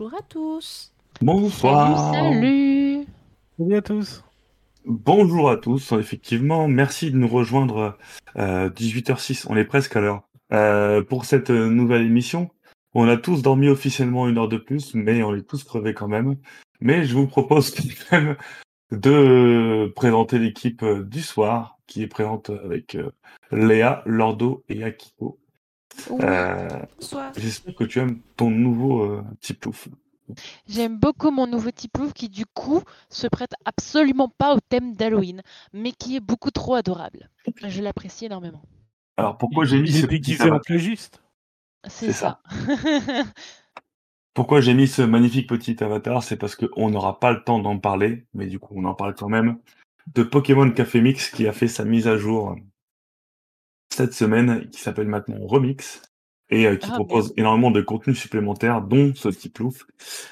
[0.00, 0.94] Bonjour à tous.
[1.20, 2.14] Bonsoir.
[2.14, 3.04] Salut,
[3.58, 4.24] Salut à tous.
[4.86, 5.92] Bonjour à tous.
[5.92, 7.98] Effectivement, merci de nous rejoindre
[8.36, 9.44] euh, 18h06.
[9.50, 10.22] On est presque à l'heure
[10.54, 12.48] euh, pour cette euh, nouvelle émission.
[12.94, 16.08] On a tous dormi officiellement une heure de plus, mais on est tous crevés quand
[16.08, 16.36] même.
[16.80, 17.70] Mais je vous propose
[18.10, 18.36] quand même
[18.92, 23.10] de présenter l'équipe euh, du soir, qui est présente avec euh,
[23.52, 25.39] Léa, Lordo et Akiko.
[26.10, 26.68] Oui, Euh.
[27.36, 29.88] J'espère que tu aimes ton nouveau euh, petit plouf.
[30.68, 34.94] J'aime beaucoup mon nouveau petit plouf qui du coup se prête absolument pas au thème
[34.94, 35.42] d'Halloween,
[35.72, 37.28] mais qui est beaucoup trop adorable.
[37.66, 38.62] Je l'apprécie énormément.
[39.16, 41.22] Alors pourquoi j'ai mis ce déguisé en plagiste.
[41.84, 42.40] C'est C'est ça.
[44.32, 47.78] Pourquoi j'ai mis ce magnifique petit avatar C'est parce qu'on n'aura pas le temps d'en
[47.78, 49.58] parler, mais du coup on en parle quand même,
[50.14, 52.56] de Pokémon Café Mix qui a fait sa mise à jour
[54.00, 56.00] cette semaine, qui s'appelle maintenant Remix,
[56.48, 59.86] et euh, qui Ah, propose énormément de contenu supplémentaire, dont ce petit plouf.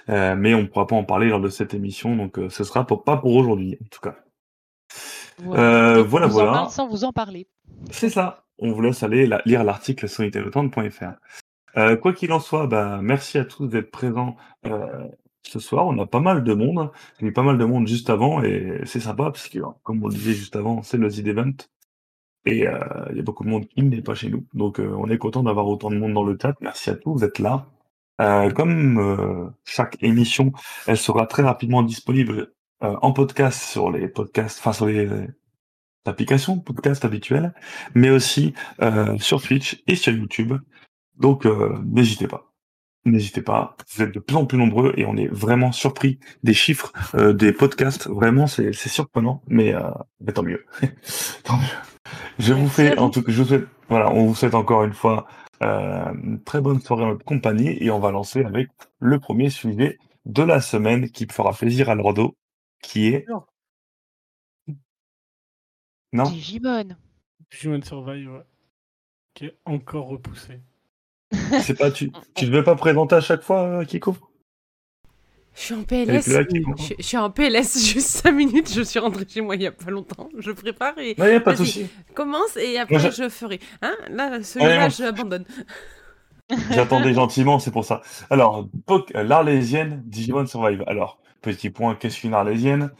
[0.09, 2.65] Euh, mais on ne pourra pas en parler lors de cette émission, donc euh, ce
[2.65, 4.17] sera pour, pas pour aujourd'hui, en tout cas.
[5.39, 5.63] Voilà.
[5.99, 7.47] Euh, voilà, en parle sans vous en parler.
[7.91, 8.47] C'est ça.
[8.59, 10.25] On vous laisse aller la- lire l'article sur.
[11.77, 14.37] Euh, quoi qu'il en soit, bah, merci à tous d'être présents
[15.43, 15.87] ce soir.
[15.87, 16.91] On a pas mal de monde.
[17.21, 19.61] Il y a eu pas mal de monde juste avant et c'est sympa parce que,
[19.85, 21.23] comme on le disait juste avant, c'est le Z
[22.49, 22.79] Et euh,
[23.11, 24.47] il y a beaucoup de monde qui n'est pas chez nous.
[24.55, 26.55] Donc euh, on est content d'avoir autant de monde dans le chat.
[26.63, 27.67] Merci à tous d'être là.
[28.23, 30.53] Euh, comme chaque émission,
[30.87, 35.09] elle sera très rapidement disponible en podcast sur les podcasts, enfin sur les
[36.07, 37.53] applications podcast habituelles,
[37.95, 38.55] mais aussi
[39.19, 40.55] sur Twitch et sur YouTube.
[41.17, 41.47] Donc
[41.85, 42.53] n'hésitez pas.
[43.05, 46.55] N'hésitez pas, vous êtes de plus en plus nombreux et on est vraiment surpris des
[46.55, 48.09] chiffres des podcasts.
[48.09, 49.75] Vraiment, c'est surprenant, mais,
[50.21, 50.65] mais tant mieux.
[51.45, 51.98] tant mieux.
[52.39, 54.93] Je vous fais, en tout cas, je vous souhaite, voilà, on vous souhaite encore une
[54.93, 55.27] fois
[55.63, 58.69] euh, une très bonne soirée en notre compagnie et on va lancer avec
[59.01, 62.37] le premier sujet de la semaine qui fera plaisir à Lordo,
[62.83, 63.27] qui est
[66.13, 66.25] Non.
[66.25, 66.97] Digimon.
[67.51, 68.45] Digimon Survive, ouais.
[69.35, 70.61] Qui est encore repoussé.
[71.63, 72.11] C'est pas tu.
[72.35, 74.17] Tu devais pas présenter à chaque fois, euh, Kiko?
[75.59, 76.27] Je suis en PLS.
[76.29, 76.43] là.
[76.79, 78.73] Je, je suis en PLS juste 5 minutes.
[78.73, 80.29] Je suis rentrée chez moi il y a pas longtemps.
[80.39, 81.87] Je prépare et Non, y a pas de souci.
[82.15, 83.59] commence et après Moi, je- je ferai.
[83.83, 83.95] Hein?
[84.11, 85.45] Là, celui-là, je l'abandonne.
[86.71, 88.01] J'attendais gentiment, c'est pour ça.
[88.31, 88.69] Alors,
[89.15, 90.83] l'Arlésienne, Digimon Survive.
[90.87, 92.91] Alors, petit point, qu'est-ce qu'une Arlésienne?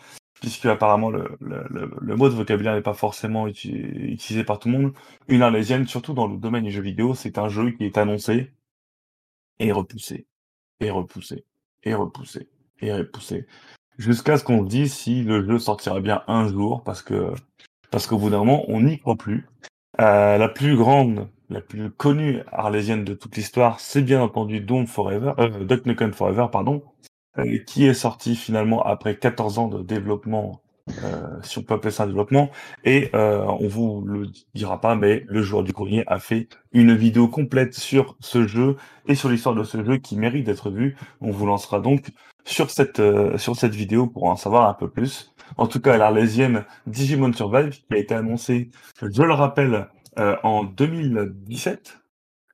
[0.41, 4.59] Puisque apparemment le, le, le, le mot de vocabulaire n'est pas forcément uti- utilisé par
[4.61, 4.93] tout le monde.
[5.27, 8.53] Une Arlésienne, surtout dans le domaine du jeu vidéo, c'est un jeu qui est annoncé
[9.59, 10.27] et repoussé,
[10.79, 11.45] et repoussé,
[11.89, 12.49] et repoussé,
[12.81, 13.47] et repoussé.
[13.99, 17.33] Jusqu'à ce qu'on se dise si le jeu sortira bien un jour, parce que
[17.91, 19.47] parce qu'au bout d'un moment, on n'y croit plus.
[20.01, 24.87] Euh, la plus grande, la plus connue arlésienne de toute l'histoire, c'est bien entendu Doom
[24.87, 26.83] Forever, euh, Duck Nukem Forever, pardon,
[27.39, 30.61] euh, qui est sorti finalement après 14 ans de développement,
[31.43, 32.51] si on peut appeler ça un développement,
[32.85, 36.95] et euh, on vous le dira pas, mais le joueur du grenier a fait une
[36.95, 38.77] vidéo complète sur ce jeu
[39.07, 40.97] et sur l'histoire de ce jeu qui mérite d'être vue.
[41.21, 42.11] On vous lancera donc
[42.45, 45.35] sur cette, euh, sur cette vidéo pour en savoir un peu plus.
[45.57, 48.71] En tout cas, l'Arlésienne Digimon Survive, qui a été annoncée,
[49.01, 49.89] je le rappelle,
[50.19, 52.01] euh, en 2017,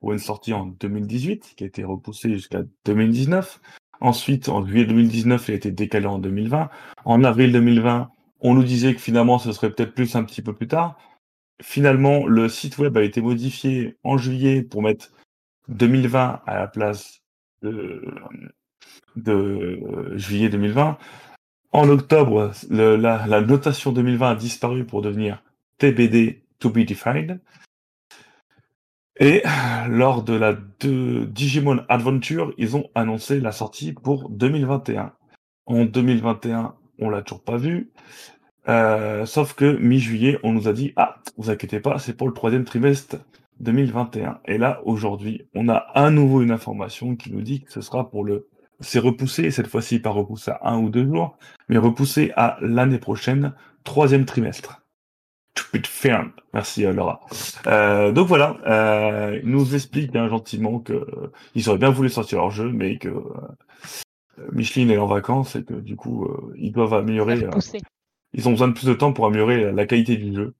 [0.00, 3.60] pour une sortie en 2018, qui a été repoussée jusqu'à 2019.
[4.00, 6.68] Ensuite, en juillet 2019, elle a été décalée en 2020.
[7.04, 8.10] En avril 2020,
[8.44, 10.98] on nous disait que finalement, ce serait peut-être plus un petit peu plus tard.
[11.62, 15.10] Finalement, le site web a été modifié en juillet pour mettre
[15.68, 17.22] 2020 à la place
[17.62, 18.02] de,
[20.16, 20.98] juillet 2020.
[21.72, 25.42] En octobre, la, notation 2020 a disparu pour devenir
[25.78, 27.40] TBD to be defined.
[29.18, 29.42] Et
[29.88, 35.14] lors de la Digimon Adventure, ils ont annoncé la sortie pour 2021.
[35.66, 37.90] En 2021, on l'a toujours pas vu.
[38.68, 42.34] Euh, sauf que mi-juillet, on nous a dit ah, vous inquiétez pas, c'est pour le
[42.34, 43.16] troisième trimestre
[43.60, 44.40] 2021.
[44.46, 48.10] Et là, aujourd'hui, on a à nouveau une information qui nous dit que ce sera
[48.10, 48.48] pour le
[48.80, 51.38] c'est repoussé, cette fois-ci pas repoussé à un ou deux jours,
[51.68, 53.54] mais repoussé à l'année prochaine,
[53.84, 54.84] troisième trimestre.
[55.82, 56.32] Firm.
[56.52, 57.20] Merci euh, Laura.
[57.66, 62.08] Euh, donc voilà, euh, ils nous expliquent hein, gentiment que euh, ils auraient bien voulu
[62.08, 63.22] sortir leur jeu, mais que euh,
[64.52, 67.44] Micheline est en vacances et que du coup euh, ils doivent améliorer.
[67.44, 67.50] euh,
[68.32, 70.54] ils ont besoin de plus de temps pour améliorer la qualité du jeu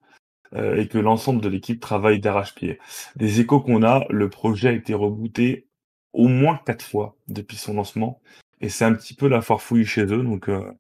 [0.55, 2.79] euh, et que l'ensemble de l'équipe travaille d'arrache-pied.
[3.17, 5.67] Des échos qu'on a, le projet a été rebooté
[6.12, 8.21] au moins quatre fois depuis son lancement
[8.61, 10.23] et c'est un petit peu la farfouille chez eux.
[10.23, 10.73] Donc, euh,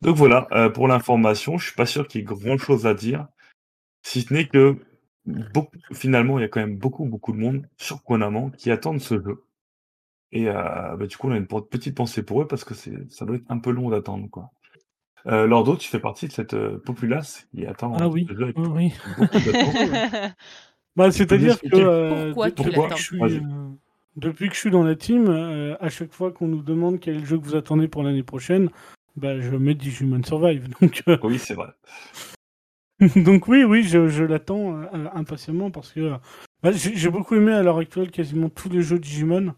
[0.00, 2.94] donc voilà, euh, pour l'information, je suis pas sûr qu'il y ait grand chose à
[2.94, 3.26] dire,
[4.02, 4.76] si ce n'est que
[5.26, 9.22] beaucoup, finalement, il y a quand même beaucoup, beaucoup de monde, surprenamment, qui attendent ce
[9.22, 9.44] jeu.
[10.32, 13.24] Et euh, bah, du coup, on a une petite pensée pour eux parce que ça
[13.26, 14.50] doit être un peu long d'attendre, quoi.
[15.26, 18.90] Euh, Lordo, tu fais partie de cette euh, populace qui attend Ah oui, avec d'attente.
[20.96, 23.40] Bah, c'est-à-dire que euh, Pourquoi depuis, tu que je suis, Vas-y.
[24.16, 27.16] depuis que je suis dans la team, euh, à chaque fois qu'on nous demande quel
[27.16, 28.68] est le jeu que vous attendez pour l'année prochaine,
[29.16, 30.68] bah, je mets Digimon Survive.
[30.80, 31.68] Donc, euh, Oui, c'est vrai.
[33.16, 36.16] donc oui, oui, je, je l'attends euh, impatiemment parce que euh,
[36.62, 39.54] bah, j'ai j'ai beaucoup aimé à l'heure actuelle quasiment tous les jeux Digimon.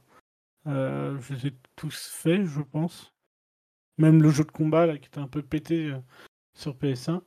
[0.66, 3.12] Euh, je les ai tous faits, je pense.
[3.98, 5.98] Même le jeu de combat là, qui était un peu pété euh,
[6.54, 7.22] sur PS1.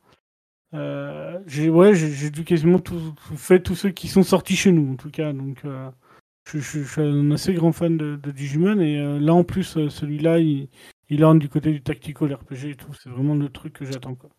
[0.74, 4.72] Euh, j'ai ouais, j'ai dû quasiment tout, tout fait tous ceux qui sont sortis chez
[4.74, 5.32] nous en tout cas.
[5.32, 9.46] Donc je, je- je suis un assez grand fan de, de Digimon et là en
[9.46, 10.68] plus celui-là il,
[11.10, 12.94] il orne du côté du tactical RPG et tout.
[12.96, 14.30] C'est vraiment le truc que j'attends quoi.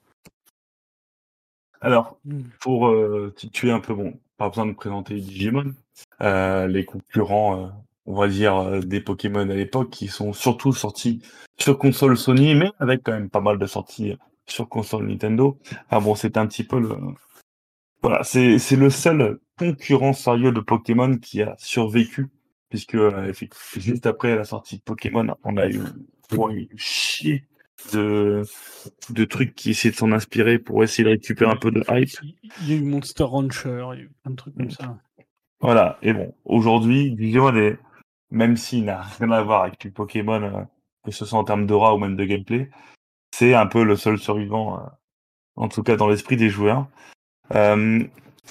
[1.81, 2.43] Alors, Mm.
[2.61, 2.93] pour
[3.37, 5.73] situer un peu, bon, pas besoin de présenter Digimon,
[6.21, 7.73] les concurrents,
[8.09, 11.21] on va dire, euh, des Pokémon à l'époque, qui sont surtout sortis
[11.59, 14.17] sur console Sony, mais avec quand même pas mal de sorties
[14.47, 15.59] sur console Nintendo.
[15.91, 16.97] Ah bon, c'est un petit peu le...
[18.03, 22.29] Voilà, c'est c'est le seul concurrent sérieux de Pokémon qui a survécu,
[22.71, 23.33] puisque euh,
[23.77, 25.81] juste après la sortie de Pokémon, on a eu
[26.31, 27.45] vraiment une chier
[27.93, 28.43] de,
[29.11, 32.09] de trucs qui essaient de s'en inspirer pour essayer de récupérer un peu de hype.
[32.23, 34.67] Il il y a eu Monster Rancher, il y a eu plein de trucs comme
[34.67, 34.71] Mm.
[34.71, 34.99] ça.
[35.61, 37.79] Voilà, et bon, aujourd'hui, Digimon est,
[38.31, 40.63] même s'il n'a rien à voir avec du Pokémon, euh,
[41.05, 42.71] que ce soit en termes d'aura ou même de gameplay,
[43.35, 44.87] c'est un peu le seul survivant, euh,
[45.57, 46.89] en tout cas dans l'esprit des joueurs.
[47.55, 48.03] Euh,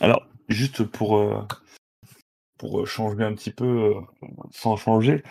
[0.01, 1.47] alors, juste pour,
[2.57, 3.93] pour changer un petit peu,
[4.51, 5.23] sans changer,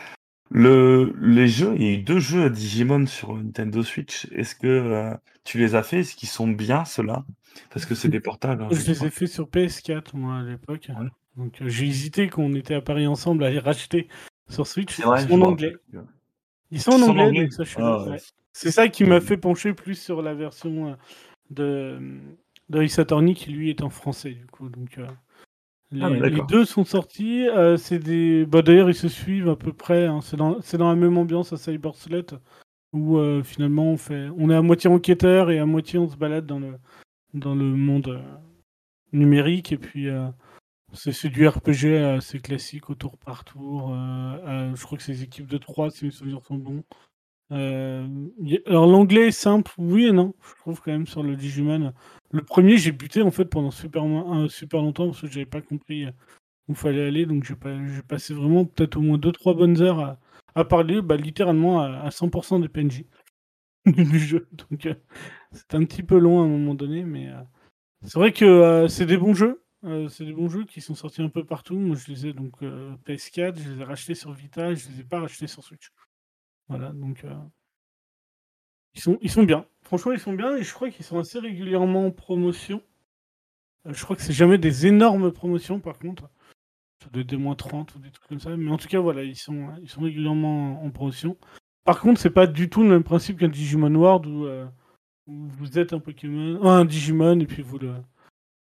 [0.50, 4.26] le, les jeux, il y a eu deux jeux à Digimon sur Nintendo Switch.
[4.32, 5.14] Est-ce que euh,
[5.44, 7.25] tu les as fait Est-ce qu'ils sont bien, ceux-là?
[7.70, 8.60] Parce que c'est des portages.
[8.60, 9.08] hein, Je je les crois.
[9.08, 10.88] ai fait sur PS4 moi à l'époque.
[10.88, 11.08] Ouais.
[11.37, 14.06] Donc euh, j'ai hésité quand on était à Paris ensemble à les racheter
[14.48, 15.00] sur Switch.
[15.00, 15.76] Vrai, Ils sont en me anglais.
[16.70, 18.16] Ils sont en anglais, anglais donc ça, je suis Ah, ouais.
[18.52, 20.94] C'est ça qui m'a fait pencher plus sur la version euh,
[21.50, 21.98] de,
[22.70, 24.69] de Ace Attorney qui lui est en français du coup.
[24.69, 25.06] Donc euh,
[25.93, 27.46] les, Ah, mais les deux sont sortis.
[27.48, 28.46] euh, c'est des.
[28.46, 30.06] Bah, d'ailleurs ils se suivent à peu près.
[30.06, 30.20] hein.
[30.22, 32.38] C'est dans, c'est dans la même ambiance à Cyber Slot
[32.93, 36.16] où euh, finalement on fait, on est à moitié enquêteur et à moitié on se
[36.16, 36.75] balade dans le
[37.34, 38.22] dans le monde euh,
[39.12, 40.08] numérique et puis.
[40.96, 43.93] C'est du RPG assez classique au tour par tour.
[43.93, 46.84] euh, euh, je crois que c'est des équipes de 3 si mes souvenirs sont bons.
[47.52, 48.08] Euh,
[48.66, 50.34] alors l'anglais est simple, oui et non.
[50.43, 51.93] Je trouve quand même sur le Digimon.
[52.32, 56.06] Le premier, j'ai buté en fait pendant super, longtemps parce que j'avais pas compris
[56.69, 57.26] où fallait aller.
[57.26, 60.19] Donc j'ai pas- j'ai passé vraiment peut-être au moins 2-3 bonnes heures
[60.54, 63.06] à, parler bah, littéralement à, à 100% des PNJ
[63.87, 64.48] du jeu.
[64.70, 64.88] Donc
[65.52, 67.31] c'est un petit peu long à un moment donné, mais
[68.02, 69.65] c'est vrai que c'est des bons jeux.
[69.86, 71.78] Euh, c'est des bons jeux qui sont sortis un peu partout.
[71.78, 75.00] Moi, je les ai donc euh, PS4, je les ai rachetés sur Vita, je les
[75.00, 75.92] ai pas rachetés sur Switch.
[76.68, 77.34] Voilà, donc euh,
[78.94, 79.64] ils sont ils sont bien.
[79.82, 82.82] Franchement, ils sont bien et je crois qu'ils sont assez régulièrement en promotion.
[83.84, 86.28] Je crois que c'est jamais des énormes promotions par contre.
[87.04, 88.56] Ça des moins 30 ou des trucs comme ça.
[88.56, 91.36] Mais en tout cas, voilà, ils sont, ils sont régulièrement en promotion.
[91.84, 94.48] Par contre, c'est pas du tout le même principe qu'un Digimon World où,
[95.28, 97.94] où vous êtes un Pokémon, un Digimon et puis vous le,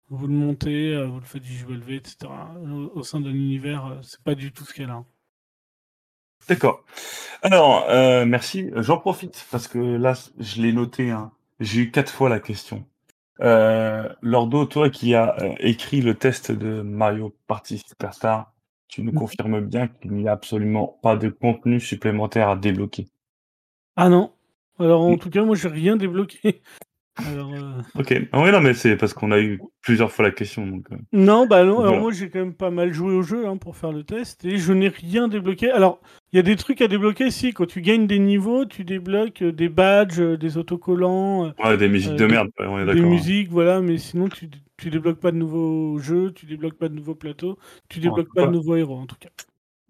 [0.08, 2.54] vous le montez, euh, vous le faites digivolver, etc.
[2.56, 5.04] Au, au sein d'un univers, euh, c'est pas du tout ce qu'elle a.
[6.48, 6.84] D'accord.
[7.42, 8.70] Alors, euh, merci.
[8.76, 11.10] J'en profite parce que là, je l'ai noté.
[11.10, 11.32] hein.
[11.60, 12.86] J'ai eu quatre fois la question.
[13.42, 18.52] Euh, Lordo, toi qui as écrit le test de Mario Party Superstar,
[18.88, 19.18] tu nous Mhm.
[19.18, 23.08] confirmes bien qu'il n'y a absolument pas de contenu supplémentaire à débloquer.
[23.96, 24.32] Ah non.
[24.78, 26.62] Alors en tout cas, moi j'ai rien débloqué.
[27.16, 28.12] Alors, euh, Ok.
[28.32, 30.66] Ah oui, non, mais c'est parce qu'on a eu plusieurs fois la question.
[30.66, 31.74] Donc, euh, Non, bah non.
[31.76, 31.90] Voilà.
[31.90, 34.44] Alors moi j'ai quand même pas mal joué au jeu hein, pour faire le test
[34.44, 35.70] et je n'ai rien débloqué.
[35.70, 36.00] Alors
[36.32, 39.42] il y a des trucs à débloquer si quand tu gagnes des niveaux, tu débloques
[39.42, 42.48] euh, des badges, des autocollants, ouais, des musiques Euh, de des- merde.
[42.58, 43.04] ouais, on est des d'accord.
[43.04, 43.08] hein.
[43.08, 43.80] musiques, voilà.
[43.80, 47.58] Mais sinon tu tu débloques pas de nouveaux jeux, tu débloques pas de nouveaux plateaux,
[47.88, 49.28] tu débloques pas de nouveaux héros en tout cas.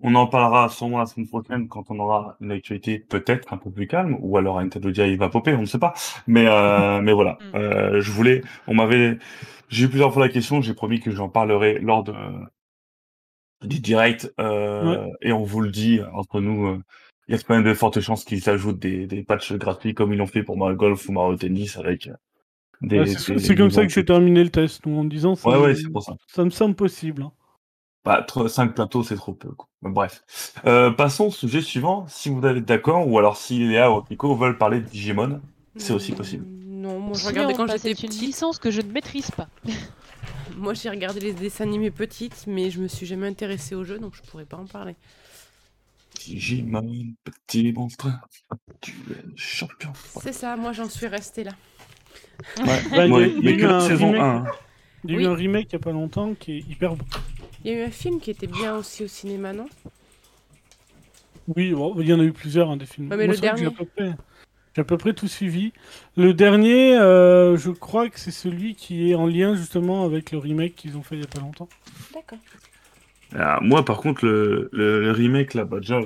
[0.06, 3.70] On en parlera sûrement la semaine prochaine quand on aura une actualité peut-être un peu
[3.70, 5.94] plus calme, ou alors Nintendo Direct va popper, on ne sait pas.
[6.26, 7.56] Mais euh, mais voilà, Mm.
[7.56, 9.18] euh, je voulais, on m'avait,
[9.70, 12.12] j'ai eu plusieurs fois la question, j'ai promis que j'en parlerai lors de
[13.62, 16.82] du direct, euh, et on vous le dit entre nous,
[17.28, 20.12] il y a quand même de fortes chances qu'ils ajoutent des, des patchs gratuits comme
[20.12, 22.11] ils l'ont fait pour Mario Golf ou Mario Tennis avec
[22.82, 22.99] des.
[23.00, 23.06] Ouais,
[23.38, 25.75] c'est comme ça que j'ai terminé le test, nous, en disant ça, Ouais, ouais, me-
[25.75, 26.14] c'est pour ça.
[26.26, 27.23] ça me semble possible.
[27.23, 27.32] hein.
[28.04, 29.49] Bah, 5 plateaux, c'est trop peu.
[29.50, 29.66] quoi.
[29.82, 30.23] Bref.
[30.66, 32.06] Euh, passons au sujet suivant.
[32.08, 35.40] Si vous êtes d'accord, ou alors si Léa ou Nico veulent parler de Digimon,
[35.76, 36.44] c'est aussi Hmm, possible.
[36.66, 38.20] Non, moi je regardais quand j'étais C'est une petite.
[38.20, 39.49] licence que je ne maîtrise pas.
[40.56, 43.99] Moi j'ai regardé les dessins animés petites, mais je me suis jamais intéressée au jeu,
[43.99, 44.94] donc je pourrais pas en parler.
[46.20, 46.87] Digimon,
[47.25, 48.08] petit monstre,
[48.80, 49.92] tu es le champion.
[50.23, 51.52] C'est ça, moi j'en suis restée là.
[52.58, 52.64] Ouais.
[52.90, 53.80] Bah, il y a- Ouais, il y il y a a eu que la un
[53.80, 54.23] saison remake.
[54.23, 54.44] 1.
[55.04, 55.25] Il y a Oui.
[55.25, 57.04] eu un remake il y a pas longtemps qui est hyper bon.
[57.64, 59.66] Il y a eu un film qui était bien aussi au cinéma, non?
[61.56, 63.11] Oui, bon, il y en a eu plusieurs hein, des films.
[63.11, 63.71] Ouais, mais Moi, le dernier.
[63.71, 64.14] peu près-
[64.75, 65.73] J'ai à peu près tout suivi.
[66.16, 70.38] Le dernier, euh, je crois que c'est celui qui est en lien justement avec le
[70.38, 71.68] remake qu'ils ont fait il y a pas longtemps.
[72.12, 72.38] D'accord.
[73.37, 76.00] Ah, moi, par contre, le, le, le remake, là, bah, déjà,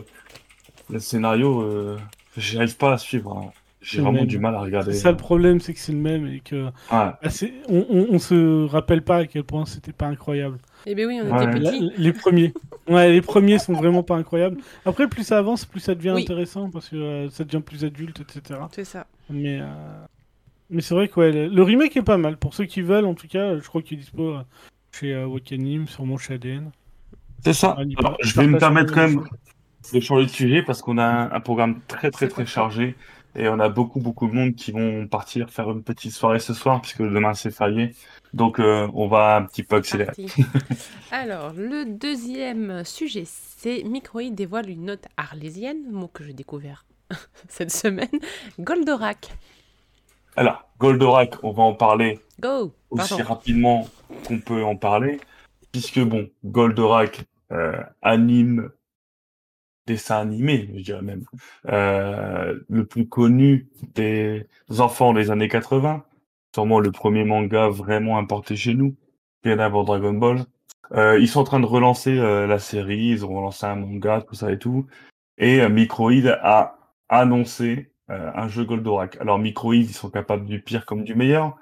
[0.90, 1.98] le scénario, euh,
[2.36, 3.36] j'y arrive pas à suivre.
[3.36, 3.52] hein.
[3.80, 4.26] J'ai vraiment même.
[4.26, 4.92] du mal à regarder.
[4.92, 6.70] C'est ça le problème, c'est que c'est le même et que Ouais.
[6.90, 10.58] ah, c'est- on, on, on se rappelle pas à quel point c'était pas incroyable.
[10.86, 11.44] Eh ben oui, on Ouais.
[11.44, 11.90] était La- petits.
[11.98, 12.54] les premiers,
[12.88, 14.58] ouais, les premiers sont vraiment pas incroyables.
[14.86, 16.22] Après, plus ça avance, plus ça devient Oui.
[16.22, 18.60] intéressant parce que euh, ça devient plus adulte, etc.
[18.72, 19.06] C'est ça.
[19.30, 19.66] Mais, euh,
[20.70, 22.36] mais c'est vrai que ouais, le, le remake est pas mal.
[22.36, 24.40] Pour ceux qui veulent, en tout cas, je crois qu'il est dispo euh,
[24.92, 26.70] chez euh, Wakanim, sûrement chez ADN.
[27.44, 27.76] C'est ça.
[27.86, 29.24] Il Alors, je vais me permettre quand même
[29.94, 32.96] de changer de sujet parce qu'on a un, un programme très très très chargé
[33.38, 36.52] et on a beaucoup beaucoup de monde qui vont partir faire une petite soirée ce
[36.52, 37.94] soir puisque demain c'est férié.
[38.34, 40.12] Donc euh, on va un petit peu accélérer.
[41.10, 46.84] Alors, le deuxième sujet, c'est Microïd dévoile une note arlésienne, mot que j'ai découvert
[47.48, 48.08] cette semaine.
[48.58, 49.30] Goldorak.
[50.36, 53.88] Alors, Goldorak, on va en parler Go aussi rapidement
[54.26, 55.20] qu'on peut en parler,
[55.72, 58.70] puisque bon, Goldorak, euh, anime,
[59.88, 61.24] dessin animé, je dirais même,
[61.68, 64.46] euh, le plus connu des
[64.78, 66.04] enfants des années 80,
[66.54, 68.94] sûrement le premier manga vraiment importé chez nous,
[69.42, 70.44] bien avant Dragon Ball.
[70.92, 74.22] Euh, ils sont en train de relancer euh, la série, ils ont relancé un manga,
[74.26, 74.86] tout ça et tout,
[75.38, 76.78] et euh, Microïd a
[77.08, 79.18] annoncé euh, un jeu Goldorak.
[79.20, 81.58] Alors Microïd, ils sont capables du pire comme du meilleur,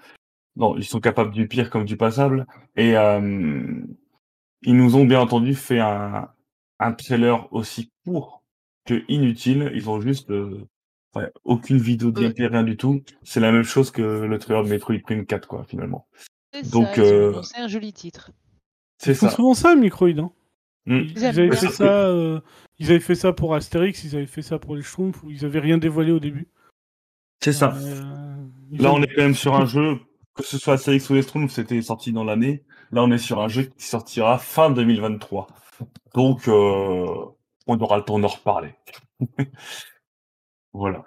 [0.56, 2.47] non, ils sont capables du pire comme du passable.
[2.76, 3.83] Et euh,
[4.62, 6.28] ils nous ont bien entendu fait un,
[6.78, 8.42] un trailer aussi court
[8.85, 9.71] que inutile.
[9.75, 10.66] Ils ont juste euh,
[11.14, 13.02] ouais, aucune vidéo de gameplay, rien du tout.
[13.23, 16.06] C'est la même chose que le trailer de Metroid Prime 4, quoi, finalement.
[16.52, 18.30] C'est Donc, ont euh, un joli titre.
[18.99, 19.30] C'est ça.
[19.30, 20.18] souvent ça, Microïd.
[20.18, 20.30] Hein.
[20.87, 21.00] Mm.
[21.16, 22.40] Ils, avaient fait ça, euh,
[22.78, 25.61] ils avaient fait ça pour Astérix, ils avaient fait ça pour les Schtroumpfs, ils avaient
[25.61, 26.49] rien dévoilé au début.
[27.42, 27.75] C'est ça.
[27.76, 28.02] Euh,
[28.73, 29.99] Là, on est quand même sur un jeu,
[30.35, 32.64] que ce soit Astérix ou les Schtroumpfs, c'était sorti dans l'année.
[32.92, 35.49] Là, on est sur un jeu qui sortira fin 2023.
[36.14, 37.06] Donc, euh,
[37.66, 38.75] on aura le temps d'en reparler.
[40.73, 41.04] voilà.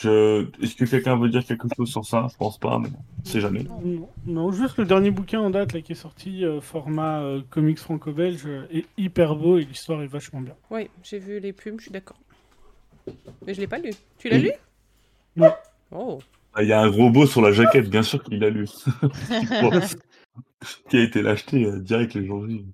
[0.00, 0.48] Je...
[0.62, 2.26] Est-ce que quelqu'un veut dire quelque chose sur ça?
[2.30, 3.62] Je pense pas, mais on sait jamais.
[3.62, 7.42] Non, non, juste le dernier bouquin en date là, qui est sorti, euh, format euh,
[7.50, 10.54] comics franco-belge, est hyper beau et l'histoire est vachement bien.
[10.70, 12.16] Oui, j'ai vu les pubs, je suis d'accord.
[13.46, 13.90] Mais je l'ai pas lu.
[14.18, 14.42] Tu l'as Oui.
[14.42, 14.52] lu?
[15.36, 15.52] Non.
[15.92, 16.18] Oh,
[16.54, 18.66] Ah, Il y a un gros beau sur la jaquette, bien sûr qu'il l'a lu.
[20.88, 22.64] qui a été l'acheté euh, direct les jours J.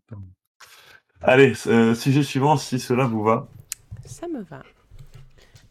[1.23, 3.49] Allez, euh, sujet suivant, si cela vous va.
[4.05, 4.63] ça me va.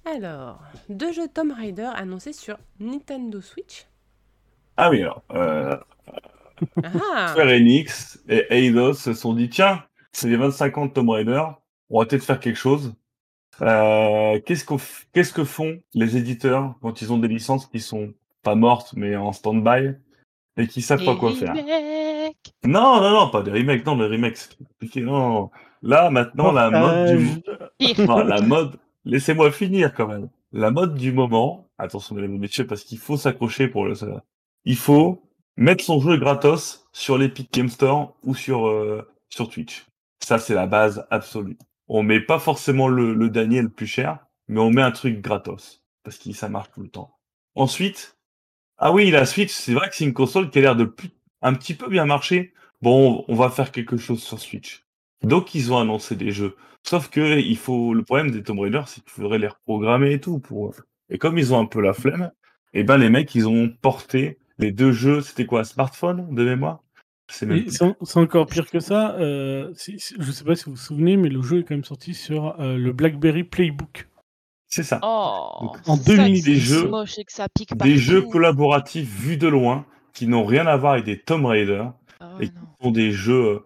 [0.06, 3.86] Alors, deux jeux Tomb Raider annoncés sur Nintendo Switch.
[4.78, 5.76] Ah oui, alors, euh,
[6.84, 11.10] Ah Square Enix et Eidos se sont dit tiens, c'est les 25 ans de Tomb
[11.10, 11.44] Raider,
[11.90, 12.94] on va peut-être faire quelque chose.
[13.62, 17.80] Euh, qu'est-ce, qu'on f- qu'est-ce que font les éditeurs quand ils ont des licences qui
[17.80, 18.14] sont
[18.44, 19.94] pas mortes mais en stand-by
[20.58, 21.54] et qui savent pas quoi faire?
[22.68, 25.50] Non, non, non, pas des remakes, non, les remakes c'est compliqué, non.
[25.82, 28.06] Là, maintenant, la mode du...
[28.06, 30.28] Non, la mode, laissez-moi finir quand même.
[30.52, 33.94] La mode du moment, attention et messieurs, parce qu'il faut s'accrocher pour le.
[34.66, 35.24] Il faut
[35.56, 39.86] mettre son jeu gratos sur l'Epic Game Store ou sur, euh, sur Twitch.
[40.20, 41.58] Ça, c'est la base absolue.
[41.88, 44.20] On met pas forcément le, le dernier le plus cher,
[44.50, 45.82] mais on met un truc gratos.
[46.04, 47.16] Parce que ça marche tout le temps.
[47.56, 48.18] Ensuite,
[48.78, 51.10] ah oui, la Switch, c'est vrai que c'est une console qui a l'air de plus,
[51.42, 52.54] un petit peu bien marcher.
[52.82, 54.86] Bon, on va faire quelque chose sur Switch.
[55.24, 56.56] Donc, ils ont annoncé des jeux.
[56.84, 60.20] Sauf que il faut le problème des Tomb Raider, c'est qu'il faudrait les reprogrammer et
[60.22, 60.74] tout pour.
[61.10, 62.32] Et comme ils ont un peu la flemme,
[62.74, 65.22] et ben les mecs ils ont porté les deux jeux.
[65.22, 66.80] C'était quoi, smartphone de mémoire?
[67.30, 67.66] C'est même.
[67.70, 69.16] C'est encore pire que ça.
[69.18, 72.14] Euh, je sais pas si vous vous souvenez, mais le jeu est quand même sorti
[72.14, 74.08] sur euh, le BlackBerry Playbook.
[74.70, 75.00] C'est ça.
[75.04, 77.76] Oh, Donc, en c'est ça 2000, que c'est des jeux- moche et que ça pique
[77.78, 79.86] Des jeux collaboratifs vus de loin
[80.18, 81.86] qui n'ont rien à voir avec des Tomb Raider
[82.20, 82.62] Oh, et qui non.
[82.82, 83.60] sont des jeux euh,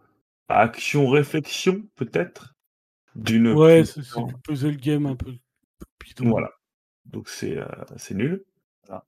[0.50, 2.55] à action réflexion peut-être
[3.15, 3.48] d'une.
[3.48, 5.31] Ouais, c'est c'est du puzzle game un peu
[6.03, 6.29] bidon.
[6.29, 6.51] Voilà.
[7.05, 7.65] Donc c'est euh,
[7.96, 8.43] c'est nul.
[8.86, 9.05] Voilà.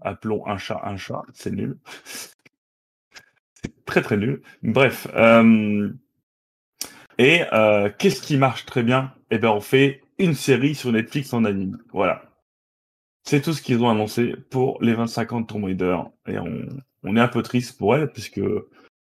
[0.00, 1.78] Appelons un chat un chat, c'est nul.
[2.04, 4.40] c'est très très nul.
[4.62, 5.06] Bref.
[5.14, 5.92] euh,
[7.18, 9.12] Et euh, qu'est-ce qui marche très bien?
[9.30, 11.78] Eh ben on fait une série sur Netflix en anime.
[11.92, 12.31] Voilà.
[13.24, 15.96] C'est tout ce qu'ils ont annoncé pour les 25 ans de Tomb Raider.
[16.26, 18.40] Et on, est un peu triste pour elle, puisque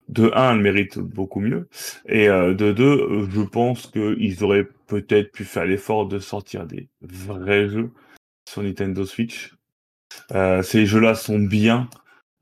[0.10, 1.70] de un, elle mérite beaucoup mieux,
[2.06, 6.66] et euh, de deux, euh, je pense qu'ils auraient peut-être pu faire l'effort de sortir
[6.66, 7.92] des vrais jeux
[8.50, 9.56] sur Nintendo Switch.
[10.34, 11.90] Euh, ces jeux-là sont bien,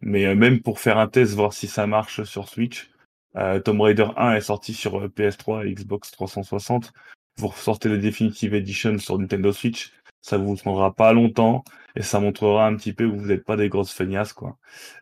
[0.01, 2.89] mais euh, même pour faire un test, voir si ça marche sur Switch,
[3.35, 6.91] euh, Tomb Raider 1 est sorti sur euh, PS3 et Xbox 360.
[7.37, 11.63] Vous ressortez la Definitive Edition sur Nintendo Switch, ça vous prendra pas longtemps
[11.95, 14.57] et ça montrera un petit peu que vous n'êtes pas des grosses feignasses quoi.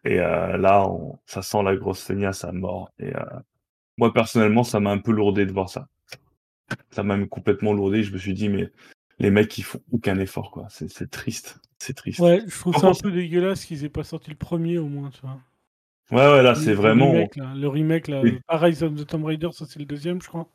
[0.05, 2.91] Et euh, là, on, ça sent la grosse feignasse à mort.
[2.99, 3.21] Et euh,
[3.97, 5.87] moi personnellement, ça m'a un peu lourdé de voir ça.
[6.91, 8.03] Ça m'a même complètement lourdé.
[8.03, 8.69] Je me suis dit mais
[9.19, 10.67] les mecs ils font aucun effort quoi.
[10.69, 12.19] C'est triste, c'est triste.
[12.19, 15.09] Ouais, je trouve ça un peu dégueulasse qu'ils aient pas sorti le premier au moins,
[15.09, 15.39] tu vois.
[16.11, 17.11] Ouais ouais là Le- c'est vraiment.
[17.11, 18.39] remake, là, le remake, là, Oui.
[18.49, 20.47] the Tomb Raider, ça c'est le deuxième, je crois.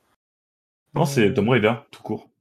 [0.95, 2.32] Non c'est Tomb Raider tout court.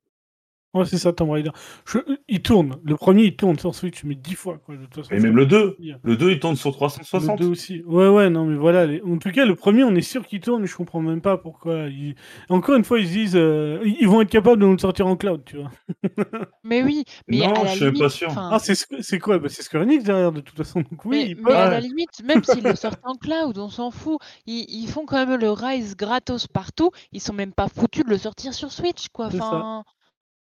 [0.74, 1.52] Ouais, c'est ça, Tomb Raider.
[1.86, 1.98] Je-
[2.30, 2.78] Il tourne.
[2.86, 4.76] Le premier, il tourne sur Switch, mais dix fois, quoi.
[4.78, 6.00] De toute façon, Et même le 2, dire.
[6.02, 7.40] le 2 il tourne sur Le 360.
[7.40, 7.84] 2 aussi.
[7.86, 8.86] Ouais, ouais, non, mais voilà.
[8.86, 11.20] les- En tout cas, le premier, on est sûr qu'il tourne, mais je comprends même
[11.22, 11.88] pas pourquoi.
[11.90, 12.16] ils-
[12.48, 15.08] Encore une fois, ils se disent, euh, ils vont être capables de nous le sortir
[15.08, 15.72] en cloud, tu vois.
[16.64, 18.30] Mais oui, mais Non, à la je suis limite, pas sûr.
[18.38, 19.40] Ah, c'est quoi?
[19.40, 20.80] Bah, C'est Square Enix derrière, de toute façon.
[20.82, 21.56] Donc oui, mais, ils mais peuvent.
[21.56, 24.20] à la limite, même s'ils le sortent en cloud, on s'en fout.
[24.46, 26.92] Ils, ils font quand même le Rise gratos partout.
[27.12, 29.26] Ils sont même pas foutus de le sortir sur Switch, quoi.
[29.28, 29.84] Enfin,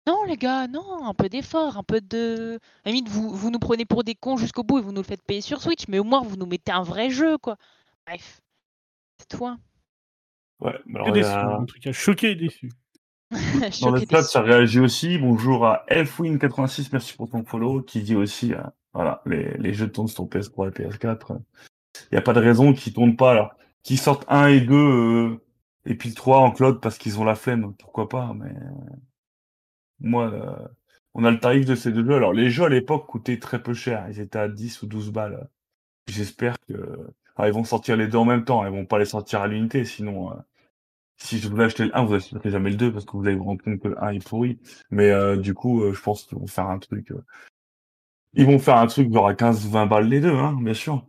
[0.09, 2.59] non, les gars, non, un peu d'effort, un peu de.
[2.83, 5.03] À la limite, vous, vous nous prenez pour des cons jusqu'au bout et vous nous
[5.03, 7.57] le faites payer sur Switch, mais au moins vous nous mettez un vrai jeu, quoi.
[8.07, 8.41] Bref,
[9.19, 9.59] c'est hein.
[10.61, 12.73] Ouais, alors, déçu, a- en tout cas, choqué et déçu.
[13.83, 15.19] Dans le chat, ça réagit aussi.
[15.19, 18.62] Bonjour à Elfwin86, merci pour ton follow, qui dit aussi, euh,
[18.95, 21.38] voilà, les, les jeux tournent sur PS3 et PS4.
[21.95, 23.50] Il n'y a pas de raison qu'ils tournent pas, alors.
[23.83, 25.41] Qu'ils sortent 1 et 2, euh,
[25.85, 28.55] et puis le 3 en cloud parce qu'ils ont la flemme, pourquoi pas, mais...
[30.00, 30.69] Moi, euh,
[31.14, 32.14] on a le tarif de ces deux jeux.
[32.17, 34.07] Alors, les jeux à l'époque coûtaient très peu cher.
[34.11, 35.49] Ils étaient à 10 ou 12 balles.
[36.09, 36.75] J'espère que...
[37.37, 38.64] Alors, ils vont sortir les deux en même temps.
[38.67, 40.33] Ils vont pas les sortir à l'unité, sinon...
[40.33, 40.37] euh,
[41.19, 43.37] si je voulais acheter le 1, vous achèterez jamais le 2 parce que vous allez
[43.37, 44.59] vous rendre compte que le 1 est pourri.
[44.90, 47.11] Mais euh, du coup, euh, je pense qu'ils vont faire un truc.
[47.12, 47.25] euh,
[48.33, 51.07] Ils vont faire un truc genre à 15-20 balles les deux, hein, bien sûr.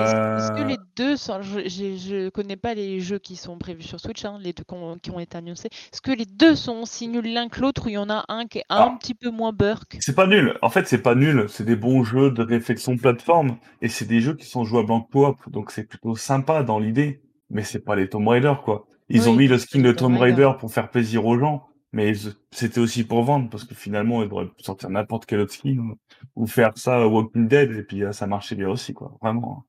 [0.00, 0.64] Est-ce est-ce que Euh...
[0.64, 1.42] les deux sont...
[1.42, 4.74] Je, je connais pas les jeux qui sont prévus sur Switch, hein, les deux qui
[4.74, 5.68] ont, qui ont été annoncés.
[5.92, 8.24] Est-ce que les deux sont aussi nuls l'un que l'autre ou il y en a
[8.28, 8.96] un qui est un Ah.
[9.00, 10.00] petit peu moins burk?
[10.00, 10.56] C'est pas nul.
[10.62, 11.46] En fait, c'est pas nul.
[11.48, 15.00] C'est des bons jeux de réflexion plateforme et c'est des jeux qui sont jouables en
[15.00, 15.36] coop.
[15.50, 17.22] Donc c'est plutôt sympa dans l'idée.
[17.50, 18.86] Mais c'est pas les Tomb Raider, quoi.
[19.08, 20.16] Ils ont mis le skin de Tomb.
[20.18, 21.67] Raider pour faire plaisir aux gens.
[21.92, 22.12] Mais
[22.52, 25.78] c'était aussi pour vendre parce que finalement, ils auraient pu sortir n'importe quel autre skin
[25.78, 25.98] ou-
[26.36, 29.16] ou faire ça à Walking Dead et puis euh, ça marchait bien aussi, quoi.
[29.22, 29.64] Vraiment.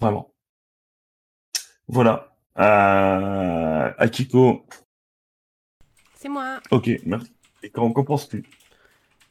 [0.00, 0.34] Vraiment.
[1.88, 2.34] Voilà.
[2.58, 3.92] Euh...
[3.98, 4.66] Akiko.
[6.14, 6.60] C'est moi.
[6.70, 7.32] Ok, merci.
[7.62, 8.44] Et qu'en qu'en penses-tu?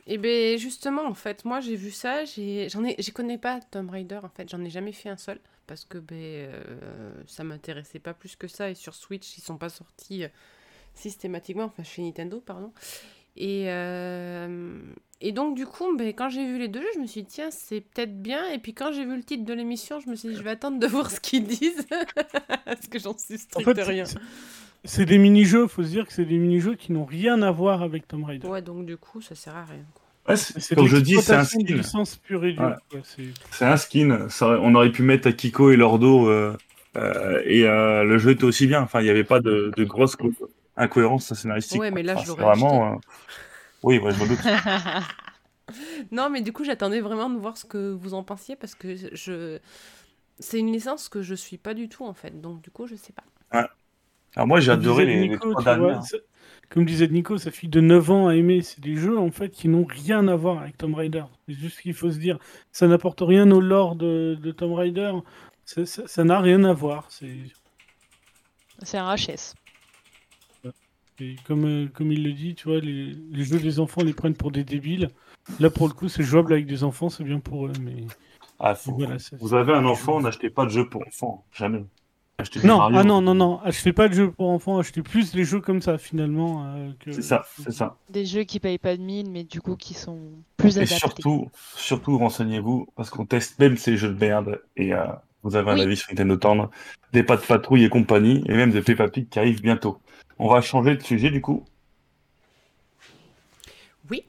[0.06, 3.90] Et ben justement, en fait, moi j'ai vu ça, j'en ai, j'y connais pas Tomb
[3.90, 8.00] Raider en fait, j'en ai jamais fait un seul parce que ben euh, ça m'intéressait
[8.00, 10.30] pas plus que ça et sur Switch ils sont pas sortis euh,
[10.98, 12.72] systématiquement, enfin chez Nintendo pardon.
[13.36, 14.80] Et euh,
[15.22, 17.28] et donc du coup, ben quand j'ai vu les deux jeux, je me suis dit
[17.30, 20.16] tiens c'est peut-être bien et puis quand j'ai vu le titre de l'émission, je me
[20.16, 21.86] suis dit je vais attendre de voir ce qu'ils disent
[22.66, 24.06] parce que j'en sais En strict fait, rien.
[24.86, 27.82] c'est- des mini-jeux, faut se dire que c'est des mini-jeux qui n'ont rien à voir
[27.84, 28.48] avec Tomb Raider.
[28.48, 29.84] Ouais donc du coup ça sert à rien.
[29.94, 30.04] quoi.
[30.30, 31.60] Ouais, c'est- Comme je dis, c'est un skin.
[32.30, 32.76] Ouais.
[33.52, 34.28] c'est- un skin.
[34.30, 36.54] Ça, on aurait pu mettre Akiko et Lordo euh,
[36.98, 38.82] euh, et euh, le jeu était aussi bien.
[38.82, 40.18] Enfin, il n'y avait pas de, de grosses
[40.78, 41.80] co- incohérences scénaristiques.
[41.82, 42.94] Ouais, mais là, Enfin, je l'aurais vraiment.
[42.94, 42.96] euh,
[43.84, 44.40] Oui, ouais, je me doute.
[46.12, 48.96] Non, mais du coup, j'attendais vraiment de voir ce que vous en pensiez parce que
[49.14, 49.60] je.
[50.40, 52.96] C'est une licence que je suis pas du tout en fait, donc du coup, je
[52.96, 53.68] sais pas.
[54.36, 56.02] Alors moi, j'ai adoré disait les, les Nico, trois vois, hein.
[56.70, 58.62] Comme disait Nico, sa fille de 9 ans a aimé.
[58.62, 61.24] C'est des jeux en fait qui n'ont rien à voir avec Tomb Raider.
[61.48, 62.38] C'est juste ce qu'il faut se dire.
[62.72, 65.12] Ça n'apporte rien au lore de, de Tomb Raider.
[65.66, 67.08] Ça- n'a rien à voir.
[67.10, 67.36] C'est
[68.84, 69.56] C'est un HS.
[71.20, 74.14] Et comme, euh, comme il le dit, tu vois, les, les jeux des enfants les
[74.14, 75.10] prennent pour des débiles.
[75.60, 77.74] Là, pour le coup, c'est jouable avec des enfants, c'est bien pour eux.
[77.82, 78.04] Mais
[78.60, 81.46] Ah, faut- voilà, Vous avez un enfant, n'achetez pas de jeu pour enfants.
[81.54, 81.84] Jamais.
[82.40, 82.98] Achetez Non, Mario.
[83.00, 83.60] ah non, non, non.
[83.62, 84.78] Achetez pas de jeux pour enfants.
[84.78, 86.66] Achetez plus les jeux comme ça finalement.
[86.68, 87.98] euh, que- C'est ça, c'est ça.
[88.12, 90.20] Des jeux qui payent pas de mine, mais du coup qui sont
[90.56, 90.96] plus Et adaptés.
[91.00, 95.06] surtout, surtout renseignez-vous parce qu'on teste même ces jeux de merde et euh,
[95.42, 95.82] vous avez un Oui.
[95.82, 96.68] avis sur Nintendo Town,
[97.12, 99.98] des pas de patrouille et compagnie et même des Peppa Pig qui arrivent bientôt.
[100.40, 101.64] On va changer de sujet du coup.
[104.10, 104.24] Oui.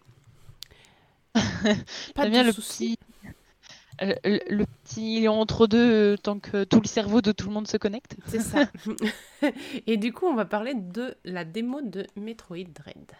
[2.15, 2.97] pas bien de le soucis.
[2.97, 2.99] petit.
[4.03, 7.33] euh, Le, le petit, il est entre deux euh, tant que tout le cerveau de
[7.33, 8.17] tout le monde se connecte.
[8.27, 8.71] C'est ça.
[9.87, 13.13] Et du coup, on va parler de la démo de Metroid Dread.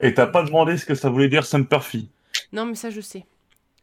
[0.00, 2.10] Et t'as pas demandé ce que ça voulait dire Sumperfy.
[2.52, 3.26] Non, mais ça, je sais.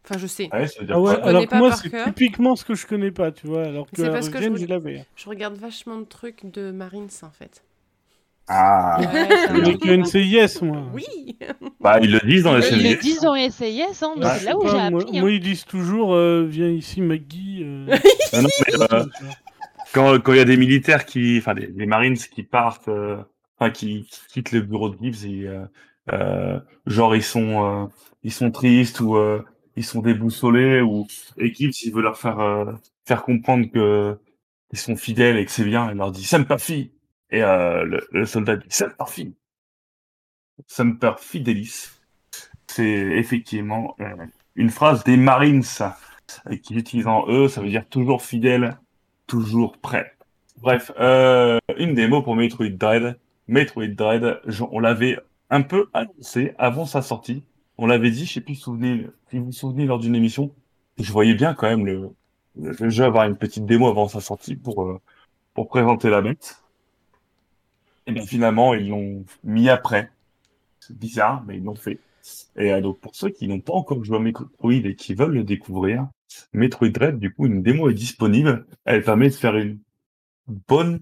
[0.06, 0.54] Enfin, je sais.
[0.54, 2.88] Ouais, ça veut dire Ah ouais, connais alors que moi, c'est typiquement ce que je
[2.88, 3.65] connais pas, tu vois.
[3.65, 5.06] Alors que C'est parce que je l'avais.
[5.15, 7.63] Je regarde vachement de trucs de Marines, en fait.
[8.49, 10.83] Ah, le de- NCIS, moi.
[10.93, 11.03] Oui
[11.79, 14.31] bah ils le disent dans les Ils le disent dans les SAIS, hein, mais Ouais.
[14.39, 15.17] c'est là où j'ai moi, appris.
[15.17, 15.21] hein.
[15.21, 17.62] moi, ils disent toujours euh, Viens ici, Maggie.
[17.63, 17.86] euh,
[18.33, 19.05] Non, non, mais, euh,
[19.93, 23.17] quand quand il y a des militaires qui, enfin des, des Marines qui partent, euh,
[23.60, 25.65] enfin qui, qui quittent le bureau de Gibbs et euh,
[26.13, 27.86] euh, genre ils sont euh,
[28.23, 29.43] ils sont tristes ou euh,
[29.75, 31.05] ils sont déboussolés ou
[31.38, 32.65] et Gibbs il veut leur faire euh,
[33.05, 34.17] faire comprendre que
[34.73, 36.91] ils sont fidèles et que c'est bien, il leur dit Semper Fi
[37.29, 39.35] et euh, le, le soldat dit Semper Fi,
[40.67, 41.89] Semper Fidelis.
[42.67, 45.63] C'est effectivement euh, une phrase des Marines
[46.49, 48.77] et qui utilisent en eux, ça veut dire toujours fidèle,
[49.25, 50.13] toujours prêt.
[50.57, 53.17] Bref, euh, une démo pour Metroid Dread.
[53.47, 55.17] Metroid Dread, on l'avait
[55.49, 57.43] un peu annoncé avant sa sortie.
[57.77, 60.53] On l'avait dit, je sais plus souvenez, si vous vous souvenez lors d'une émission.
[60.97, 62.09] Je voyais bien quand même le,
[62.55, 64.99] le jeu avoir une petite démo avant sa sortie pour, euh,
[65.53, 66.61] pour présenter la bête.
[68.08, 70.10] Et bien finalement, ils l'ont mis après.
[70.80, 72.00] C'est bizarre, mais ils l'ont fait.
[72.56, 75.34] Et euh, donc pour ceux qui n'ont pas encore joué à Metroid et qui veulent
[75.34, 76.08] le découvrir,
[76.54, 78.65] Metroid Dread, du coup, une démo est disponible.
[78.86, 79.80] Elle permet de faire une
[80.67, 81.00] bonne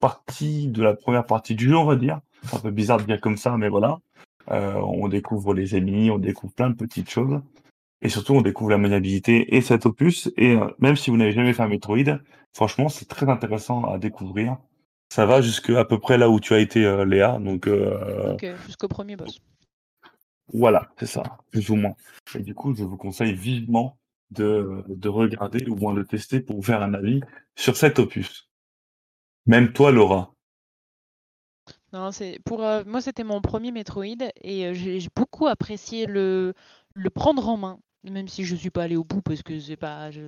[0.00, 2.20] partie de la première partie du jeu, on va dire.
[2.44, 3.98] C'est un peu bizarre de dire comme ça, mais voilà.
[4.50, 7.40] Euh, on découvre les ennemis, on découvre plein de petites choses.
[8.02, 10.30] Et surtout, on découvre la maniabilité et cet opus.
[10.36, 12.18] Et euh, même si vous n'avez jamais fait un Metroid,
[12.52, 14.58] franchement, c'est très intéressant à découvrir.
[15.08, 17.38] Ça va jusque à peu près là où tu as été, euh, Léa.
[17.40, 19.40] Donc, euh, Ok, jusqu'au premier boss.
[20.52, 21.94] voilà, c'est ça, plus ou moins.
[22.34, 23.98] Et du coup, je vous conseille vivement
[24.30, 27.20] de, de regarder ou moins de tester pour vous faire un avis
[27.56, 28.48] sur cet opus.
[29.46, 30.34] Même toi, Laura.
[31.92, 34.04] Non, c'est pour euh, moi c'était mon premier Metroid
[34.42, 36.52] et euh, j'ai j'ai beaucoup apprécié le
[36.94, 39.76] le prendre en main, même si je suis pas allé au bout parce que c'est
[39.76, 40.20] pas je,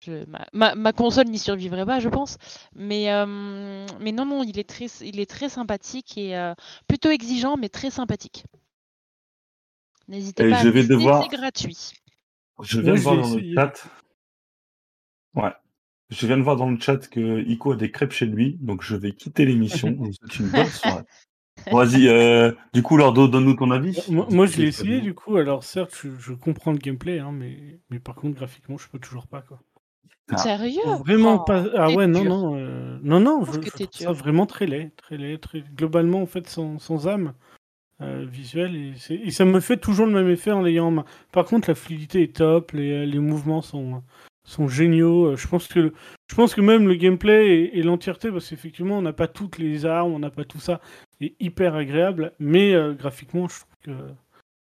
[0.00, 2.36] je- ma, ma, ma console n'y survivrait pas, je pense.
[2.74, 6.54] Mais euh, mais non non, il est très il est très sympathique et euh,
[6.88, 8.44] plutôt exigeant mais très sympathique.
[10.08, 11.92] N'hésitez pas à vais devoir- c'est gratuit.
[12.62, 13.88] Je viens de voir dans le chat.
[15.34, 15.52] Ouais.
[16.10, 18.82] Je viens de voir dans le chat que Ico a des crêpes chez lui, donc
[18.82, 19.96] je vais quitter l'émission.
[20.12, 21.04] Souhaite une bonne soirée.
[21.70, 23.96] Vas-y, euh, du coup, Lordo, donne-nous ton avis.
[24.08, 25.36] Moi, moi, je l'ai essayé du coup.
[25.36, 28.98] Alors, certes, je, je comprends le gameplay, hein, mais, mais par contre, graphiquement, je peux
[28.98, 29.42] toujours pas.
[29.42, 29.60] Quoi.
[30.32, 30.38] Ah.
[30.38, 30.80] Sérieux?
[31.04, 31.64] Vraiment Oh, pas.
[31.76, 32.30] Ah ouais, non, dur.
[32.30, 32.56] non.
[32.56, 34.90] euh, Non, non, Je trouve ça vraiment très laid.
[34.96, 35.62] Très laid très...
[35.76, 37.34] Globalement, en fait, sans, sans âme
[38.00, 38.94] euh, visuelle.
[39.10, 41.04] Et, ça me fait toujours le même effet en l'ayant en main.
[41.32, 42.72] Par contre, la fluidité est top.
[42.72, 44.02] Les, les mouvements sont,
[44.44, 45.26] sont géniaux.
[45.32, 45.92] Euh, Je pense que,
[46.28, 49.58] je pense que même le gameplay et, et l'entièreté, parce qu'effectivement, on n'a pas toutes
[49.58, 50.80] les armes, on n'a pas tout ça,
[51.20, 52.32] est hyper agréable.
[52.38, 54.08] Mais euh, graphiquement, je trouve que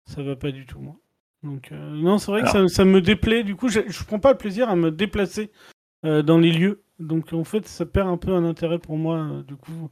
[0.07, 0.97] ça va pas du tout, moi.
[1.43, 3.43] Donc, euh, non, c'est vrai que ça, ça me déplaît.
[3.43, 5.51] Du coup, je, je prends pas le plaisir à me déplacer
[6.05, 6.83] euh, dans les lieux.
[6.99, 9.19] Donc, en fait, ça perd un peu un intérêt pour moi.
[9.19, 9.91] euh, du coup,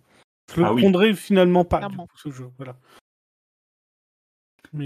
[0.54, 0.82] je le Ah oui.
[0.82, 2.06] prendrai finalement pas, du Clairement.
[2.06, 2.46] coup, ce jeu.
[2.56, 2.76] Voilà.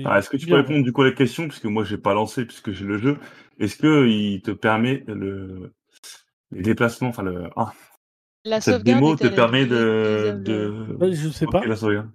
[0.06, 2.14] Ah, Est-ce que tu peux répondre du coup à la question, puisque moi j'ai pas
[2.14, 3.18] lancé, puisque j'ai le jeu.
[3.58, 5.74] Est-ce que il te permet le
[6.52, 7.72] les déplacements, enfin le ah,
[8.44, 10.96] La cette sauvegarde démo te permet de, réutilisable de...
[11.00, 11.64] Ouais, je sais pas.
[11.66, 12.10] la sauvegarde.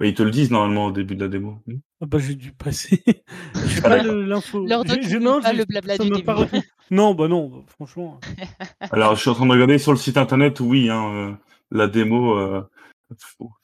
[0.00, 1.60] Mais ils te le disent normalement au début de la démo.
[2.00, 3.02] Ah bah, j'ai dû passer.
[3.66, 4.64] j'ai pas l'info.
[4.66, 6.22] Non, disent pas le blabla du début.
[6.22, 6.46] pas.
[6.90, 8.20] Non, bah non, bah, franchement.
[8.92, 11.32] Alors, je suis en train de regarder sur le site internet, oui, hein, euh,
[11.72, 12.62] la démo euh,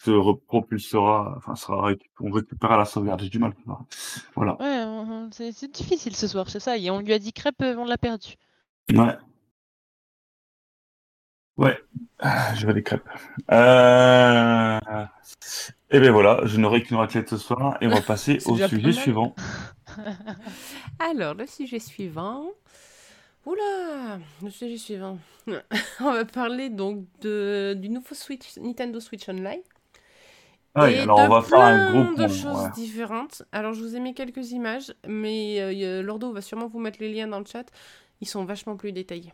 [0.04, 3.22] te repropulsera, enfin, sera récup- on récupérera la sauvegarde.
[3.22, 3.52] J'ai du mal.
[4.34, 4.60] Voilà.
[4.60, 6.76] Ouais, on- c'est c'est difficile ce soir, c'est ça.
[6.76, 8.34] Et on lui a dit crêpe, euh, on l'a perdu.
[8.92, 9.16] Ouais.
[11.56, 11.78] Ouais.
[12.18, 13.08] Ah, Je veux des crêpes.
[13.52, 14.80] Euh...
[15.94, 18.90] Et ben voilà, je n'aurai qu'une raclette ce soir et on va passer au sujet
[18.90, 19.32] suivant.
[20.98, 22.46] Alors, le sujet suivant.
[23.46, 25.18] Oula, le sujet suivant.
[26.00, 29.60] On va parler donc de, du nouveau Switch, Nintendo Switch Online.
[30.74, 32.70] Ah oui, et alors de on va faire un plein gros de choses ouais.
[32.74, 33.44] différentes.
[33.52, 37.12] Alors, je vous ai mis quelques images, mais euh, Lordo va sûrement vous mettre les
[37.12, 37.70] liens dans le chat.
[38.20, 39.32] Ils sont vachement plus détaillés.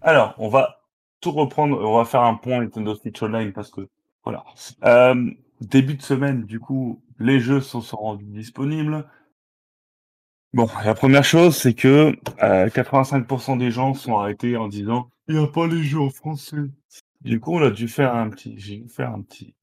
[0.00, 0.80] Alors, on va
[1.20, 3.86] tout reprendre, on va faire un point Nintendo Switch Online parce que
[4.24, 4.44] voilà.
[4.84, 9.06] Euh, début de semaine, du coup, les jeux sont, rendus disponibles.
[10.52, 15.36] Bon, la première chose, c'est que euh, 85% des gens sont arrêtés en disant il
[15.36, 16.56] n'y a pas les jeux en français.
[17.22, 19.54] Du coup, on a dû faire un petit, j'ai dû faire un petit,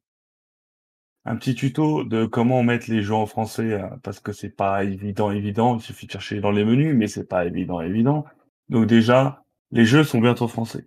[1.26, 4.84] un petit tuto de comment mettre les jeux en français euh, parce que c'est pas
[4.84, 5.78] évident, évident.
[5.78, 8.26] Il suffit de chercher dans les menus, mais c'est pas évident, évident.
[8.70, 10.86] Donc déjà, les jeux sont bientôt français.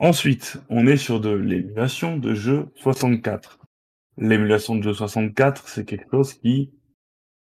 [0.00, 3.58] Ensuite, on est sur de l'émulation de jeux 64.
[4.16, 6.72] L'émulation de jeux 64, c'est quelque chose qui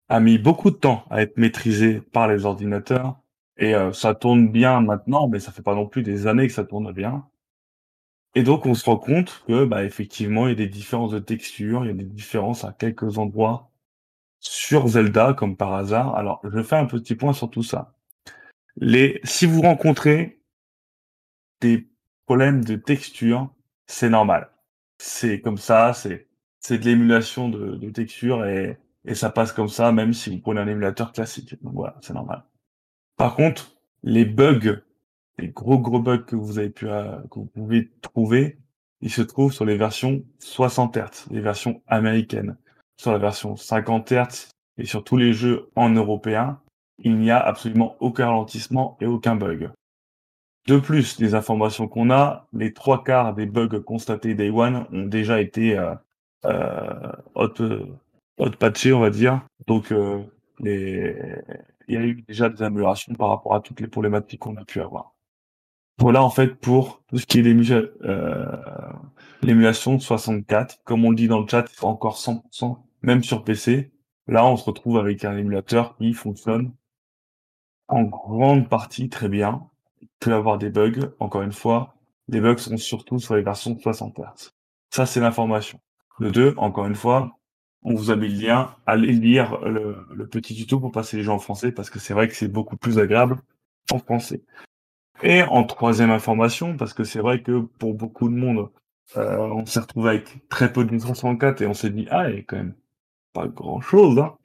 [0.08, 3.20] a mis beaucoup de temps à être maîtrisé par les ordinateurs.
[3.58, 6.54] Et euh, ça tourne bien maintenant, mais ça fait pas non plus des années que
[6.54, 7.28] ça tourne bien.
[8.36, 11.20] Et donc on se rend compte que bah, effectivement il y a des différences de
[11.20, 13.70] texture, il y a des différences à quelques endroits
[14.40, 16.16] sur Zelda comme par hasard.
[16.16, 17.94] Alors je fais un petit point sur tout ça.
[18.78, 20.42] Les si vous rencontrez
[21.62, 21.90] des
[22.26, 23.50] problèmes de texture,
[23.88, 24.50] c'est normal.
[24.98, 26.28] C'est comme ça, c'est
[26.60, 30.42] c'est de l'émulation de, de texture et, et ça passe comme ça même si vous
[30.42, 31.56] prenez un émulateur classique.
[31.64, 32.44] Donc voilà, c'est normal.
[33.18, 34.82] Par contre, les bugs
[35.38, 38.58] les gros gros bugs que vous avez pu euh, que vous pouvez trouver,
[39.02, 42.58] ils se trouvent sur les versions 60 Hz, les versions américaines.
[42.98, 46.62] Sur la version 50 Hz et sur tous les jeux en européen,
[47.00, 49.70] il n'y a absolument aucun ralentissement et aucun bug.
[50.68, 55.06] De plus, les informations qu'on a, les trois quarts des bugs constatés Day One ont
[55.06, 55.94] déjà été euh,
[56.46, 57.54] euh, hot,
[58.38, 59.46] hot patchés, on va dire.
[59.68, 60.24] Donc, euh,
[60.60, 64.66] il y a eu déjà des améliorations par rapport à toutes les problématiques qu'on a
[64.66, 65.16] pu avoir.
[65.98, 67.46] Voilà en fait pour tout ce qui est
[68.04, 68.46] euh,
[69.42, 70.80] l'émulation de 64.
[70.84, 73.92] Comme on le dit dans le chat, c'est encore 100%, même sur PC.
[74.28, 76.74] Là, on se retrouve avec un émulateur qui fonctionne
[77.88, 79.70] en grande partie très bien.
[80.20, 81.12] Peut avoir des bugs.
[81.20, 81.96] Encore une fois,
[82.28, 84.52] les bugs sont surtout sur les versions 60 Hz.
[84.90, 85.80] Ça, c'est l'information.
[86.20, 87.38] Le 2, encore une fois,
[87.84, 88.76] on vous a mis le lien.
[88.86, 92.28] Allez lire le, petit tuto pour passer les gens en français parce que c'est vrai
[92.28, 93.38] que c'est beaucoup plus agréable
[93.92, 94.42] en français.
[95.24, 98.70] Et en troisième information, parce que c'est vrai que pour beaucoup de monde,
[99.18, 102.36] euh, on s'est retrouvé avec très peu de 64 et on s'est dit, ah, il
[102.36, 102.76] y a quand même
[103.34, 104.18] pas grand chose.
[104.20, 104.36] Hein.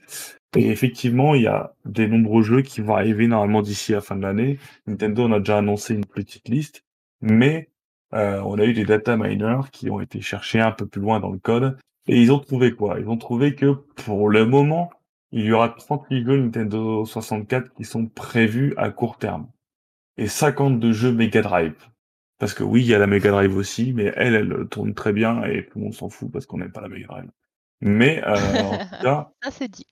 [0.57, 4.17] Et effectivement, il y a des nombreux jeux qui vont arriver normalement d'ici la fin
[4.17, 4.59] de l'année.
[4.87, 6.85] Nintendo on a déjà annoncé une petite liste,
[7.21, 7.71] mais
[8.15, 11.21] euh, on a eu des data miners qui ont été cherchés un peu plus loin
[11.21, 11.79] dans le code.
[12.09, 12.99] Et ils ont trouvé quoi?
[12.99, 13.73] Ils ont trouvé que
[14.05, 14.91] pour le moment,
[15.31, 19.49] il y aura 38 jeux Nintendo 64 qui sont prévus à court terme
[20.17, 21.77] et 52 jeux Mega Drive.
[22.39, 25.13] Parce que oui, il y a la Mega Drive aussi, mais elle, elle tourne très
[25.13, 27.31] bien et tout le monde s'en fout parce qu'on n'aime pas la Mega Drive.
[27.81, 29.31] Mais euh, en tout cas,
[29.69, 29.87] dit.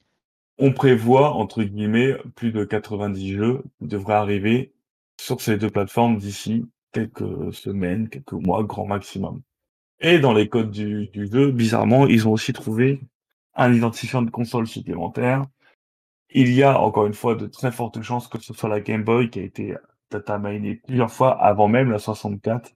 [0.59, 4.73] On prévoit, entre guillemets, plus de 90 jeux devraient arriver
[5.21, 9.43] sur ces deux plateformes d'ici quelques semaines, quelques mois, grand maximum.
[10.01, 13.01] Et dans les codes du, jeu, bizarrement, ils ont aussi trouvé
[13.55, 15.45] un identifiant de console supplémentaire.
[16.31, 19.03] Il y a encore une fois de très fortes chances que ce soit la Game
[19.03, 19.75] Boy qui a été
[20.11, 22.73] data miné plusieurs fois avant même la 64.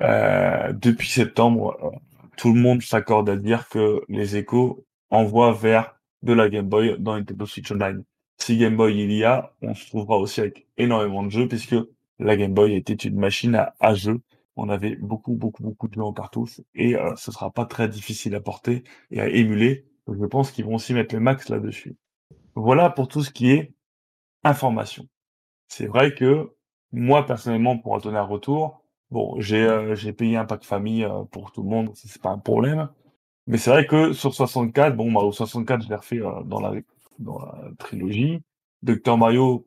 [0.00, 1.90] Euh, depuis septembre, euh,
[2.36, 6.96] tout le monde s'accorde à dire que les échos envoient vers de la Game Boy
[6.98, 8.04] dans Nintendo Switch Online.
[8.38, 11.76] Si Game Boy il y a, on se trouvera aussi avec énormément de jeux puisque
[12.18, 14.20] la Game Boy était une machine à, à jeux.
[14.56, 17.88] On avait beaucoup, beaucoup, beaucoup de jeux en cartouche et euh, ce sera pas très
[17.88, 19.86] difficile à porter et à émuler.
[20.08, 21.96] je pense qu'ils vont aussi mettre le max là-dessus.
[22.54, 23.72] Voilà pour tout ce qui est
[24.42, 25.06] information.
[25.68, 26.50] C'est vrai que
[26.92, 31.24] moi, personnellement, pour en donner un retour, bon, j'ai euh, payé un pack famille euh,
[31.24, 32.88] pour tout le monde, c'est pas un problème.
[33.48, 36.74] Mais c'est vrai que sur 64, bon, Mario 64, je l'ai refait euh, dans, la,
[37.18, 38.42] dans la trilogie.
[38.82, 39.66] Docteur Mario,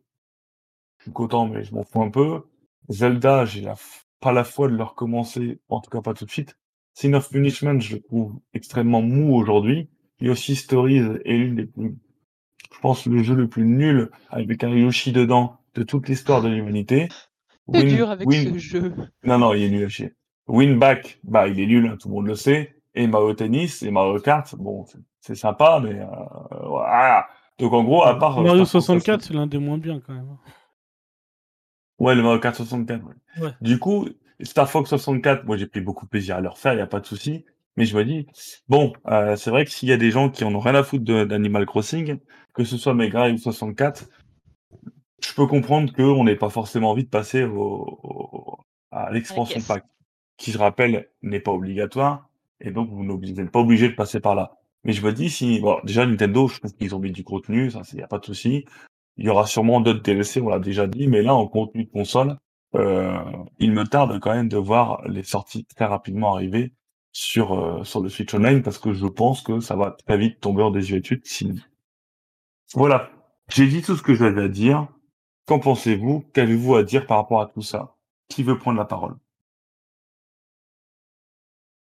[1.00, 2.44] je suis content, mais je m'en fous un peu.
[2.90, 3.74] Zelda, j'ai la,
[4.20, 6.56] pas la foi de le recommencer, en tout cas pas tout de suite.
[6.94, 9.90] Sin of Punishment, je le trouve extrêmement mou aujourd'hui.
[10.20, 11.96] Yoshi Stories est l'une des plus,
[12.72, 16.50] je pense, le jeu le plus nul avec un Yoshi dedans de toute l'histoire de
[16.50, 17.08] l'humanité.
[17.74, 18.94] C'est dur avec ce jeu.
[19.24, 20.14] Non, non, il est nul à chier.
[20.48, 22.76] Winback, bah, il est nul, hein, tout le monde le sait.
[22.94, 24.86] Et Mario Tennis et Mario Kart, bon,
[25.22, 26.06] c'est sympa, mais euh,
[26.68, 27.28] voilà.
[27.58, 28.42] Donc en gros, à part.
[28.42, 30.38] Mario 64, c'est l'un des moins bien quand même.
[32.00, 33.04] Ouais, le Mario Kart 64.
[33.40, 33.52] Ouais.
[33.62, 34.10] Du coup,
[34.42, 36.88] Star Fox 64, moi j'ai pris beaucoup de plaisir à le refaire, il n'y a
[36.88, 37.46] pas de souci.
[37.78, 38.28] Mais je me dis,
[38.68, 40.84] bon, euh, c'est vrai que s'il y a des gens qui en ont rien à
[40.84, 42.20] foutre d'Animal Crossing,
[42.54, 44.10] que ce soit Mega ou 64,
[45.24, 48.60] je peux comprendre qu'on n'ait pas forcément envie de passer au,
[48.92, 49.86] à l'expansion pack,
[50.38, 52.30] qui je rappelle n'est pas obligatoire,
[52.62, 54.52] et donc vous n'êtes pas obligé de passer par là.
[54.84, 57.72] Mais je me dis si, bon, déjà Nintendo, je trouve qu'ils ont mis du contenu,
[57.72, 58.66] ça, il n'y a pas de souci.
[59.18, 61.92] Il y aura sûrement d'autres DLC, on l'a déjà dit, mais là, en contenu de
[61.92, 62.38] console,
[62.76, 63.20] euh,
[63.60, 66.74] il me tarde quand même de voir les sorties très rapidement arriver
[67.12, 70.40] sur, euh, sur le Switch Online parce que je pense que ça va très vite
[70.40, 71.22] tomber en désuétude.
[71.26, 71.62] Si...
[72.74, 73.10] Voilà.
[73.50, 74.88] J'ai dit tout ce que j'avais à dire.
[75.46, 76.24] Qu'en pensez-vous?
[76.34, 77.96] Qu'avez-vous à dire par rapport à tout ça?
[78.30, 79.16] Qui veut prendre la parole?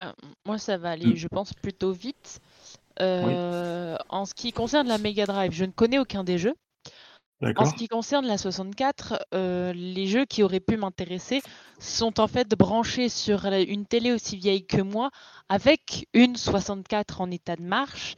[0.03, 0.11] Euh,
[0.45, 1.15] Moi, ça va aller, mmh.
[1.15, 2.39] je pense, plutôt vite.
[3.01, 6.55] Euh, en ce qui concerne la Mega Drive, je ne connais aucun des jeux.
[7.57, 11.41] En ce qui concerne la 64, euh, les jeux qui auraient pu m'intéresser
[11.79, 15.11] sont en fait branchés sur une télé aussi vieille que moi,
[15.49, 18.15] avec une 64 en état de marche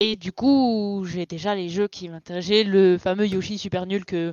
[0.00, 2.64] Et du coup, j'ai déjà les jeux qui m'intéressaient.
[2.64, 4.32] Le fameux Yoshi super nul que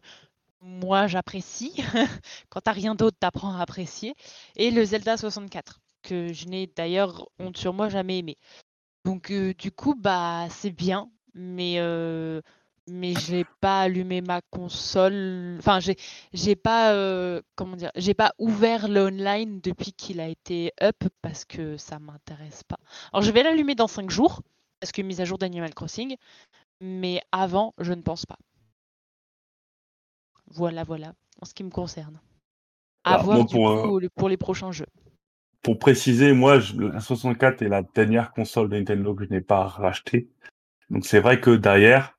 [0.62, 1.74] moi j'apprécie.
[2.50, 4.16] Quand t'as rien d'autre, t'apprends à apprécier.
[4.56, 8.38] Et le Zelda 64, que je n'ai d'ailleurs, honte sur moi, jamais aimé.
[9.06, 12.42] Donc euh, du coup, bah c'est bien, mais euh,
[12.88, 15.56] mais j'ai pas allumé ma console.
[15.60, 15.96] Enfin, j'ai
[16.34, 21.04] j'ai pas euh, comment dire, j'ai pas ouvert le online depuis qu'il a été up
[21.22, 22.78] parce que ça m'intéresse pas.
[23.14, 24.42] Alors je vais l'allumer dans 5 jours
[24.80, 26.16] parce que mise à jour d'Animal Crossing,
[26.82, 28.38] mais avant, je ne pense pas.
[30.48, 32.20] Voilà, voilà, en ce qui me concerne.
[33.04, 34.88] À Alors, voir du pour, coup pour les prochains jeux.
[35.62, 39.42] Pour préciser, moi, je- la 64 est la dernière console de Nintendo que je n'ai
[39.42, 40.28] pas rachetée.
[40.90, 42.18] Donc c'est vrai que derrière,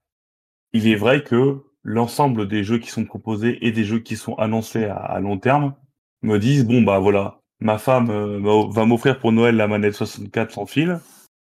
[0.73, 4.35] il est vrai que l'ensemble des jeux qui sont proposés et des jeux qui sont
[4.37, 5.75] annoncés à, à long terme
[6.23, 10.53] me disent bon bah voilà, ma femme euh, va m'offrir pour Noël la manette 64
[10.53, 11.01] sans fil.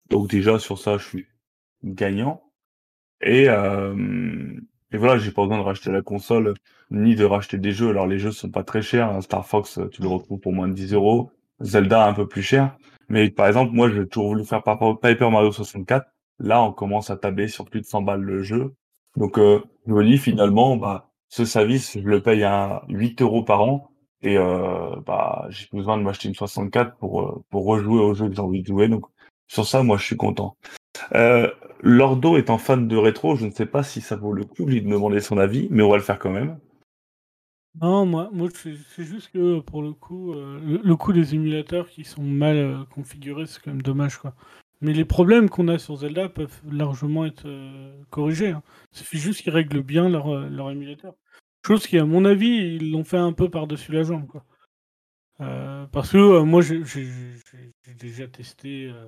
[0.09, 1.27] Donc déjà sur ça, je suis
[1.83, 2.43] gagnant.
[3.21, 3.95] Et, euh,
[4.91, 6.53] et voilà, j'ai pas besoin de racheter la console
[6.91, 7.89] ni de racheter des jeux.
[7.89, 9.09] Alors les jeux sont pas très chers.
[9.09, 9.21] hein.
[9.21, 11.31] Star Fox, tu le retrouves pour moins de 10 euros.
[11.61, 12.77] Zelda un peu plus cher.
[13.09, 16.07] Mais par exemple, moi, j'ai toujours voulu faire Paper Mario 64.
[16.39, 18.75] Là, on commence à tabler sur plus de 100 balles le jeu.
[19.17, 23.43] Donc, euh, je me dis finalement, bah, ce service, je le paye à 8 euros
[23.43, 23.89] par an.
[24.21, 28.27] Et euh, bah, j'ai besoin de m'acheter une 64 pour, euh, pour rejouer au jeu
[28.27, 28.87] que j'ai envie de jouer.
[28.87, 29.05] Donc,
[29.47, 30.55] sur ça, moi, je suis content.
[31.15, 31.49] Euh,
[31.81, 34.71] Lordo étant fan de rétro, je ne sais pas si ça vaut le coup de
[34.71, 36.57] lui demander son avis, mais on va le faire quand même.
[37.75, 42.03] Non, moi, moi c'est juste que pour le coup, euh, le, coup des émulateurs qui
[42.03, 44.35] sont mal euh, configurés, c'est quand même dommage quoi.
[44.81, 48.49] Mais les problèmes qu'on a sur Zelda peuvent largement être euh, corrigés.
[48.51, 48.63] Hein.
[48.93, 51.13] Il suffit juste qu'ils règlent bien leur, euh, leur émulateur.
[51.65, 54.45] Chose qui, à mon avis, ils l'ont fait un peu par-dessus la jambe quoi.
[55.41, 56.83] Euh, parce que euh, moi, j'ai
[57.95, 59.05] déjà testé euh,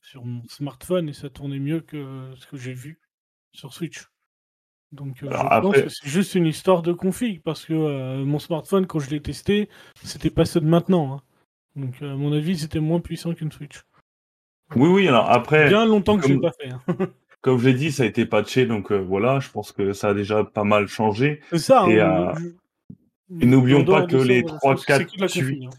[0.00, 3.00] sur mon smartphone et ça tournait mieux que ce que j'ai vu
[3.52, 4.06] sur Switch.
[4.94, 8.38] Donc euh, je pense que c'est juste une histoire de config parce que euh, mon
[8.38, 9.68] smartphone quand je l'ai testé,
[10.02, 11.14] c'était pas ceux de maintenant.
[11.16, 11.22] hein.
[11.76, 13.82] Donc euh, à mon avis, c'était moins puissant qu'une Switch.
[14.76, 16.70] Oui, oui, alors après, Bien longtemps que j'ai comme- pas fait.
[16.70, 16.82] hein.
[17.42, 20.08] comme je l'ai dit, ça a été patché, donc euh, voilà, je pense que ça
[20.10, 21.40] a déjà pas mal changé.
[21.50, 21.86] C'est ça.
[21.88, 25.20] Et, hein, je- et n'oublions pas que les voilà, trois, c'est- c'est quatre que de
[25.20, 25.70] la tweets- config, hein.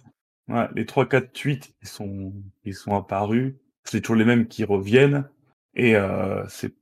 [0.48, 2.32] Ouais, les 3-4 tweets, ils sont,
[2.66, 3.56] ils sont apparus.
[3.84, 5.28] C'est toujours les mêmes qui reviennent.
[5.76, 5.96] Et
[6.50, 6.74] c'est,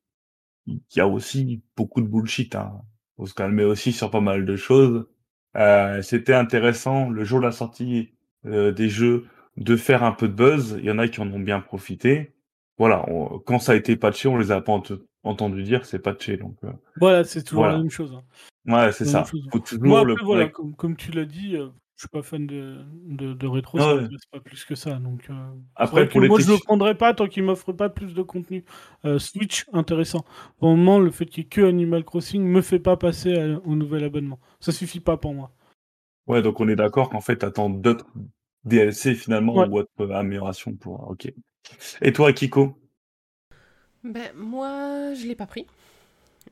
[0.67, 2.55] il y a aussi beaucoup de bullshit.
[2.55, 2.81] Hein.
[3.17, 5.05] Faut se calmer aussi sur pas mal de choses.
[5.55, 8.13] Euh, C'était intéressant le jour de la sortie
[8.45, 9.25] euh, des jeux
[9.57, 10.75] de faire un peu de buzz.
[10.79, 12.33] Il y en a qui en ont bien profité.
[12.77, 14.83] Voilà, on- quand ça a été patché, on les a pas ent-
[15.23, 16.37] entendu dire que c'est patché.
[16.37, 17.77] Donc euh, Voilà, c'est toujours Voilà.
[17.77, 18.13] la même chose.
[18.15, 18.23] hein.
[18.73, 19.19] ouais, c'est ça.
[19.19, 19.47] même chose.
[19.51, 21.55] Faut toujours Moi le après voilà, comme, comme tu l'as dit,
[22.03, 24.07] suis pas fan de, de, de rétro, Ah ça ouais.
[24.31, 24.95] pas plus que ça.
[24.99, 25.33] Donc euh,
[25.75, 28.63] Après, pour les moi je le prendrais pas tant qu'il m'offre pas plus de contenu
[29.05, 30.25] euh, Switch intéressant.
[30.59, 33.35] Pour le moment, le fait qu'il y ait que Animal Crossing me fait pas passer
[33.37, 34.39] à- au nouvel abonnement.
[34.59, 35.51] Ça suffit pas pour moi.
[36.27, 38.07] Ouais, donc on est d'accord qu'en fait, t'attends d'autres
[38.63, 39.67] DLC finalement Ouais.
[39.67, 41.09] ou autres améliorations pour.
[41.09, 41.31] Ok.
[42.01, 42.77] Et toi, Kiko?
[44.03, 45.65] Ben, moi, je l'ai pas pris.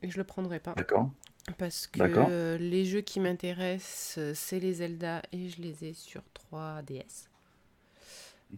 [0.02, 0.72] Et je le prendrai pas.
[0.74, 1.10] D'accord.
[1.58, 6.22] Parce que les jeux qui m'intéressent, euh, c'est les Zelda et je les ai sur
[6.34, 7.28] 3DS.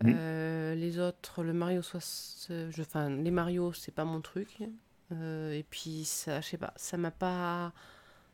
[0.02, 0.14] Mhm.
[0.18, 4.58] Euh, les autres, le Mario 60, je- enfin les Mario, c'est pas mon truc.
[5.12, 7.72] Euh, et puis ça, je sais pas, ça m'a pas,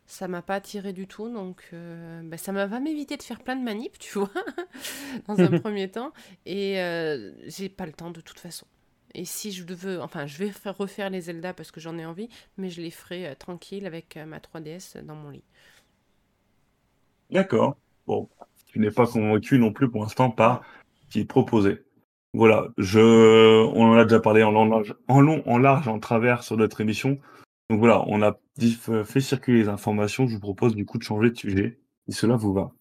[0.06, 1.28] ça m'a pas attiré du tout.
[1.28, 4.30] Donc euh, ben, ça m'a va m'éviter de faire plein de manips, tu vois,
[5.28, 6.12] dans un premier temps.
[6.46, 6.74] Et
[7.46, 8.66] j'ai pas le temps de toute façon.
[9.14, 12.06] Et si je veux, enfin, je vais faire refaire les Zelda parce que j'en ai
[12.06, 15.44] envie, mais je les ferai euh, tranquille avec euh, ma 3DS dans mon lit.
[17.30, 17.76] D'accord.
[18.06, 18.28] Bon,
[18.66, 20.62] tu n'es pas convaincu non plus pour l'instant par
[21.02, 21.82] ce qui est proposé.
[22.32, 23.00] Voilà, je,
[23.74, 26.42] on en a déjà parlé en long, en large, en long, en large, en travers
[26.44, 27.18] sur notre émission.
[27.68, 30.26] Donc voilà, on a dit- fait circuler les informations.
[30.28, 32.72] Je vous propose du coup de changer de sujet, si cela vous va.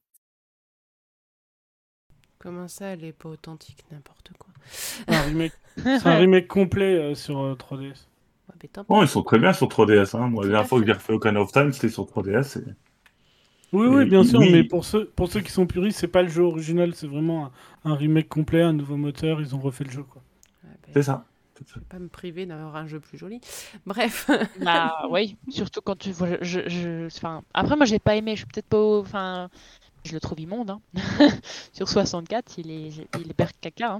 [2.39, 4.48] Comment ça, elle est pas authentique, n'importe quoi?
[5.07, 7.79] Un remake, c'est un remake complet euh, sur euh, 3DS.
[8.49, 8.87] Ouais, mais tant pis.
[8.89, 10.15] Bon, ils sont très bien sur 3DS.
[10.17, 10.27] Hein.
[10.29, 12.57] Moi, la dernière fois que j'ai refait Ocarina of Time, c'était sur 3DS.
[12.59, 12.73] et-
[13.71, 14.51] Oui, Et oui, bien sûr, oui.
[14.51, 17.51] mais pour ceux, pour ceux qui sont puristes, c'est pas le jeu original, c'est vraiment
[17.85, 20.03] un, un remake complet, un nouveau moteur, ils ont refait le jeu.
[20.03, 20.21] Quoi.
[20.63, 21.25] Ouais, ben, C'est ça.
[21.67, 23.39] je vais pas me priver d'avoir un jeu plus joli.
[23.85, 24.29] Bref.
[24.63, 26.29] Bah oui, surtout quand tu vois.
[26.41, 28.31] Je, je, enfin, après, moi, j'ai pas aimé.
[28.31, 28.79] Je suis peut-être pas.
[28.79, 29.49] au- Enfin,
[30.05, 30.71] je le trouve immonde.
[30.71, 30.81] Hein.
[31.73, 32.89] Sur 64, il est,
[33.19, 33.93] il est père caca.
[33.93, 33.99] Hein.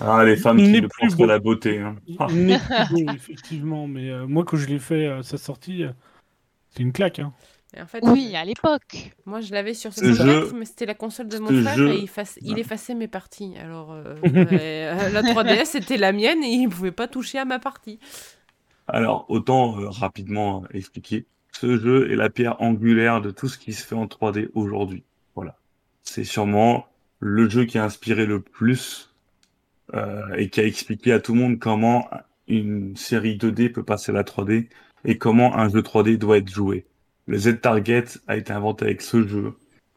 [0.00, 1.78] Ah, les femmes Il qui ne plus pensent qu'à la beauté.
[1.78, 1.96] Hein.
[2.18, 2.26] Ah.
[2.30, 2.58] Il n'est
[2.88, 5.90] plus beau, effectivement, mais euh, moi, quand je l'ai fait à sa sortie, euh,
[6.70, 7.18] c'est une claque.
[7.18, 7.32] Hein.
[7.76, 9.12] Et en fait, Oui, à l'époque.
[9.26, 11.90] moi je l'avais sur Ce 64, jeu- mais c'était la console de mon frère jeu-
[11.92, 12.08] et il,
[12.42, 13.54] il effaçait mes parties.
[13.62, 17.60] Alors, euh, euh, la 3DS c'était la mienne et il pouvait pas toucher à ma
[17.60, 18.00] partie.
[18.88, 21.26] Alors, autant euh, rapidement expliquer.
[21.52, 25.04] Ce jeu est la pierre angulaire de tout ce qui se fait en 3D aujourd'hui.
[26.04, 26.14] Voilà.
[26.14, 26.86] C'est sûrement
[27.20, 29.10] le jeu qui a inspiré le plus
[29.94, 32.08] euh, et qui a expliqué à tout le monde comment
[32.48, 34.68] une série 2D peut passer à la 3D
[35.04, 36.86] et comment un jeu 3D doit être joué.
[37.26, 39.54] Le Z-Target a été inventé avec ce jeu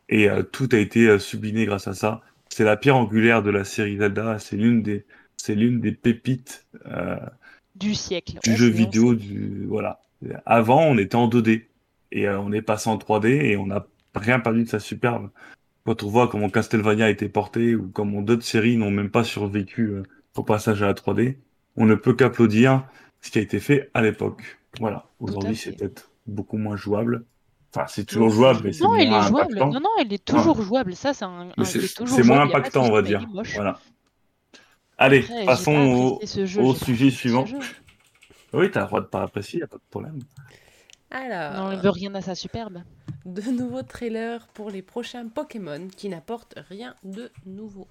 [0.10, 2.22] et euh, tout a été euh, sublimé grâce à ça.
[2.50, 4.38] C'est la pierre angulaire de la série Zelda.
[4.38, 5.06] C'est l'une des,
[5.38, 7.18] c'est l'une des pépites euh,
[7.76, 8.38] Du siècle.
[8.44, 9.16] du jeu vidéo.
[9.16, 9.68] Du
[10.46, 11.66] avant, on était en 2D
[12.12, 13.86] et on est passé en 3D et on n'a
[14.16, 15.32] rien perdu de sa superbe.
[15.86, 19.24] Quand on voit comment Castlevania a été porté ou comment d'autres séries n'ont même pas
[19.24, 20.04] survécu euh,
[20.36, 21.38] au passage à la 3D,
[21.76, 22.86] on ne peut qu'applaudir
[23.22, 24.60] ce qui a été fait à l'époque.
[24.80, 25.06] Voilà.
[25.20, 27.26] Aujourd'hui, c'est peut-être beaucoup moins jouable.
[27.76, 29.54] Enfin, c'est toujours jouable, mais c'est Non, il moins est jouable.
[29.54, 29.74] impactant.
[29.74, 30.96] Non, non, il est toujours jouable.
[30.96, 31.50] Ça, c'est un.
[31.64, 33.26] C'est moins impactant, on va dire.
[33.56, 33.80] Voilà.
[34.98, 37.46] Allez, Après, passons pas au, jeu, sujet suivant.
[38.54, 40.20] Oui, t'as le droit de pas apprécier, y a pas de problème.
[41.10, 42.84] Alors, Non, il veut rien à sa superbe.
[43.26, 47.88] De nouveaux trailers pour les prochains Pokémon qui n'apportent rien de nouveau.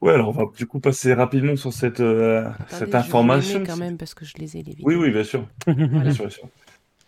[0.00, 3.64] Ouais, alors on va du coup passer rapidement sur cette, euh, Attendez, cette information.
[3.64, 4.86] quand même parce que je les ai les vidéos.
[4.86, 5.46] Oui, oui, bien sûr.
[5.66, 6.48] Bien sûr, bien sûr.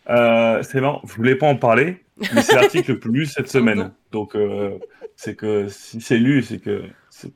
[0.09, 2.03] Euh, c'est marrant, je voulais pas en parler,
[2.35, 3.93] mais c'est l'article le plus lu cette semaine.
[4.11, 4.79] Donc, euh,
[5.17, 7.33] c'est que si c'est lu, c'est que c'est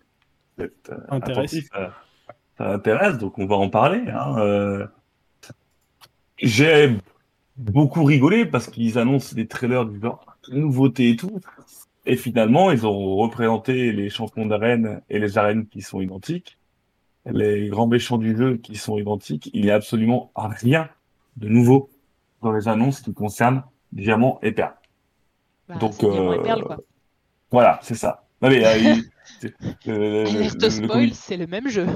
[0.61, 0.69] euh,
[1.09, 1.39] Intéresse.
[1.53, 1.95] attentif, ça,
[2.57, 4.03] ça intéresse, donc on va en parler.
[4.09, 4.39] Hein.
[4.39, 4.87] Euh,
[6.39, 6.97] J'ai
[7.57, 11.41] beaucoup rigolé parce qu'ils annoncent des trailers du genre nouveautés et tout.
[12.07, 16.59] Et finalement, ils ont représenté les champions d'arène et les arènes qui sont identiques,
[17.27, 19.51] les grands méchants du jeu qui sont identiques.
[19.53, 20.89] Il n'y a absolument rien
[21.37, 21.91] de nouveau
[22.43, 24.75] dans les annonces qui concernent Diamant et Perle.
[25.69, 26.79] Bah, Donc, et euh, Perle, quoi.
[27.53, 28.25] Voilà, c'est ça.
[28.41, 29.05] Non, mais, euh, il-
[29.41, 29.55] c'est-
[29.87, 31.87] le, Alerte spoil, c'est même jeu.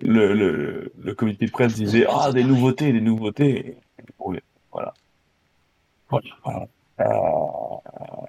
[0.00, 3.78] le, le, le comité de presse disait Ah, des nouveautés, des nouveautés.
[4.70, 4.94] Voilà.
[6.12, 7.04] Euh,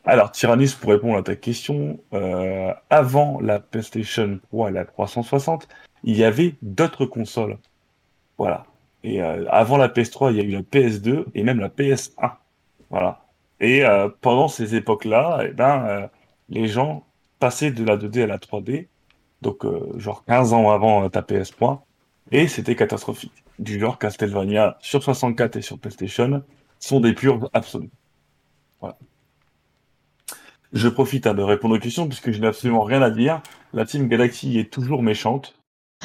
[0.05, 5.67] alors, Tyrannus, pour répondre à ta question, euh, avant la PlayStation 3 et la 360,
[6.03, 7.57] il y avait d'autres consoles.
[8.38, 8.65] Voilà.
[9.03, 12.32] Et euh, avant la PS3, il y a eu la PS2 et même la PS1.
[12.89, 13.21] Voilà.
[13.59, 13.84] Et
[14.21, 16.09] pendant ces époques-là, eh ben,
[16.47, 17.03] les gens
[17.39, 18.88] passaient de la 2D à la 3D
[19.41, 19.65] donc
[19.97, 21.80] genre 15 ans avant ta PS3,
[22.32, 23.43] et c'était catastrophique.
[23.59, 26.43] Du genre Castlevania sur 64 et sur PlayStation
[26.80, 27.89] sont des purs absolus.
[28.80, 28.97] Voilà.
[30.73, 33.41] Je profite hein, de répondre aux questions puisque je n'ai absolument rien à dire.
[33.73, 35.55] La Team Galaxy est toujours méchante,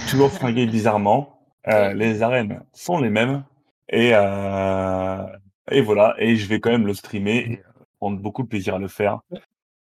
[0.08, 1.40] toujours fringuée bizarrement.
[1.68, 3.44] Euh, les arènes sont les mêmes
[3.88, 5.26] et euh,
[5.70, 6.14] et voilà.
[6.18, 7.62] Et je vais quand même le streamer et
[7.98, 9.20] prendre beaucoup de plaisir à le faire.
[9.32, 9.38] Euh,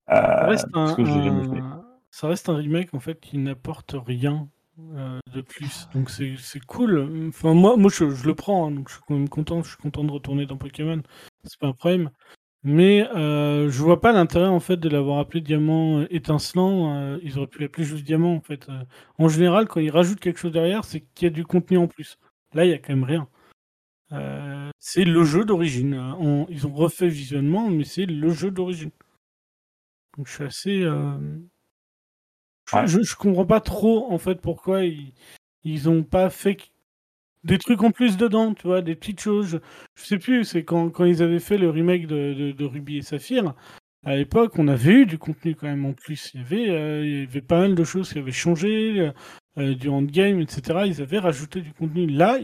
[0.09, 1.03] Ça reste, un, fait.
[1.03, 4.49] un- ça reste un remake en fait qui n'apporte rien
[4.95, 5.89] euh, de plus.
[5.93, 7.29] Donc c'est cool.
[7.29, 9.63] Enfin moi, moi je, je le prends, hein, donc je suis quand même content.
[9.63, 11.03] Je suis content de retourner dans Pokémon.
[11.45, 12.11] C'est pas un problème.
[12.65, 16.95] Mais euh, je vois pas l'intérêt en fait de l'avoir appelé Diamant étincelant.
[16.97, 18.69] Euh, ils auraient pu l'appeler juste Diamant en fait.
[19.19, 21.89] En général, quand ils rajoutent quelque chose derrière, c'est qu'il y a du contenu en
[21.89, 22.19] plus.
[22.55, 23.29] Là, il y a quand même rien.
[24.79, 25.95] C'est le jeu d'origine.
[26.49, 28.91] Ils ont refait visuellement, mais c'est le jeu d'origine.
[30.17, 30.85] Donc je suis assez.
[32.69, 32.87] Je, Ouais.
[32.87, 35.13] je, je comprends pas trop en fait pourquoi ils,
[35.65, 36.59] ils ont pas fait
[37.45, 39.49] des trucs en plus dedans, tu vois, des petites choses.
[39.49, 42.65] Je, je sais plus, c'est quand, quand ils avaient fait le remake de, de, de
[42.65, 43.55] Ruby et Saphir.
[44.05, 46.33] À l'époque, on avait eu du contenu quand même en plus.
[46.35, 49.13] Il y avait, euh, il y avait pas mal de choses qui avaient changé, euh,
[49.59, 50.85] euh, du endgame, etc.
[50.87, 52.07] Ils avaient rajouté du contenu.
[52.07, 52.39] Là,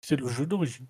[0.00, 0.86] c'est le jeu d'origine.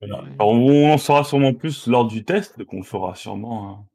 [0.00, 0.24] Voilà.
[0.40, 3.70] On en saura sûrement plus lors du test qu'on fera sûrement.
[3.70, 3.86] hein.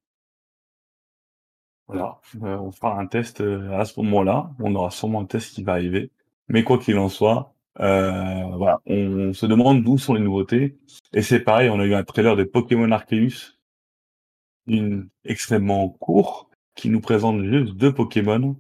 [1.88, 4.49] Voilà, Euh, on fera un test euh, à ce moment-là.
[4.59, 6.09] On aura sûrement un test qui va arriver.
[6.47, 10.77] Mais quoi qu'il en soit, euh, voilà, on, se demande d'où sont les nouveautés.
[11.13, 13.57] Et c'est pareil, on a eu un trailer de Pokémon Arceus,
[14.67, 18.55] une extrêmement court, qui nous présente juste deux Pokémon.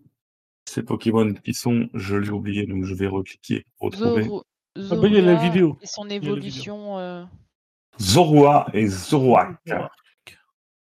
[0.67, 4.23] Ces Pokémon qui sont, je l'ai oublié, donc je vais recliquer pour retrouver.
[4.23, 4.43] Zoro-
[4.91, 5.77] Ah bah, il y a la Zorua vidéo.
[5.81, 6.97] Et son évolution.
[6.99, 7.23] euh,
[8.01, 9.57] Zorua et Zoroark,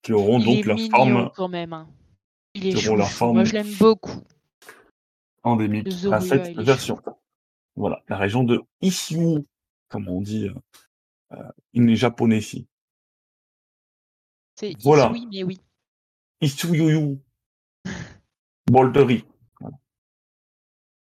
[0.02, 1.74] qui auront il donc est leur mignon forme quand même.
[1.74, 1.88] hein.
[2.54, 3.34] Il est auront leur chouchou.
[3.34, 3.46] Moi, forme.
[3.46, 4.24] je l'aime beaucoup.
[5.44, 7.00] endémique à cette est version.
[7.76, 9.46] Voilà, la région de Issue,
[9.88, 10.54] comme on dit euh,
[11.34, 12.68] euh, in japonais ici.
[14.56, 15.12] C'est Voilà.
[15.12, 15.60] oui, mais oui.
[16.42, 17.20] Issuyuyu.
[18.68, 19.26] Boldery.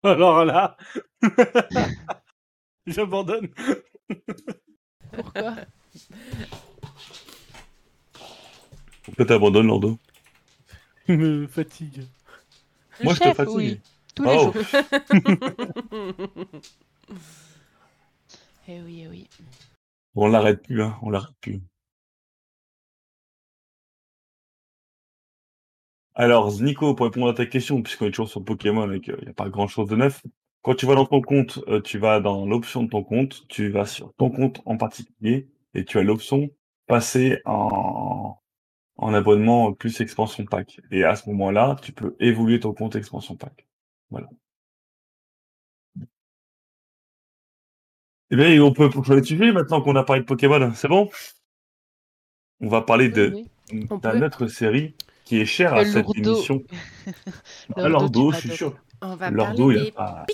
[0.04, 0.78] Alors là,
[2.88, 3.48] j'abandonne.
[5.12, 5.56] Pourquoi?
[9.04, 9.98] Pourquoi t'abandonnes, Lando?
[11.08, 12.04] Il me fatigue.
[13.00, 13.56] Le Moi, je te fatigue.
[13.56, 13.80] oui.
[14.16, 14.40] Tous les Oh.
[14.40, 14.54] jours.
[18.68, 19.28] Eh oui, eh oui.
[20.16, 21.62] On l'arrête plus, hein, on l'arrête plus.
[26.16, 29.30] Alors, Nico, pour répondre à ta question, puisqu'on est toujours sur Pokémon et qu'il n'y
[29.30, 30.22] a pas grand chose de neuf,
[30.62, 33.70] quand tu vas dans ton compte, euh, tu vas dans l'option de ton compte, tu
[33.70, 36.50] vas sur ton compte en particulier et tu as l'option
[36.88, 38.38] passer en,
[38.98, 40.80] en abonnement plus expansion pack.
[40.92, 43.66] Et à ce moment-là, tu peux évoluer ton compte expansion pack.
[44.10, 44.30] Voilà.
[48.32, 50.72] Eh bien, on peut poursuivre le sujet maintenant qu'on a parlé de Pokémon.
[50.76, 51.10] C'est bon?
[52.62, 53.34] On va parler de
[53.72, 53.88] oui.
[53.90, 56.64] Autre série qui est chère à cette émission.
[57.76, 58.76] Ah, Lordo, Lourdeau je suis sûr.
[59.02, 60.26] On va Lordo, il y a des pas...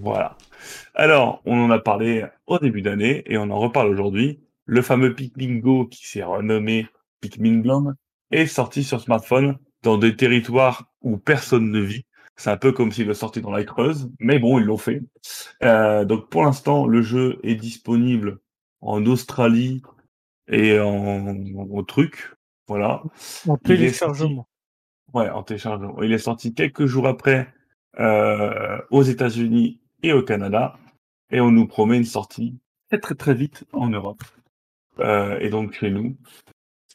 [0.00, 0.36] Voilà.
[0.94, 4.40] Alors, on en a parlé au début d'année et on en reparle aujourd'hui.
[4.72, 6.86] Le fameux Pikmin Go qui s'est renommé
[7.20, 7.92] Pikmin Blanc
[8.30, 12.06] est sorti sur smartphone dans des territoires où personne ne vit.
[12.36, 15.02] C'est un peu comme s'il le sortait dans la Creuse, mais bon, ils l'ont fait.
[15.62, 18.38] Euh, donc pour l'instant, le jeu est disponible
[18.80, 19.82] en Australie
[20.48, 22.32] et en, en truc.
[22.66, 23.02] Voilà.
[23.46, 24.48] En téléchargement.
[25.12, 26.00] Ouais, en téléchargement.
[26.00, 27.52] Il est sorti quelques jours après
[28.00, 30.78] euh, aux États-Unis et au Canada,
[31.30, 32.56] et on nous promet une sortie
[32.88, 34.22] très très très vite en Europe.
[34.98, 36.16] Euh, et donc chez nous,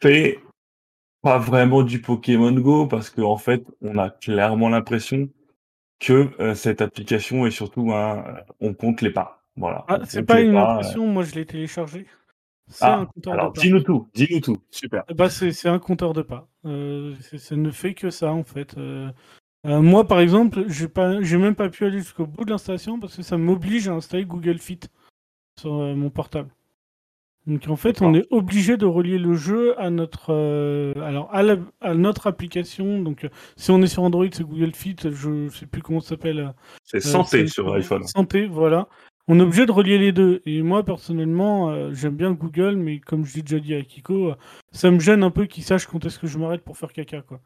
[0.02, 0.40] c'est
[1.22, 5.30] pas vraiment du Pokémon Go parce qu'en fait, on a clairement l'impression
[6.00, 9.44] que euh, cette application est surtout un, euh, on compte les pas.
[9.56, 9.84] Voilà.
[9.88, 10.78] Ah, c'est pas une pas, euh.
[10.78, 12.06] impression, moi je l'ai téléchargé.
[12.70, 13.62] C'est un Ah, compteur alors de pas.
[13.62, 14.58] dis-nous tout, dis-nous tout.
[14.70, 15.04] Super.
[15.16, 16.48] Ben, c'est un compteur de pas.
[16.64, 18.76] Ça ne fait que ça en fait.
[19.64, 23.24] Moi par exemple, j'ai pas, même pas pu aller jusqu'au bout de l'installation parce que
[23.24, 24.82] ça m'oblige à installer Google Fit
[25.60, 26.50] sur mon portable.
[27.48, 31.42] Donc en fait, on est obligé de relier le jeu à notre, euh, alors à,
[31.44, 33.02] la- à notre application.
[33.02, 34.98] Donc euh, si on est sur Android, c'est Google Fit.
[35.10, 36.40] Je sais plus comment ça s'appelle.
[36.40, 36.50] euh,
[36.84, 38.04] C'est euh, santé sur iPhone.
[38.06, 38.88] Santé, voilà.
[39.30, 40.42] On est obligé de relier les deux.
[40.46, 44.34] Et moi, personnellement, j'aime bien Google, mais comme je l'ai déjà dit à Kiko,
[44.72, 47.22] ça me gêne un peu qu'il sache quand est-ce que je m'arrête pour faire caca.
[47.24, 47.42] Quoi.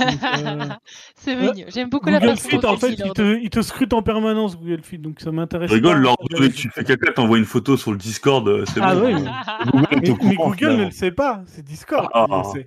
[1.16, 1.66] c'est euh, mignon.
[1.68, 4.02] J'aime beaucoup la Google façon Fit, dont en fait, il te, il te scrute en
[4.02, 6.16] permanence, Google Fit, donc ça m'intéresse rigole, lors
[6.54, 9.06] tu fais caca, t'envoies une photo sur le Discord, euh, c'est Ah bon.
[9.06, 9.14] oui,
[9.92, 12.26] mais, Google mais- Google ne le sait pas, c'est Discord Ah.
[12.28, 12.66] qui le sait.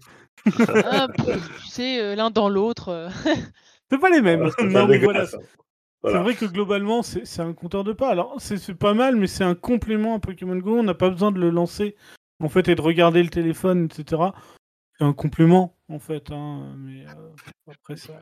[0.91, 2.89] Ah, tu sais, euh, l'un dans l'autre.
[2.89, 3.09] euh.
[3.91, 4.39] C'est pas les mêmes.
[4.39, 4.87] Voilà, c'est non,
[6.01, 8.09] voilà, vrai que globalement, c'est c'est un compteur de pas.
[8.09, 10.79] Alors, c'est c'est pas mal, mais c'est un complément à Pokémon Go.
[10.79, 11.95] On n'a pas besoin de le lancer,
[12.43, 14.21] en fait, et de regarder le téléphone, etc.
[14.97, 16.31] C'est un complément, en fait.
[16.31, 17.29] hein, Mais euh,
[17.71, 18.13] après, ça...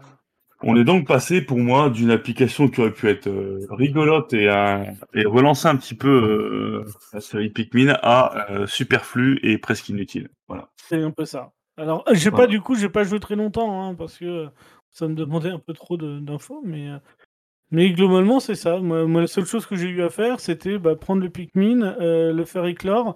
[0.63, 4.47] On est donc passé pour moi d'une application qui aurait pu être euh, rigolote et,
[4.47, 4.83] euh,
[5.15, 10.29] et relancer un petit peu euh, la série Pikmin à euh, superflu et presque inutile.
[10.47, 10.69] Voilà.
[10.75, 11.51] c'est un peu ça.
[11.77, 12.45] Alors, j'ai Voilà.
[12.45, 14.49] pas, du coup, j'ai pas joué très longtemps, hein, parce que
[14.91, 16.89] ça me demandait un peu trop d'infos, mais...
[17.71, 18.79] Mais globalement, c'est ça.
[18.79, 21.95] Moi, moi, la seule chose que j'ai eu à faire, c'était bah, prendre le Pikmin,
[21.99, 23.15] le faire éclore,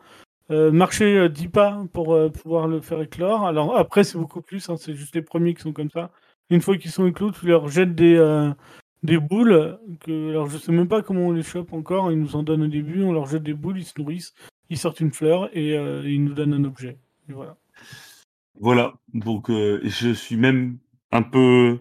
[0.52, 3.48] euh, marcher euh, 10 pas pour euh, pouvoir le faire éclore.
[3.48, 6.12] Alors après, c'est beaucoup plus, hein, c'est juste les premiers qui sont comme ça.
[6.50, 8.52] Une fois qu'ils sont éclos, tu leur jettes des, euh,
[9.04, 9.80] des boules.
[10.02, 12.64] Que, alors je sais même pas comment on les chope encore, ils nous en donnent
[12.64, 14.36] au début, on leur jette des boules, ils se nourrissent,
[14.70, 17.00] ils sortent une fleur et ils nous donnent un objet.
[17.28, 17.58] Et voilà.
[18.60, 18.94] Voilà.
[19.14, 20.78] Donc je suis même
[21.12, 21.80] un peu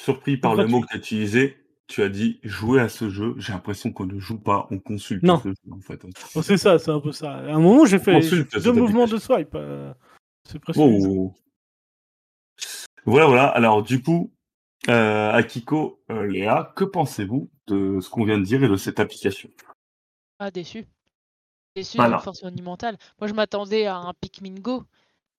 [0.00, 1.61] surpris par le mot que tu as utilisé.
[1.92, 3.34] Tu as dit jouer à ce jeu.
[3.36, 5.38] J'ai l'impression qu'on ne joue pas, on consulte Non.
[5.38, 6.00] ce jeu en fait.
[6.34, 7.34] Bon, c'est ça, c'est un peu ça.
[7.34, 8.18] À un moment, j'ai fait,
[8.60, 9.54] deux mouvements de swipe.
[9.54, 9.92] euh,
[10.48, 10.80] c'est presque.
[10.80, 11.34] Oh.
[13.04, 13.46] Voilà, voilà.
[13.48, 14.32] Alors du coup,
[14.88, 18.98] euh, Akiko, euh, Léa, que pensez-vous de ce qu'on vient de dire et de cette
[18.98, 19.50] application?
[20.38, 20.86] Ah, déçu.
[21.76, 22.20] Déçu Voilà.
[22.20, 22.96] force monumentale.
[23.20, 24.84] Moi, je m'attendais à un Pikmin Go.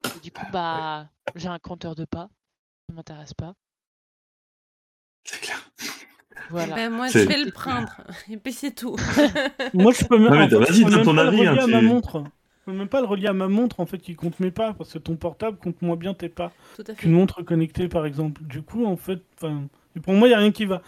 [0.05, 2.29] Et du coup, bah, j'ai un compteur de pas.
[2.87, 3.55] Ça m'intéresse pas.
[5.23, 5.62] C'est clair.
[6.49, 6.75] Voilà.
[6.75, 7.95] Ben, moi, je vais le prendre.
[8.29, 8.95] Et puis c'est tout.
[9.73, 11.81] Moi, je peux même, Non, mais en fait, vas-y, donne ton avis, hein, à ma
[11.81, 12.23] montre.
[12.65, 14.73] Je peux même pas le relier à ma montre, en fait, qui compte mes pas,
[14.73, 16.95] parce que ton portable compte moins bien tes pas Tout à fait.
[16.95, 18.41] qu'une montre connectée, par exemple.
[18.43, 19.21] Du coup, en fait,
[20.01, 20.81] pour moi, il y a rien qui va.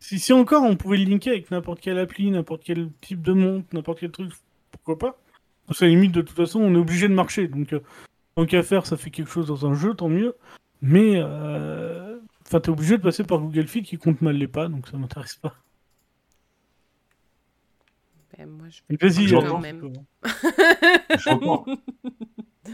[0.00, 3.32] Si, si encore, on pouvait le linker avec n'importe quelle appli, n'importe quel type de
[3.32, 4.32] montre, n'importe quel truc,
[4.70, 5.18] pourquoi pas
[5.66, 7.80] Parce qu'à la limite, de toute façon, on est obligé de marcher, donc euh,
[8.36, 10.34] tant qu'à faire, ça fait quelque chose dans un jeu, tant mieux.
[10.80, 12.07] Mais, euh,
[12.48, 14.96] enfin, t'es obligé de passer par Google Fit qui compte mal les pas, donc ça
[14.96, 15.54] m'intéresse pas.
[18.36, 19.92] Ben, moi, je Mais Vas-y, euh, quand même.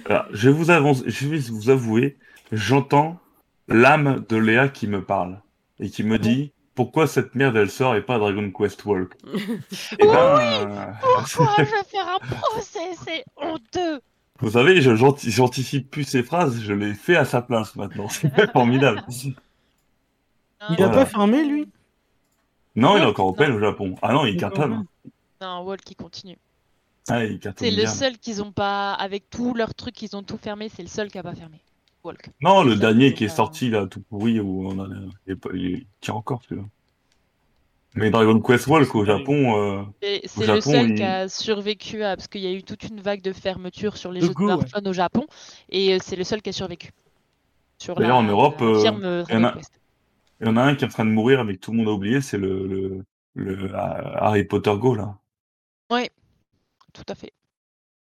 [0.06, 2.18] Voilà, je vais vous avance, je vais vous avouer,
[2.52, 3.20] j'entends
[3.68, 5.40] l'âme de Léa qui me parle
[5.78, 9.14] et qui me dit pourquoi cette merde elle sort et pas Dragon Quest Walk?
[9.98, 12.94] Eh ben, Pourquoi je vais faire un procès?
[13.04, 14.00] C'est honteux
[14.40, 18.08] vous savez, je- j'anticipe plus ses phrases, je les fais à sa place maintenant.
[18.08, 19.00] C'est formidable.
[20.70, 20.92] Il a Voilà.
[20.92, 21.68] pas fermé, lui?
[22.76, 23.54] Non, il est encore au non.
[23.54, 23.94] au Japon.
[24.02, 24.84] Ah non, il cartonne.
[25.40, 26.38] Non, Wall qui continue.
[27.08, 30.22] Ah, il cartonne C'est le seul qu'ils ont pas, avec tous leurs trucs, ils ont
[30.22, 30.68] tout fermé.
[30.74, 31.58] C'est le seul qui a pas fermé.
[32.02, 32.30] Walk.
[32.42, 34.88] Non, le dernier qui est pas- sorti là, tout pourri, où on a,
[35.26, 36.66] il, il tient encore celui-là.
[37.94, 39.06] Mais Dragon Quest Walk au Ouais.
[39.06, 39.82] Japon, euh,
[40.24, 42.82] C'est le Japon, seul il- qui a survécu à, parce qu'il y a eu toute
[42.82, 44.56] une vague de fermeture sur les De jeux Go, de ouais.
[44.58, 45.26] smartphone au Japon,
[45.70, 46.90] et euh, c'est le seul qui a survécu.
[47.78, 49.54] Sur D'ailleurs, en Europe, euh, il y en a-.
[50.44, 51.88] il y en a un qui est en train de mourir avec tout le monde
[51.88, 55.18] a oublié, c'est le, le, le euh, Harry Potter Go là,
[56.92, 57.32] Tout à fait.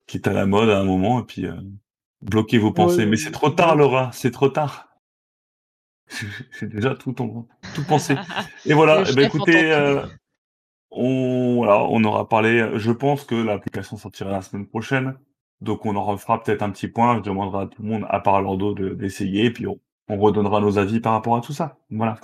[0.08, 1.56] qui est à la mode à un moment et puis euh,
[2.22, 3.00] bloquez vos pensées.
[3.00, 4.90] Ouais, Mais c'est trop tard, Laura, c'est trop tard.
[6.60, 8.16] J'ai déjà tout en, tout pensé.
[8.66, 10.06] Et voilà, eh ben, écoutez, euh,
[10.92, 12.72] on, voilà, on aura parlé.
[12.76, 15.18] Je pense que l'application sortira la semaine prochaine.
[15.62, 17.18] Donc on en refera peut-être un petit point.
[17.18, 19.46] Je demanderai à tout le monde, à part Lordo, de- d'essayer.
[19.46, 21.78] Et puis on, on redonnera nos avis par rapport à tout ça.
[21.90, 22.18] Voilà.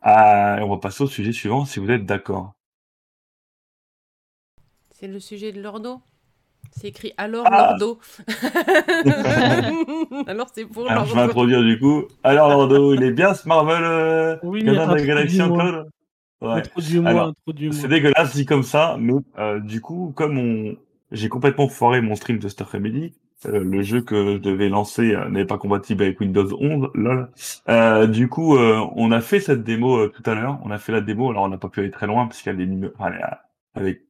[0.00, 2.54] Ah, et on va passer au sujet suivant, si vous êtes d'accord.
[4.92, 6.00] C'est le sujet de Lordo.
[6.72, 7.76] C'est écrit alors Ah.
[7.78, 7.98] Lordo.
[10.26, 11.30] alors c'est pour Alors je vais Lordo.
[11.30, 12.04] introduire du coup.
[12.22, 15.44] Alors Lordo, il est bien ce Marvel euh, Oui, introduis-moi.
[15.44, 15.90] Uncloud
[16.42, 16.62] Ouais.
[17.72, 20.76] C'est dégueulasse dit comme ça, mais euh, du coup, comme on,
[21.12, 23.12] j'ai complètement foiré mon stream de cet après-midi,
[23.46, 27.30] euh, le jeu que je devais lancer euh, n'est pas compatible avec Windows 11, lol.
[27.68, 30.58] Euh, du coup, euh, on a fait cette démo tout à l'heure.
[30.64, 32.60] On a fait la démo, alors on n'a pas pu aller très loin parce qu'elle
[32.60, 32.68] est,
[32.98, 33.12] enfin,
[33.74, 34.04] elle est,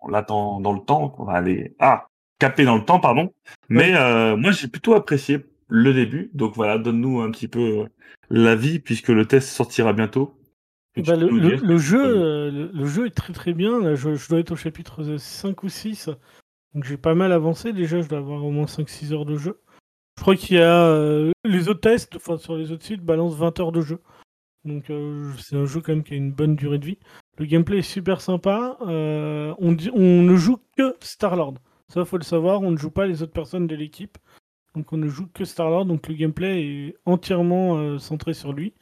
[0.00, 2.06] on l'attend dans le temps, enfin, elle est ah
[2.40, 3.32] capée dans le temps, pardon.
[3.68, 6.30] Mais euh, moi, j'ai plutôt apprécié le début.
[6.34, 7.86] Donc voilà, donne-nous un petit peu
[8.30, 10.34] l'avis puisque le test sortira bientôt.
[10.96, 13.78] Bah, le, jeu, le, le jeu est très très bien.
[13.80, 16.10] Là, je, je dois être au chapitre 5 ou 6.
[16.74, 18.00] Donc j'ai pas mal avancé déjà.
[18.00, 19.60] Je dois avoir au moins 5-6 heures de jeu.
[20.20, 23.36] Je crois qu'il y a euh, les autres tests, enfin sur les autres sites, balancent
[23.36, 24.00] 20 heures de jeu.
[24.64, 26.98] Donc euh, c'est un jeu quand même qui a une bonne durée de vie.
[27.38, 28.76] Le gameplay est super sympa.
[28.82, 31.54] Euh, on, ne joue que Star-Lord.
[31.88, 32.60] Ça, faut le savoir.
[32.60, 34.18] On ne joue pas les autres personnes de l'équipe.
[34.74, 35.86] Donc on ne joue que Star-Lord.
[35.86, 38.74] Donc le gameplay est entièrement centré sur lui.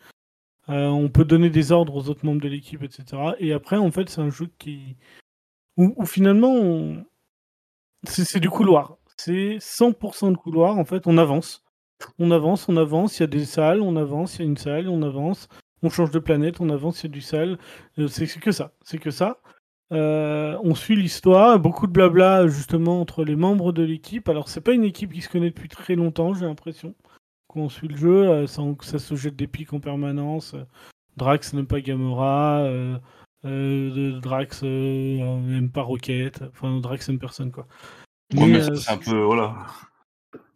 [0.67, 3.05] On peut donner des ordres aux autres membres de l'équipe, etc.
[3.39, 4.97] Et après, en fait, c'est un jeu qui.
[5.77, 7.05] où, où finalement, on-
[8.05, 8.97] c'est du couloir.
[9.17, 10.79] C'est 100% de couloir.
[10.79, 11.65] En fait, on avance.
[12.19, 13.19] On avance, on avance.
[13.19, 14.37] Il y a des salles, on avance.
[14.37, 15.49] Il y a une salle, on avance.
[15.83, 17.03] On change de planète, on avance.
[17.03, 17.59] Il y a du salle.
[17.99, 18.73] Euh, c'est que ça.
[18.83, 19.41] C'est que ça.
[19.93, 21.59] Euh, on suit l'histoire.
[21.59, 24.29] Beaucoup de blabla, justement, entre les membres de l'équipe.
[24.29, 26.95] Alors, c'est pas une équipe qui se connaît depuis très longtemps, j'ai l'impression
[27.49, 30.55] quand on suit le jeu, euh, ça, se jette des pics en permanence.
[31.17, 32.69] Drax n'aime pas Gamora,
[33.45, 37.67] euh, de- Drax euh, n'aime pas Rocket, enfin Drax n'aime personne quoi.
[38.35, 39.57] Ouais, Mais, mais ça, euh, c'est un peu, voilà.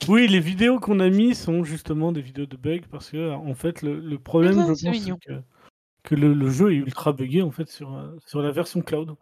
[0.08, 3.54] oui, les vidéos qu'on a mis sont justement des vidéos de bugs parce que en
[3.54, 5.18] fait le, le problème je c'est pense mignon.
[5.22, 5.40] c'est que,
[6.02, 9.14] que le, le jeu est ultra buggé en fait sur, euh, sur la version cloud.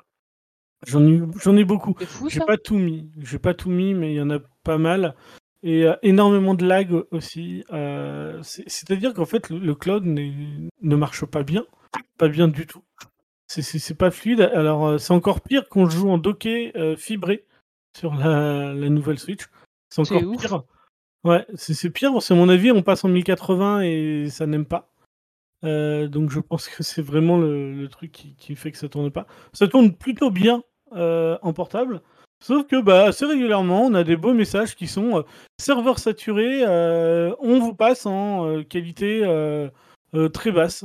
[0.86, 1.94] J'en ai, j'en ai beaucoup.
[1.98, 2.46] C'est fou J'ai ça.
[2.46, 5.14] pas tout mis, j'ai pas tout mis, mais il y en a pas mal.
[5.62, 7.64] Et euh, énormément de lag aussi.
[7.70, 10.32] Euh, c'est- C'est-à-dire qu'en fait, le, le cloud n'est-
[10.80, 11.66] ne marche pas bien.
[12.16, 12.82] Pas bien du tout.
[13.50, 14.42] C'est- pas fluide.
[14.54, 17.44] Alors, euh, c'est encore pire qu'on joue en docké euh, fibré
[17.98, 19.42] sur la, la nouvelle Switch.
[19.88, 20.40] C'est encore ouf.
[20.40, 20.62] pire.
[21.24, 22.22] Ouais, c'est pire.
[22.22, 24.88] C'est mon avis, on passe en 1080 et ça n'aime pas.
[25.64, 28.88] Euh, donc je pense que c'est vraiment le, le truc qui, qui fait que ça
[28.88, 29.26] tourne pas.
[29.52, 32.00] Ça tourne plutôt bien euh, en portable.
[32.42, 35.22] Sauf que bah, assez régulièrement, on a des beaux messages qui sont euh,
[35.58, 39.20] serveur saturé, euh, on vous passe en euh, qualité
[40.32, 40.84] très basse.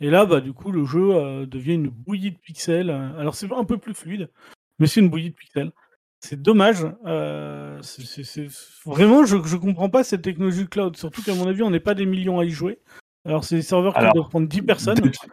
[0.00, 2.90] Et là, bah, du coup, le jeu euh, devient une bouillie de pixels.
[2.90, 4.30] Alors, c'est un peu plus fluide,
[4.78, 5.72] mais c'est une bouillie de pixels.
[6.20, 6.86] C'est dommage.
[7.06, 8.48] euh, c'est- c'est- c'est-
[8.84, 10.96] Vraiment, je ne comprends pas cette technologie cloud.
[10.96, 12.78] Surtout qu'à mon avis, on n'est pas des millions à y jouer.
[13.24, 14.98] Alors, c'est des serveurs qui Alors, doivent prendre 10 personnes.
[14.98, 15.28] Détr-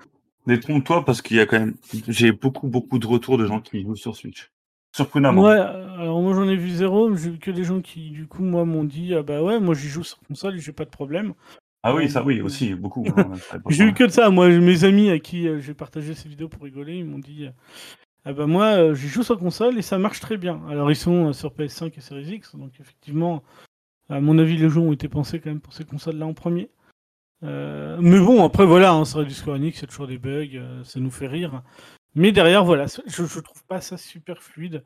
[0.45, 1.75] Détrompe-toi parce qu'il y a quand même,
[2.07, 4.49] j'ai beaucoup, beaucoup de retours de gens qui jouent sur Switch.
[4.95, 5.43] Surprenamment.
[5.43, 8.25] Ouais, euh, alors moi j'en ai vu zéro, j'ai vu que des gens qui, du
[8.27, 10.85] coup, moi m'ont dit Ah bah ouais, moi j'y joue sur console et j'ai pas
[10.85, 11.33] de problème.
[11.87, 13.05] Ah oui, Euh, ça oui, aussi, beaucoup.
[13.17, 13.31] hein,
[13.69, 14.29] J'ai eu que de ça.
[14.29, 17.47] Moi, mes amis à qui euh, j'ai partagé ces vidéos pour rigoler, ils m'ont dit
[18.25, 20.61] Ah bah moi, euh, j'y joue sur console et ça marche très bien.
[20.69, 23.43] Alors, ils sont euh, sur PS5 et Series X, donc effectivement,
[24.09, 26.69] à mon avis, les jeux ont été pensés quand même pour ces consoles-là en premier.
[27.43, 30.07] Euh, mais bon, après, voilà, hein, ça reste du Square Enix, il y a toujours
[30.07, 31.63] des bugs, euh, ça nous fait rire.
[32.15, 34.83] Mais derrière, voilà, je, je trouve pas ça super fluide.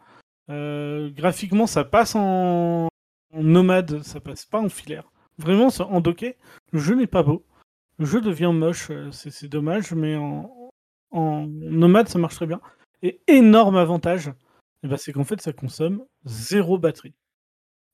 [0.49, 2.87] Euh, graphiquement, ça passe en,
[3.33, 5.10] en nomade, ça passe pas en filaire.
[5.41, 6.37] Vraiment, ça- en docké,
[6.71, 7.43] le jeu n'est pas beau.
[7.97, 10.71] Le jeu devient moche, euh, c'est dommage, mais en,
[11.11, 12.61] en nomade, ça marche très bien.
[13.03, 14.31] Et énorme avantage,
[14.83, 17.13] eh ben, c'est qu'en fait, ça consomme zéro batterie.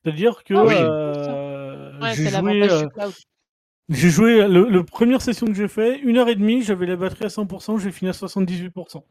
[0.04, 0.76] C'est-à-dire que Ah oui.
[0.80, 2.88] euh, Ouais, j'ai joué, euh,
[4.10, 7.26] joué le, le première session que j'ai fait, une heure et demie, j'avais la batterie
[7.26, 9.04] à 100%, j'ai fini à 78%.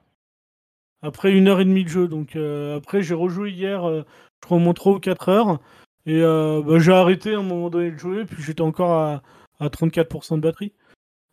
[1.03, 2.09] après une heure et demie de jeu.
[2.09, 4.03] Donc euh, après, j'ai rejoué hier, euh,
[4.43, 5.61] je crois au moins 3 ou 4 heures.
[6.07, 9.23] Et euh, bah, j'ai arrêté à un moment donné de jouer, puis j'étais encore à,
[9.59, 10.73] à 34% de batterie.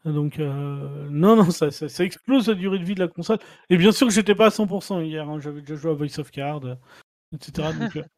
[0.04, 3.38] Donc euh, non, non, ça, ça, explose la durée de vie de la console.
[3.70, 5.40] Et bien sûr que j'étais pas à 100% hier, hein.
[5.40, 6.76] j'avais déjà joué à Voice of Card, euh,
[7.34, 7.70] etc.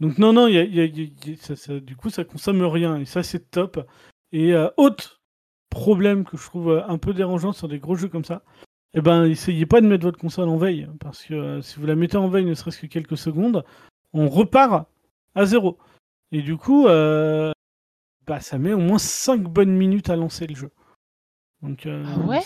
[0.00, 3.86] Donc, non, non, y y a- du coup, ça consomme rien, et ça, c'est top.
[4.32, 5.20] Et autre
[5.70, 8.42] problème que je trouve un peu dérangeant sur des gros jeux comme ça,
[8.94, 11.94] eh ben, essayez pas de mettre votre console en veille, parce que si vous la
[11.94, 13.64] mettez en veille ne serait-ce que quelques secondes,
[14.12, 14.86] on repart
[15.34, 15.78] à zéro.
[16.32, 17.52] Et du coup, euh,
[18.26, 20.70] bah, ça met au moins 5 bonnes minutes à lancer le jeu.
[21.62, 22.40] Donc, euh, Ah ouais?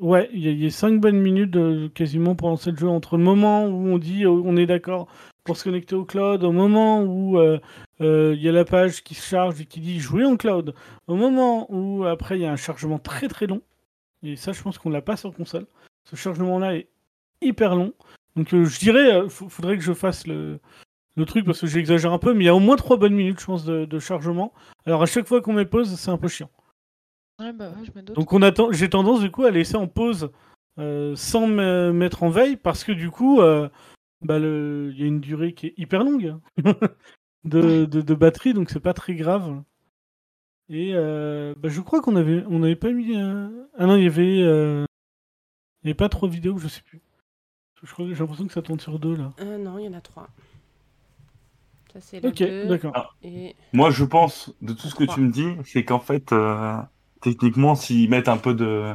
[0.00, 2.76] Ouais, il y, a- il y a 5 bonnes minutes de- quasiment pour lancer le
[2.76, 5.08] jeu entre le moment où on dit euh, on est d'accord
[5.44, 7.58] pour se connecter au cloud, au moment où euh,
[8.00, 10.74] il y a la page qui se charge et qui dit jouer en cloud,
[11.08, 13.60] au moment où après il y a un chargement très très long.
[14.22, 15.66] Et ça, je pense qu'on l'a pas sur console.
[16.04, 16.88] Ce chargement-là est
[17.42, 17.92] hyper long.
[18.36, 20.60] Donc je dirais, faut- faudrait que je fasse le,
[21.16, 23.14] le truc parce que j'exagère un peu, mais il y a au moins 3 bonnes
[23.14, 24.52] minutes, je pense, de, de chargement.
[24.86, 26.50] Alors à chaque fois qu'on met pause, c'est un peu chiant.
[27.40, 28.16] Ouais, bah ouais, je me doute.
[28.16, 30.30] Donc on attend, j'ai tendance du coup à laisser en pause
[30.78, 33.68] euh, sans me mettre en veille parce que du coup, euh,
[34.22, 36.34] bah, le- il y a une durée qui est hyper longue
[36.64, 36.74] hein,
[37.44, 39.62] de, de, de batterie, donc c'est pas très grave.
[40.68, 43.16] Et euh, bah, je crois qu'on avait, on n'avait pas mis.
[43.16, 44.84] euh, Ah non, il y avait, euh,
[45.82, 47.00] il y avait pas trois vidéos, je sais plus.
[47.82, 49.32] Je crois que j'ai l'impression que ça tourne sur deux là.
[49.40, 50.28] Euh, non, il y en a trois.
[51.92, 53.16] Ça, c'est la Ok, deux, d'accord.
[53.22, 53.54] Et...
[53.72, 56.76] Moi, je pense, de tout ce que tu me dis, c'est qu'en fait, euh,
[57.20, 58.94] techniquement, s'ils mettent un peu de,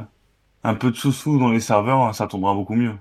[0.64, 2.94] un peu de sous-sous dans les serveurs, ça tournera beaucoup mieux.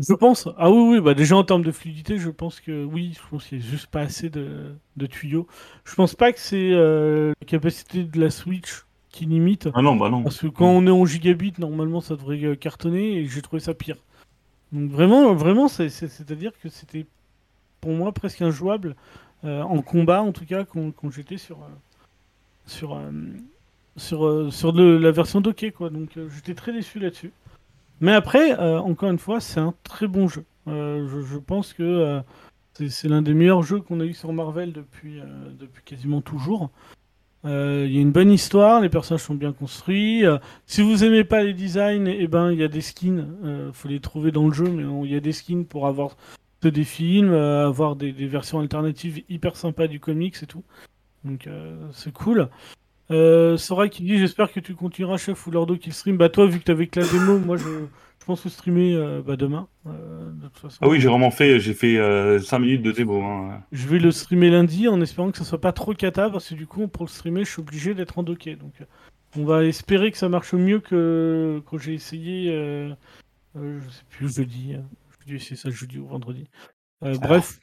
[0.00, 0.48] Je pense.
[0.58, 3.46] Ah oui, oui, bah déjà en termes de fluidité, je pense que oui, je pense
[3.46, 5.46] qu'il n'y a juste pas assez de, de tuyaux.
[5.84, 9.68] Je pense pas que c'est euh, la capacité de la Switch qui limite.
[9.72, 10.24] Ah non, bah non.
[10.24, 13.60] Parce que quand on est en gigabit, normalement ça devrait euh, cartonner et j'ai trouvé
[13.60, 13.98] ça pire.
[14.72, 17.06] Donc vraiment, vraiment, c'est- c'est- c'est-à-dire que c'était
[17.84, 18.96] pour moi presque injouable
[19.44, 21.68] euh, en combat, en tout cas, quand, j'étais sur euh,
[22.64, 23.12] sur euh,
[23.98, 25.90] sur sur la version dockée, quoi.
[25.90, 27.30] Donc j'étais très déçu là-dessus.
[28.00, 30.44] Mais après, encore une fois, c'est un très bon jeu.
[30.66, 32.22] Je, je pense que
[32.88, 35.20] c'est l'un des meilleurs jeux qu'on a eu sur Marvel depuis
[35.60, 36.70] depuis quasiment toujours.
[37.44, 40.24] Il y a une bonne histoire, les personnages sont bien construits.
[40.66, 43.26] Si vous aimez pas les designs, eh ben il y a des skins.
[43.72, 46.16] Faut les trouver dans le jeu, mais il y a des skins pour avoir
[46.68, 50.64] des films, euh, avoir des, des versions alternatives hyper sympas du comics et tout.
[51.24, 52.48] Donc euh, c'est cool.
[53.10, 56.16] Euh, Sora qui dit j'espère que tu continueras chef ou Lordo qui stream.
[56.16, 59.20] Bah toi vu que t'avais que la démo, moi je, je pense que streamer euh,
[59.20, 59.68] bah, demain.
[59.86, 60.78] euh, de toute façon.
[60.80, 63.22] Ah oui, j'ai vraiment fait, j'ai fait euh, 5 minutes de démo.
[63.22, 63.62] Hein.
[63.72, 66.54] Je vais le streamer lundi en espérant que ça soit pas trop cata parce que
[66.54, 68.56] du coup pour le streamer je suis obligé d'être en docké.
[68.56, 68.72] Donc
[69.36, 72.46] on va espérer que ça marche mieux que quand j'ai essayé,
[73.54, 74.76] je sais plus jeudi,
[75.24, 76.48] j'ai dû essayer ça jeudi ou vendredi.
[77.02, 77.58] Euh, bref,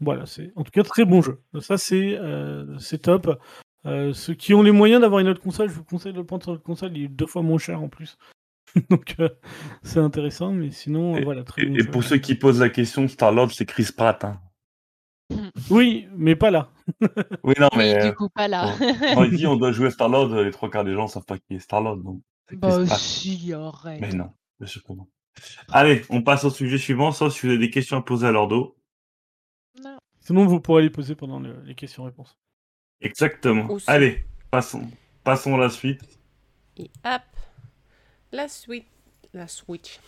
[0.00, 1.42] voilà c'est en tout cas très bon jeu.
[1.60, 3.40] Ça c'est euh, c'est top.
[3.86, 6.26] Euh, ceux qui ont les moyens d'avoir une autre console, je vous conseille de le
[6.26, 6.96] prendre sur votre console.
[6.96, 8.18] Il est deux fois moins cher en plus.
[8.90, 9.28] Donc euh,
[9.82, 11.90] c'est intéressant, mais sinon euh, voilà très bon Et, et jeu.
[11.90, 14.24] pour ceux qui posent la question, Star-Lord, c'est Chris Pratt.
[14.24, 14.40] Hein.
[15.70, 16.70] Oui, mais pas là.
[17.44, 18.74] Oui, non, Oui, mais du coup, pas là.
[19.14, 21.38] quand il dit on doit jouer à Star-Lord, les trois quarts des gens savent pas
[21.38, 21.98] qui est Star-Lord.
[21.98, 24.00] Donc, c'est bah si, arrête.
[24.00, 25.06] Mais non, bien sûr que non.
[25.70, 28.30] Allez, on passe au sujet suivant, sauf si vous avez des questions à poser à
[28.32, 28.76] Lordo.
[29.82, 29.98] Non.
[30.20, 32.36] Sinon vous pourrez les poser pendant le- les questions-réponses.
[33.00, 33.70] Exactement.
[33.70, 33.88] Aussi.
[33.88, 34.90] Allez, passons.
[35.24, 36.00] Passons à la suite.
[36.76, 37.22] Et hop,
[38.32, 38.86] la Switch.
[39.34, 40.00] La Switch.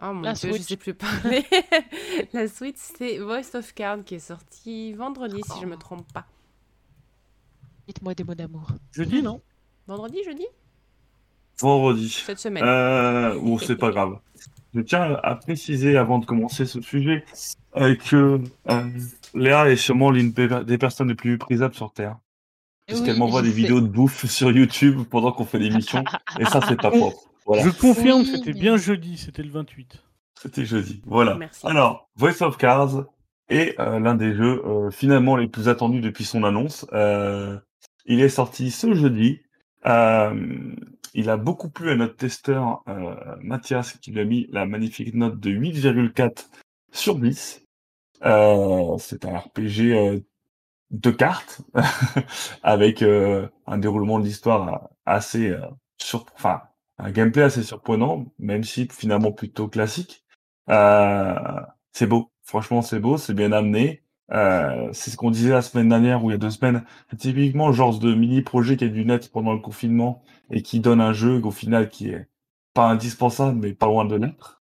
[0.00, 0.68] Oh mon La dieu, je Switch.
[0.68, 1.44] sais plus parler.
[2.32, 6.26] la Switch, c'est Voice of Card qui est sorti vendredi, si je me trompe pas.
[7.86, 8.68] Dites-moi des mots d'amour.
[8.92, 9.40] Jeudi, non?
[9.86, 10.44] Vendredi, jeudi?
[11.60, 12.22] Vendredi.
[12.24, 12.62] Cette semaine.
[12.64, 14.18] Euh, bon, c'est pas grave.
[14.74, 17.24] Je tiens à préciser avant de commencer ce sujet
[17.76, 18.40] euh, que
[18.70, 18.82] euh,
[19.34, 22.16] Léa est sûrement l'une des personnes les plus méprisables sur Terre.
[22.86, 23.54] Puisqu'elle Oui, m'envoie des sais.
[23.56, 26.04] vidéos de bouffe sur YouTube pendant qu'on fait l'émission.
[26.38, 27.18] et ça, c'est pas propre.
[27.46, 27.64] Voilà.
[27.64, 30.02] Je confirme, Oui, c'était bien jeudi, c'était le 28.
[30.40, 31.02] C'était jeudi.
[31.06, 31.34] Voilà.
[31.34, 31.66] Merci.
[31.66, 33.04] Alors, Voice of Cards
[33.48, 36.86] est euh, l'un des jeux euh, finalement les plus attendus depuis son annonce.
[36.92, 37.58] Euh,
[38.04, 39.40] il est sorti ce jeudi.
[39.86, 40.34] Euh,
[41.14, 45.14] il a beaucoup plu à notre testeur euh, Mathias qui lui a mis la magnifique
[45.14, 46.48] note de 8,4
[46.92, 47.64] sur 10.
[48.24, 50.20] Euh, c'est un RPG euh,
[50.90, 51.60] de cartes
[52.62, 55.60] avec euh, un déroulement de l'histoire assez euh,
[55.98, 56.62] sur, enfin
[56.98, 60.24] un gameplay assez surprenant, même si finalement plutôt classique.
[60.70, 61.34] Euh,
[61.92, 64.02] c'est beau, franchement c'est beau, c'est bien amené.
[64.32, 66.84] Euh, c'est ce qu'on disait la semaine dernière ou il y a deux semaines.
[67.10, 70.62] C'est typiquement le genre de mini projet qui a dû naître pendant le confinement et
[70.62, 72.28] qui donne un jeu au final qui est
[72.74, 74.62] pas indispensable mais pas loin de l'être.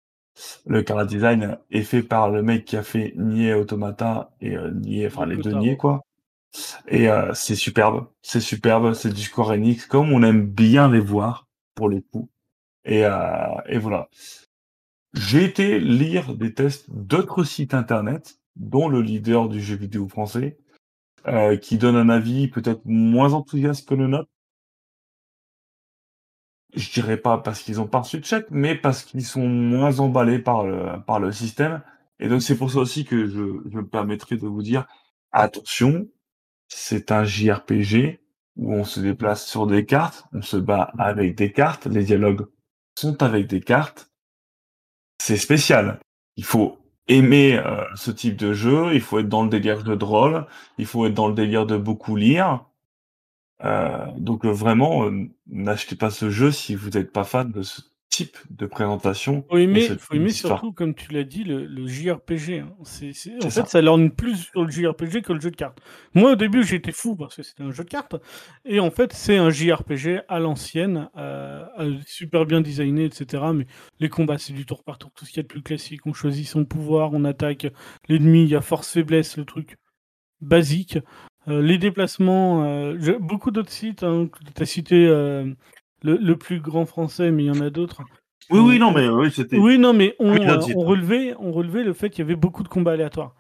[0.67, 4.71] Le chara design est fait par le mec qui a fait Nier Automata et euh,
[4.71, 5.53] Nier, enfin les deux.
[5.53, 6.05] Nier quoi.
[6.87, 11.01] Et euh, c'est superbe, c'est superbe, c'est du Square Enix comme on aime bien les
[11.01, 12.31] voir pour le coup.
[12.85, 14.09] Et, euh, et voilà.
[15.15, 20.59] J'ai été lire des tests d'autres sites internet, dont le leader du jeu vidéo français,
[21.27, 24.31] euh, qui donne un avis peut-être moins enthousiaste que le nôtre.
[26.75, 30.01] Je dirais pas parce qu'ils ont pas reçu de chèque, mais parce qu'ils sont moins
[30.01, 31.83] emballés par le, par le système.
[32.21, 34.87] Et donc c'est pour ça aussi que je, je me permettrai de vous dire,
[35.33, 36.09] attention,
[36.69, 38.21] c'est un JRPG
[38.57, 42.47] où on se déplace sur des cartes, on se bat avec des cartes, les dialogues
[42.99, 44.11] sont avec des cartes.
[45.21, 46.01] C'est spécial.
[46.37, 46.79] Il faut
[47.09, 50.47] aimer euh, ce type de jeu, il faut être dans le délire de drôle,
[50.79, 52.65] il faut être dans le délire de beaucoup lire.
[53.65, 57.63] Euh, donc euh, vraiment, euh, n'achetez pas ce jeu si vous n'êtes pas fan de
[57.63, 59.45] ce type de présentation.
[59.51, 62.61] Faut aimer, faut aimer surtout, comme tu l'as dit, le, le JRPG.
[62.61, 62.75] hein.
[63.37, 63.67] En fait, ça.
[63.67, 65.79] ça lorgne plus sur le JRPG que le jeu de cartes.
[66.15, 68.17] Moi, au début, j'étais fou parce que c'était un jeu de cartes.
[68.65, 71.65] Et en fait, c'est un JRPG à l'ancienne, euh,
[72.07, 73.43] super bien designé, etc.
[73.55, 73.67] Mais
[74.01, 76.07] les combats, c'est du tour par tour, tout ce qu'il y a de plus classique.
[76.07, 77.67] On choisit son pouvoir, on attaque
[78.09, 79.77] l'ennemi, il y a force-faiblesse, le truc
[80.41, 80.99] basique.
[81.49, 85.07] Euh, les déplacements, euh, je- beaucoup d'autres sites, hein, tu as cité
[86.03, 88.03] le, le plus grand français, mais il y en a d'autres.
[88.51, 89.59] Oui, oui, non, mais oui, c'était.
[89.59, 92.63] Oui, non, mais on, euh, on relevait, on relevait le fait qu'il y avait beaucoup
[92.63, 93.35] de combats aléatoires.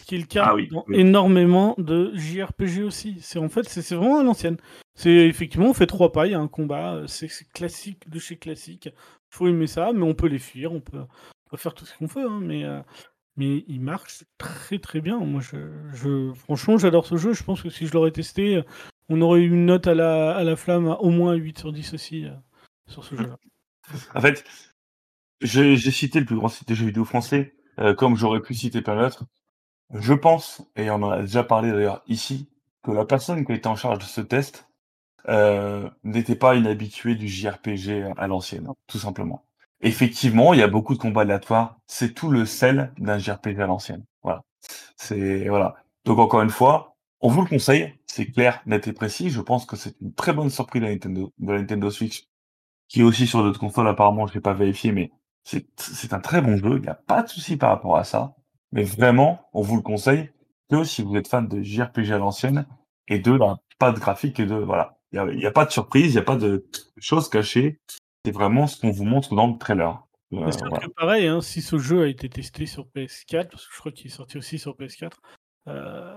[0.00, 0.98] Ce qui est le cas Ah oui, dans oui.
[1.00, 3.16] énormément de JRPG aussi.
[3.20, 4.56] C'est en fait, c'est vraiment à l'ancienne.
[4.94, 8.18] C'est effectivement, on fait trois pas, il y a un combat, euh, c'est classique de
[8.18, 8.88] chez classique.
[9.30, 11.96] Faut aimer ça, mais on peut les fuir, on peut, on peut faire tout ce
[11.96, 12.80] qu'on veut, hein, mais, euh,
[13.36, 15.18] mais il marche très très bien.
[15.18, 15.56] Moi, je,
[15.92, 17.32] je- franchement, j'adore ce jeu.
[17.32, 18.62] Je pense que si je l'aurais testé, euh,
[19.10, 22.24] on aurait eu une note à la, flamme à au moins 8 sur 10 aussi
[22.24, 22.30] euh,
[22.86, 23.36] sur ce jeu-là.
[24.14, 24.44] En fait,
[25.40, 28.82] j'ai cité le plus grand site de jeux vidéo français, euh, comme j'aurais pu citer
[28.82, 29.24] plein d'autres.
[29.92, 32.48] Je pense, et on en a déjà parlé d'ailleurs ici,
[32.84, 34.68] que la personne qui été en charge de ce test
[35.28, 39.44] euh, n'était pas inhabituée du JRPG à l'ancienne, tout simplement.
[39.80, 41.80] Effectivement, il y a beaucoup de combats aléatoires.
[41.88, 44.04] C'est tout le sel d'un JRPG à l'ancienne.
[44.22, 44.44] Voilà.
[44.96, 45.74] C'est voilà.
[46.04, 46.89] Donc encore une fois,
[47.20, 47.94] on vous le conseille.
[48.06, 49.30] C'est clair, net et précis.
[49.30, 52.28] Je pense que c'est une très bonne surprise de la Nintendo, de la Nintendo Switch,
[52.88, 53.88] qui est aussi sur d'autres consoles.
[53.88, 55.12] Apparemment, je l'ai pas vérifié, mais
[55.44, 56.76] c'est un très bon jeu.
[56.76, 58.34] Il n'y a pas de souci par rapport à ça.
[58.72, 60.30] Mais vraiment, on vous le conseille
[60.70, 62.66] que si vous êtes fan de JRPG à l'ancienne
[63.08, 64.98] et de la pas de graphique et de voilà.
[65.12, 66.68] Il y a, pas de surprise, il y a pas de
[66.98, 67.80] choses cachées.
[68.24, 70.06] C'est vraiment ce qu'on vous montre dans le trailer.
[70.32, 70.86] Euh, C'est voilà.
[70.86, 73.90] que pareil, hein, si ce jeu a été testé sur PS4, parce que je crois
[73.90, 75.10] qu'il est sorti aussi sur PS4,
[75.66, 76.16] euh,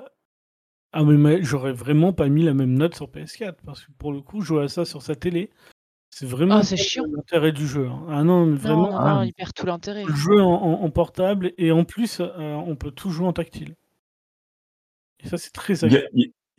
[0.94, 4.14] ah mais, mais j'aurais vraiment pas mis la même note sur PS4, parce que pour
[4.14, 5.50] le coup, jouer à ça sur sa télé,
[6.10, 7.04] c'est vraiment Ah, chiant.
[7.12, 7.88] l'intérêt du jeu.
[7.88, 8.06] hein.
[8.10, 10.06] Ah non, mais vraiment, non, ah, non, il perd tout l'intérêt.
[10.06, 13.34] le jeu en, en- en portable, et en plus, euh, on peut tout jouer en
[13.34, 13.76] tactile.
[15.24, 16.10] Et ça, c'est très Il y, a, agréable.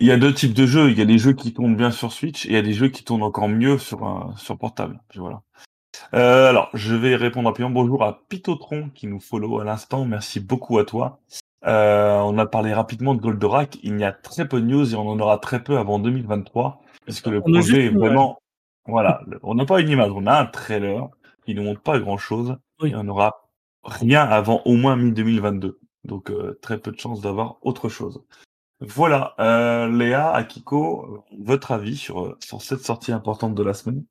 [0.00, 0.90] il y a deux types de jeux.
[0.90, 2.72] Il y a des jeux qui tournent bien sur Switch et il y a des
[2.72, 5.00] jeux qui tournent encore mieux sur, un- sur portable.
[5.08, 5.42] Puis voilà.
[6.14, 7.70] Euh, alors, je vais répondre rapidement.
[7.70, 10.04] Bonjour à Pitotron qui nous follow à l'instant.
[10.06, 11.20] Merci beaucoup à toi.
[11.66, 13.78] Euh, on a parlé rapidement de Goldorak.
[13.82, 16.80] Il y a très peu de news et on en aura très peu avant 2023
[17.04, 18.38] puisque le On a juste projet est vraiment.
[18.86, 19.20] Voilà.
[19.26, 21.08] Le- On n'a pas une image, on a un trailer
[21.46, 22.90] qui ne montre pas grand chose Oui.
[22.90, 23.48] et on n'aura
[23.82, 25.78] rien avant au moins mi-2022.
[26.04, 28.22] Donc, euh, très peu de chances d'avoir autre chose.
[28.80, 34.04] Voilà, euh, Léa, Akiko, votre avis sur, sur cette sortie importante de la semaine?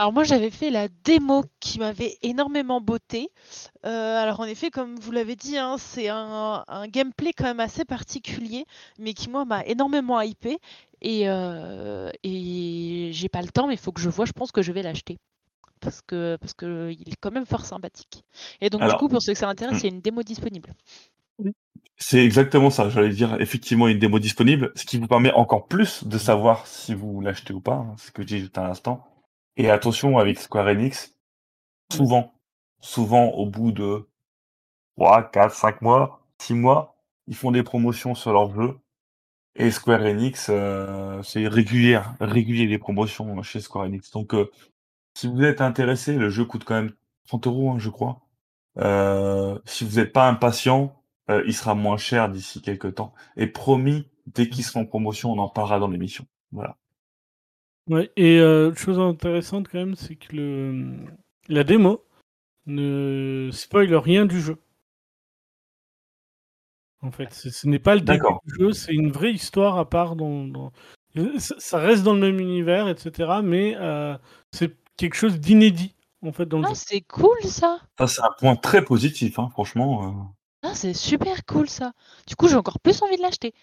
[0.00, 3.28] Alors moi j'avais fait la démo qui m'avait énormément botté.
[3.84, 7.60] Euh, alors en effet, comme vous l'avez dit, hein, c'est un, un gameplay quand même
[7.60, 8.64] assez particulier,
[8.98, 10.56] mais qui moi m'a énormément hypé.
[11.02, 14.24] Et, euh, et j'ai pas le temps, mais il faut que je vois.
[14.24, 15.18] Je pense que je vais l'acheter
[15.80, 18.24] parce que parce que il est quand même fort sympathique.
[18.62, 19.80] Et donc Alors, du coup, pour ceux que ça intéresse, hmm.
[19.80, 20.72] il y a une démo disponible.
[21.98, 26.04] C'est exactement ça, j'allais dire effectivement une démo disponible, ce qui vous permet encore plus
[26.04, 29.06] de savoir si vous l'achetez ou pas, hein, ce que j'ai dit à l'instant.
[29.56, 31.16] Et attention avec Square Enix,
[31.92, 32.34] souvent,
[32.80, 34.08] souvent au bout de
[34.96, 36.96] 3, 4, 5 mois, 6 mois,
[37.26, 38.78] ils font des promotions sur leurs jeux.
[39.56, 44.10] Et Square Enix, euh, c'est régulier, régulier les promotions chez Square Enix.
[44.12, 44.50] Donc, euh,
[45.14, 46.92] si vous êtes intéressé, le jeu coûte quand même
[47.28, 48.22] 30 euros, hein, je crois.
[48.78, 53.14] Euh, si vous n'êtes pas impatient, euh, il sera moins cher d'ici quelques temps.
[53.36, 56.26] Et promis, dès qu'il sera en promotion, on en parlera dans l'émission.
[56.52, 56.76] Voilà.
[57.90, 60.94] Ouais, et euh, chose intéressante quand même, c'est que le,
[61.48, 62.04] la démo
[62.66, 64.56] ne spoil rien du jeu.
[67.02, 70.16] En fait, ce n'est pas le début du jeu, c'est une vraie histoire à part.
[70.16, 70.72] Dans, dans-
[71.38, 73.40] Ça ça reste dans le même univers, etc.
[73.42, 74.16] Mais euh,
[74.52, 76.74] c'est quelque chose d'inédit en fait, dans le Ah, jeu.
[76.74, 77.80] c'est cool ça.
[77.98, 80.06] Ça, c'est un point très positif, hein, franchement.
[80.06, 80.68] euh.
[80.68, 81.92] Ah, c'est super cool ça.
[82.28, 83.54] Du coup, j'ai encore plus envie de l'acheter.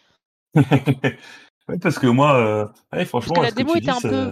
[1.82, 4.10] Parce que moi, euh, ouais, Parce franchement, que la que démo était dis, un ça-
[4.10, 4.32] peu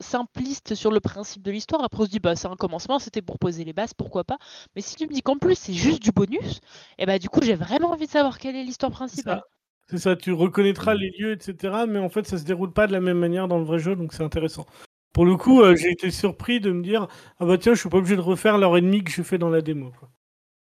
[0.00, 1.82] simpliste sur le principe de l'histoire.
[1.82, 4.38] Après, on se dit, bah, c'est un commencement, c'était pour poser les bases, pourquoi pas.
[4.76, 6.60] Mais si tu me dis qu'en plus, c'est juste du bonus,
[6.98, 9.42] et bah, du coup, j'ai vraiment envie de savoir quelle est l'histoire principale.
[9.88, 11.86] C'est ça, tu reconnaîtras les lieux, etc.
[11.86, 13.94] Mais en fait, ça se déroule pas de la même manière dans le vrai jeu,
[13.96, 14.66] donc c'est intéressant.
[15.12, 17.06] Pour le coup, euh, j'ai été surpris de me dire
[17.38, 19.38] Ah bah tiens, je suis pas obligé de refaire l'heure et demie que j'ai fait
[19.38, 19.92] dans la démo.
[19.98, 20.10] quoi.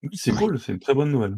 [0.03, 1.37] Oui, c'est cool, c'est une très bonne nouvelle.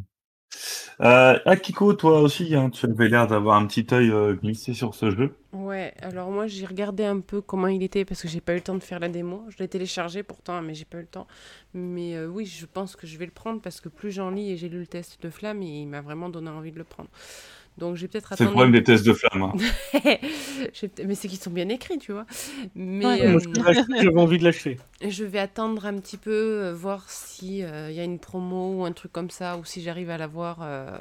[1.01, 4.95] Euh, Akiko, toi aussi, hein, tu avais l'air d'avoir un petit œil euh, glissé sur
[4.95, 5.36] ce jeu.
[5.51, 8.58] Ouais, alors moi j'ai regardé un peu comment il était parce que j'ai pas eu
[8.58, 9.45] le temps de faire la démo.
[9.49, 11.28] Je l'ai téléchargé pourtant, mais j'ai pas eu le temps.
[11.74, 14.51] Mais euh, oui, je pense que je vais le prendre parce que plus j'en lis
[14.51, 17.10] et j'ai lu le test de Flamme, il m'a vraiment donné envie de le prendre.
[17.78, 19.43] Donc je vais peut-être C'est le problème des tests de flamme.
[19.43, 19.53] hein.
[21.05, 22.26] Mais c'est qu'ils sont bien écrits, tu vois.
[22.76, 23.28] Mais Ouais.
[23.28, 24.78] Moi, je euh, l'ai acheté, j'avais envie de l'acheter.
[25.07, 28.80] je vais attendre un petit peu, euh, voir si euh, il y a une promo
[28.82, 30.97] ou un truc comme ça, ou si j'arrive à l'avoir euh,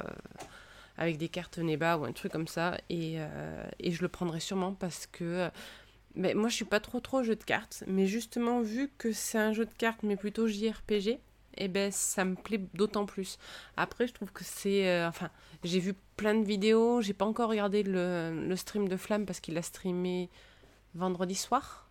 [0.97, 4.39] avec des cartes Neba ou un truc comme ça, et, euh, et je le prendrai
[4.39, 5.49] sûrement parce que euh,
[6.15, 9.37] mais moi je suis pas trop trop jeu de cartes, mais justement vu que c'est
[9.37, 11.19] un jeu de cartes mais plutôt JRPG,
[11.57, 13.37] et ben ça me plaît d'autant plus.
[13.77, 15.29] Après je trouve que c'est, euh, enfin
[15.63, 19.39] j'ai vu plein de vidéos, j'ai pas encore regardé le, le stream de Flamme parce
[19.39, 20.29] qu'il a streamé
[20.95, 21.89] vendredi soir.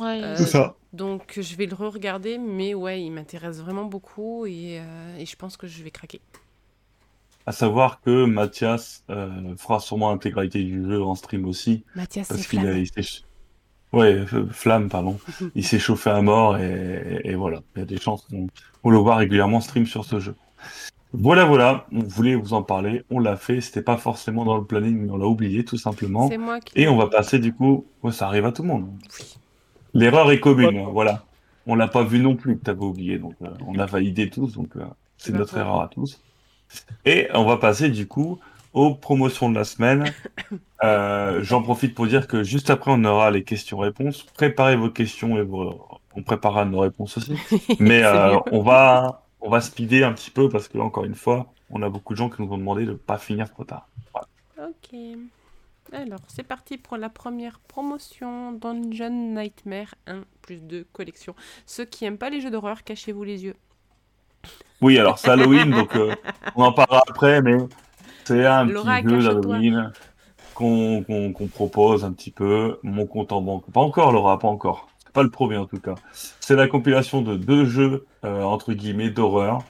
[0.00, 0.76] Ouais, Euh, C'est ça.
[0.92, 5.36] Donc je vais le re-regarder, mais ouais, il m'intéresse vraiment beaucoup et, euh, et je
[5.36, 6.20] pense que je vais craquer.
[7.46, 12.34] À savoir que Mathias euh, fera sûrement l'intégralité du jeu en stream aussi, Mathias, c'est
[12.34, 13.02] parce qu'il a, il s'est
[13.92, 15.18] ouais, euh, flamme, pardon.
[15.54, 17.60] Il s'est chauffé à mort et, et voilà.
[17.76, 18.48] Il y a des chances qu'on
[18.84, 20.34] on le voit régulièrement stream sur ce jeu.
[21.12, 21.86] Voilà, voilà.
[21.92, 23.02] On voulait vous en parler.
[23.10, 23.60] On l'a fait.
[23.60, 26.28] C'était pas forcément dans le planning, mais on l'a oublié tout simplement.
[26.28, 26.78] C'est moi qui.
[26.80, 27.86] Et on va passer du coup.
[28.02, 28.88] Ouais, ça arrive à tout le monde.
[29.18, 29.38] Oui.
[29.94, 30.80] L'erreur est commune.
[30.80, 30.92] Ouais.
[30.92, 31.24] Voilà.
[31.66, 33.18] On l'a pas vu non plus que t'avais oublié.
[33.18, 34.52] Donc euh, on a validé tous.
[34.52, 34.84] Donc euh,
[35.16, 36.20] c'est notre erreur à tous.
[37.06, 38.38] Et on va passer du coup
[38.78, 40.04] aux promotions de la semaine.
[40.84, 44.26] Euh, J'en profite pour dire que juste après on aura les questions-réponses.
[44.34, 45.88] Préparez vos questions et vos...
[46.14, 47.34] on préparera nos réponses aussi.
[47.80, 51.52] Mais euh, on va on va speeder un petit peu parce que encore une fois,
[51.70, 53.88] on a beaucoup de gens qui nous ont demandé de pas finir trop tard.
[54.56, 54.96] Ok.
[55.92, 61.34] Alors, c'est parti pour la première promotion Dungeon Nightmare 1 plus 2 collection.
[61.66, 63.56] Ceux qui aiment pas les jeux d'horreur, cachez-vous les yeux.
[64.80, 66.14] Oui, alors c'est Halloween, donc euh,
[66.54, 67.56] on en parlera après, mais
[68.28, 69.92] c'est un Laura, petit jeu d'Halloween
[70.54, 72.78] qu'on propose un petit peu.
[72.82, 74.88] Mon compte en banque, pas encore Laura, pas encore.
[75.12, 75.94] Pas le premier en tout cas.
[76.40, 79.62] C'est la compilation de deux jeux euh, entre guillemets d'horreur.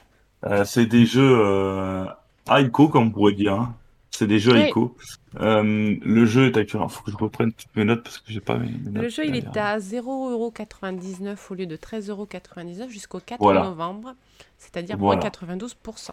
[0.45, 2.05] Euh, c'est des jeux euh,
[2.49, 3.53] ICO, comme on pourrait dire.
[3.53, 3.75] hein.
[4.11, 4.67] C'est des jeux Oui.
[4.67, 4.95] ICO.
[5.39, 6.87] Euh, le jeu est actuellement.
[6.87, 9.03] Il faut que je reprenne toutes mes notes parce que j'ai pas mes, mes notes.
[9.03, 13.63] Le jeu, il est à 0,99€ au lieu de 13,99€ jusqu'au 4 Voilà.
[13.63, 14.15] novembre,
[14.57, 15.21] c'est-à-dire Voilà.
[15.21, 16.09] moins 92%.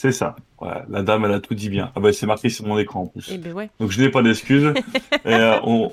[0.00, 0.36] C'est ça.
[0.60, 1.90] Voilà, la dame, elle a tout dit bien.
[1.96, 3.32] Ah bah c'est marqué sur mon écran en plus.
[3.32, 3.68] Et ben ouais.
[3.80, 4.72] Donc je n'ai pas d'excuses.
[5.26, 5.90] Euh, on...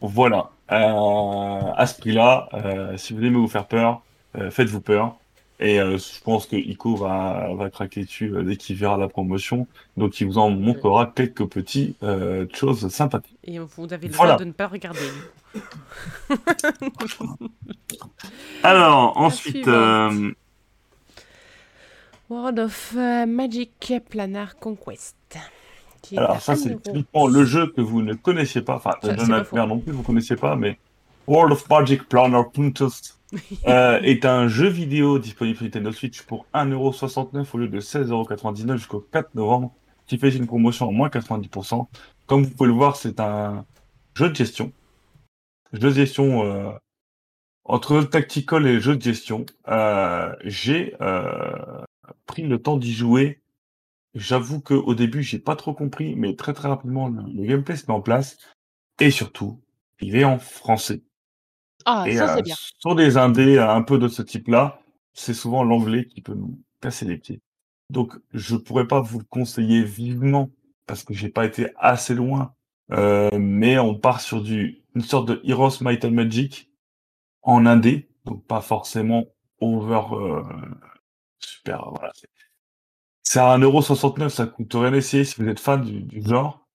[0.00, 0.50] Voilà.
[0.72, 4.02] Euh, à ce prix-là, euh, si vous aimez vous faire peur,
[4.50, 5.14] faites-vous peur.
[5.60, 9.68] Et je pense que Ico va, va craquer dessus dès qu'il verra la promotion.
[9.96, 11.96] Donc il vous en montrera quelques petites
[12.52, 13.38] choses sympathiques.
[13.44, 14.32] Et vous avez le Voilà.
[14.32, 14.98] droit de ne pas regarder.
[18.64, 19.68] Alors ensuite,
[22.28, 25.16] World of euh, Magic Planar Conquest.
[26.16, 26.80] alors ça c'est 1 euro.
[26.80, 28.76] typiquement le jeu que vous ne connaissez pas.
[28.76, 30.78] Enfin, Nightmare non plus vous connaissez pas, mais
[31.26, 33.18] World of Magic Planner Contest
[33.66, 38.76] euh, est un jeu vidéo disponible sur Nintendo Switch pour 1,69€ au lieu de 16,99€
[38.76, 39.72] jusqu'au 4 novembre,
[40.06, 41.86] qui fait une promotion en moins 90%.
[42.26, 43.64] Comme vous pouvez le voir, c'est un
[44.14, 44.72] jeu de gestion.
[45.72, 46.70] Jeu de gestion euh,
[47.64, 49.46] entre tactical et jeu de gestion.
[49.68, 50.94] Euh, J'ai
[52.26, 53.42] pris le temps d'y jouer.
[54.14, 57.76] J'avoue que au début, j'ai pas trop compris, mais très très rapidement, le, le gameplay
[57.76, 58.38] se met en place.
[59.00, 59.62] Et surtout,
[60.00, 61.02] il est en français.
[61.84, 62.56] Ah, Et ça, euh, c'est bien.
[62.78, 64.80] sur des indés euh, un peu de ce type-là,
[65.12, 67.40] c'est souvent l'anglais qui peut nous casser les pieds.
[67.90, 70.50] Donc, je pourrais pas vous le conseiller vivement
[70.86, 72.54] parce que j'ai pas été assez loin.
[72.92, 76.70] Euh, mais on part sur du une sorte de Heroes Might and Magic
[77.42, 79.26] en indé, donc pas forcément
[79.60, 80.42] over euh,
[81.40, 81.90] super.
[81.90, 82.12] Voilà.
[83.22, 86.66] c'est- à 1,69€, ça coûte rien d'essayer si vous êtes fan du, genre.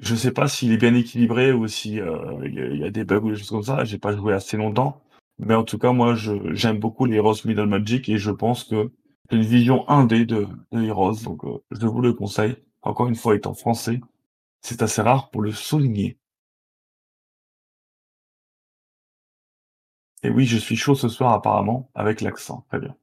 [0.00, 3.20] Je sais pas s'il est bien équilibré ou si euh, il y, a- des bugs
[3.20, 3.84] ou des choses comme ça.
[3.84, 5.02] J'ai pas joué assez longtemps,
[5.40, 8.92] mais en tout cas moi j'aime beaucoup les Heroes Middle Magic et je pense que
[9.30, 12.56] c'est une vision 1D de, de Heroes, donc euh, je vous le conseille.
[12.82, 14.00] Encore une fois, étant français,
[14.62, 16.18] c'est assez rare pour le souligner.
[20.22, 22.66] Et oui, je suis chaud ce soir apparemment, avec l'accent.
[22.68, 22.94] Très bien.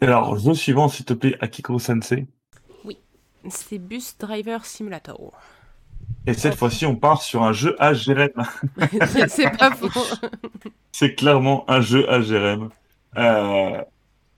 [0.00, 2.26] Alors, jeu suivant, s'il te plaît, Akiko Sensei.
[3.48, 5.32] C'est Bus Driver Simulator.
[6.26, 8.28] Et cette fois-ci, on part sur un jeu à GRM.
[9.28, 9.88] c'est pas faux.
[10.92, 12.70] C'est clairement un jeu à GRM.
[13.16, 13.82] Euh,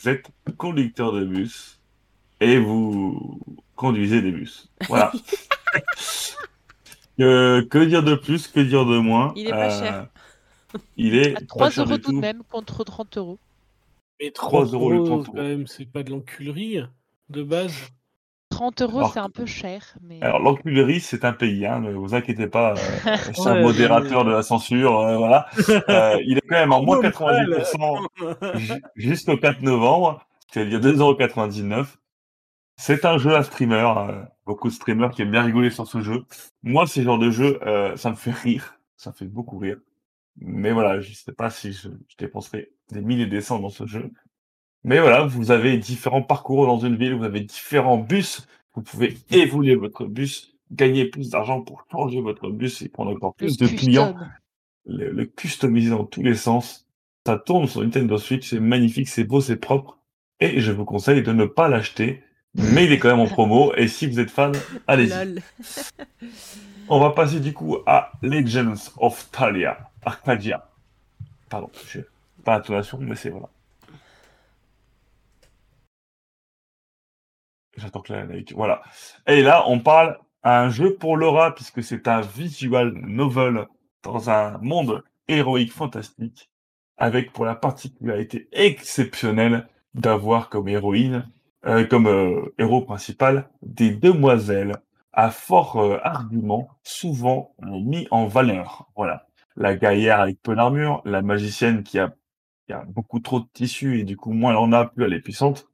[0.00, 1.80] vous êtes conducteur de bus
[2.40, 3.40] et vous
[3.76, 4.68] conduisez des bus.
[4.88, 5.12] Voilà.
[7.18, 10.06] que, que dire de plus, que dire de moins Il est pas Euh, cher.
[10.96, 13.38] Il est À pas 3 cher euros tout de même contre 30 euros.
[14.20, 16.80] Mais 3 3 euros le euros, 30 quand même, c'est pas de l'enculerie
[17.28, 17.74] de base.
[18.50, 22.14] 30 euros, c'est un peu cher, mais Alors, l'enculerie, c'est un pays, hein, ne vous
[22.14, 22.98] inquiétez pas, euh,
[23.34, 25.46] c'est un Ouais, modérateur de la censure, euh, voilà.
[25.88, 28.02] Euh, il est quand même en moins Oh, le 90%
[28.54, 31.98] ju- jusqu'au 4 novembre, c'est-à-dire 2,99€.
[32.76, 36.00] C'est un jeu à streamer, euh, beaucoup de streamers qui aiment bien rigoler sur ce
[36.00, 36.24] jeu.
[36.62, 39.78] Moi, ce genre de jeu, euh, ça me fait rire, ça me fait beaucoup rire.
[40.40, 43.86] Mais voilà, je sais pas si je, je dépenserai des milliers des cents dans ce
[43.86, 44.10] jeu.
[44.84, 49.16] Mais voilà, vous avez différents parcours dans une ville, vous avez différents bus, vous pouvez
[49.30, 53.56] évoluer votre bus, gagner plus d'argent pour changer votre bus et prendre encore le plus
[53.56, 54.14] de clients,
[54.86, 56.86] le, le customiser dans tous les sens.
[57.26, 59.98] Ça tourne sur Nintendo Switch, c'est magnifique, c'est beau, c'est propre.
[60.40, 62.22] Et je vous conseille de ne pas l'acheter,
[62.54, 63.74] mais il est quand même en promo.
[63.76, 64.52] Et si vous êtes fan,
[64.86, 65.42] allez-y.
[66.88, 69.90] On va passer du coup à Legends of Talia.
[70.08, 70.70] Arcadia.
[71.50, 72.00] Pardon, je
[72.44, 73.50] pas l'intonation, mais c'est voilà.
[77.76, 78.82] J'attends que la Voilà.
[79.26, 83.66] Et là, on parle à un jeu pour Laura, puisque c'est un visual novel
[84.02, 86.50] dans un monde héroïque fantastique,
[86.96, 91.28] avec pour la particularité exceptionnelle d'avoir comme héroïne,
[91.66, 94.76] euh, comme euh, héros principal, des demoiselles
[95.12, 98.88] à fort euh, argument, souvent mis en valeur.
[98.96, 99.27] Voilà.
[99.58, 102.14] La guerrière avec peu d'armure, la magicienne qui a,
[102.66, 105.12] qui a beaucoup trop de tissu et du coup moins elle en a, plus elle
[105.12, 105.68] est puissante,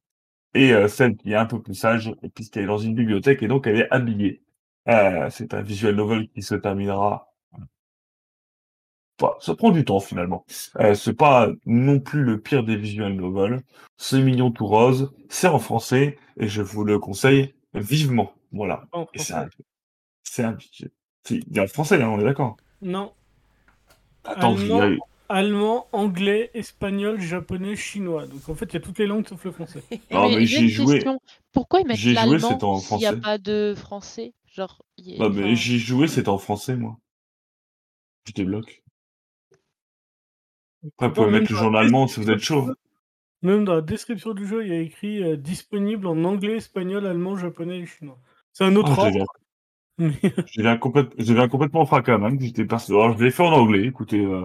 [0.54, 3.42] et euh, celle qui est un peu plus sage, et puisqu'elle est dans une bibliothèque
[3.42, 4.42] et donc elle est habillée.
[4.88, 7.34] Euh, c'est un visual novel qui se terminera.
[9.20, 10.44] Enfin, ça prend du temps finalement.
[10.80, 13.62] Euh, c'est pas non plus le pire des visual novels.
[13.98, 18.32] C'est mignon tout rose, c'est en français et je vous le conseille vivement.
[18.50, 18.86] Voilà.
[18.92, 19.48] En c'est un,
[20.22, 20.88] c'est un, si,
[21.28, 22.56] il y a le français, hein, on est d'accord.
[22.80, 23.12] Non.
[24.24, 24.56] Attends,
[25.28, 25.88] Allemand.
[25.92, 28.26] Anglais, espagnol, japonais, chinois.
[28.26, 29.82] Donc en fait, il y a toutes les langues sauf le français.
[30.10, 31.18] Non, mais j'ai j'ai joué- question.
[31.52, 34.34] Pourquoi ils mettent l'allemand s'il n'y a pas de français?
[34.52, 36.98] Genre, y Non, mais enfin, j'ai joué, c'était en français, moi.
[38.26, 38.82] Je débloque.
[40.98, 42.70] Après, vous pouvez mettre le en allemand si vous êtes chaud.
[43.42, 47.06] Même dans la description du jeu, il y a écrit euh, disponible en anglais, espagnol,
[47.06, 48.18] allemand, japonais et chinois.
[48.52, 49.26] C'est un autre Ah, ordre.
[49.98, 52.40] je deviens complète- je deviens complètement fracas, même.
[52.40, 52.66] J'étais.
[52.90, 54.44] Alors, je l'ai fait en anglais, écoutez, euh,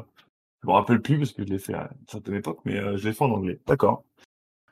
[0.63, 2.97] je me rappelle plus parce que je l'ai fait à une certaine époque, mais euh,
[2.97, 3.59] je l'ai fait en anglais.
[3.67, 4.03] D'accord.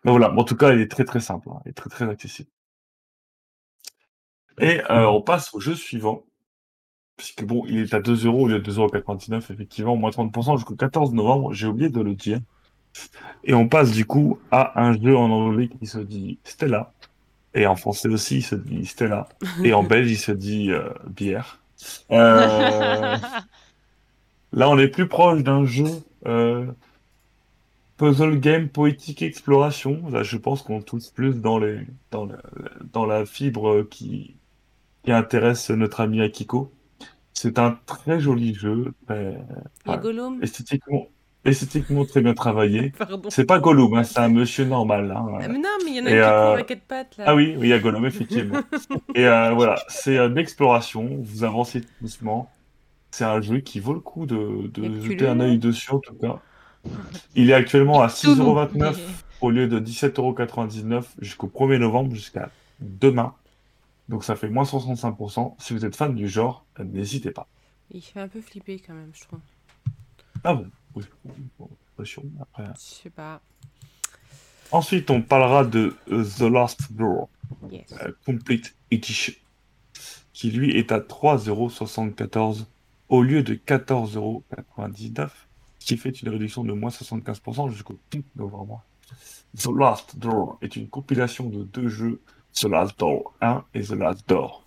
[0.05, 1.61] Mais voilà, en tout cas, il est très très simple, hein.
[1.65, 2.49] il est très très accessible.
[4.59, 6.23] Et euh, on passe au jeu suivant.
[7.17, 10.75] Puisque bon, il est à 2 euros au lieu de 2,99€, effectivement, moins 30% jusqu'au
[10.75, 12.41] 14 novembre, j'ai oublié de le dire.
[13.43, 16.93] Et on passe du coup à un jeu en anglais qui se dit Stella.
[17.57, 19.27] Et en français aussi, il se dit Stella.
[19.63, 21.59] Et en belge, il se dit euh, bière.
[22.11, 23.17] Euh,
[24.53, 25.87] là, on est plus proche d'un jeu
[26.27, 26.65] euh,
[27.97, 30.07] puzzle game poétique exploration.
[30.09, 31.79] Là, je pense qu'on touche plus dans les
[32.11, 32.37] dans la,
[32.93, 34.35] dans la fibre qui
[35.03, 36.71] qui intéresse notre ami Akiko.
[37.33, 39.39] C'est un très joli jeu, très-
[40.41, 41.07] esthétiquement
[41.47, 42.93] esthétiquement très bien travaillé.
[43.29, 45.11] C'est pas Gollum, hein, c'est un monsieur normal.
[45.11, 45.39] hein.
[45.41, 47.23] Ah, mais non, mais il y en a qui euh, court avec quatre pattes là.
[47.27, 48.59] Ah oui, il y a Gollum, effectivement.
[49.15, 52.51] Et euh, voilà, c'est une exploration, vous avancez doucement.
[53.11, 56.13] C'est un jeu qui vaut le coup de, de jeter un œil dessus, en tout
[56.15, 56.39] cas.
[57.35, 58.91] Il est actuellement à Tout nous, 6,29€ mais-
[59.41, 62.49] au lieu de 17,99€ jusqu'au 1er novembre, jusqu'à
[62.79, 63.33] demain.
[64.09, 65.55] Donc ça fait moins 65%.
[65.59, 67.47] Si vous êtes fan du genre, euh, n'hésitez pas.
[67.91, 69.39] Il fait un peu flipper quand même, je trouve.
[70.43, 70.67] Ah bon,
[71.25, 72.65] oui, bon, attention, après.
[72.75, 73.41] Je sais pas.
[74.71, 77.29] Ensuite, on parlera de euh, The Last Door.
[77.71, 77.85] Yes.
[78.01, 79.33] euh, Complete Edition,
[80.33, 82.65] qui lui est à 3,74€
[83.09, 85.29] au lieu de 14,99€,
[85.79, 88.83] ce qui fait une réduction de moins 75% jusqu'au 5 novembre.
[89.57, 92.21] The Last Door est une compilation de deux jeux,
[92.53, 94.65] The Last Door 1 et The Last Door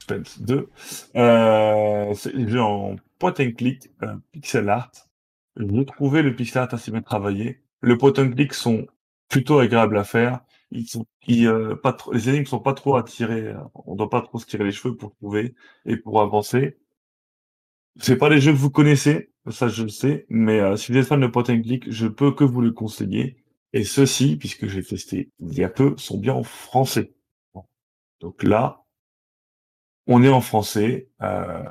[0.00, 0.68] Suspense 2.
[1.16, 4.90] Euh, c'est des jeux en point and click, euh, pixel art.
[5.56, 7.62] J'ai trouvé le pixel assez bien travaillé.
[7.80, 8.86] Le point and click sont
[9.28, 10.40] plutôt agréables à faire
[10.72, 14.10] ils sont ils, euh, pas trop les énigmes sont pas trop attirés euh, on doit
[14.10, 15.54] pas trop se tirer les cheveux pour trouver
[15.84, 16.78] et pour avancer
[17.98, 20.26] c'est pas les jeux que vous connaissez Ça, je le sais.
[20.28, 22.72] Mais euh, si vous êtes fan de point and click, je peux que vous le
[22.72, 23.36] conseiller.
[23.72, 27.14] Et ceux-ci, puisque j'ai testé il y a peu, sont bien en français.
[28.20, 28.84] Donc là,
[30.06, 31.62] on est en français euh,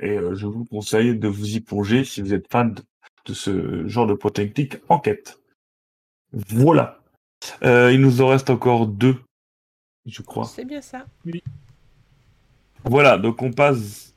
[0.00, 2.82] et euh, je vous conseille de vous y plonger si vous êtes fan de
[3.34, 5.40] ce genre de click enquête.
[6.32, 7.00] Voilà.
[7.62, 9.16] Euh, il nous en reste encore deux,
[10.06, 10.44] je crois.
[10.44, 11.06] C'est bien ça.
[12.84, 14.14] Voilà, donc on passe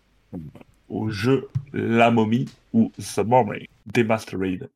[0.90, 4.69] au jeu La Momie ou The Mummy Demastered.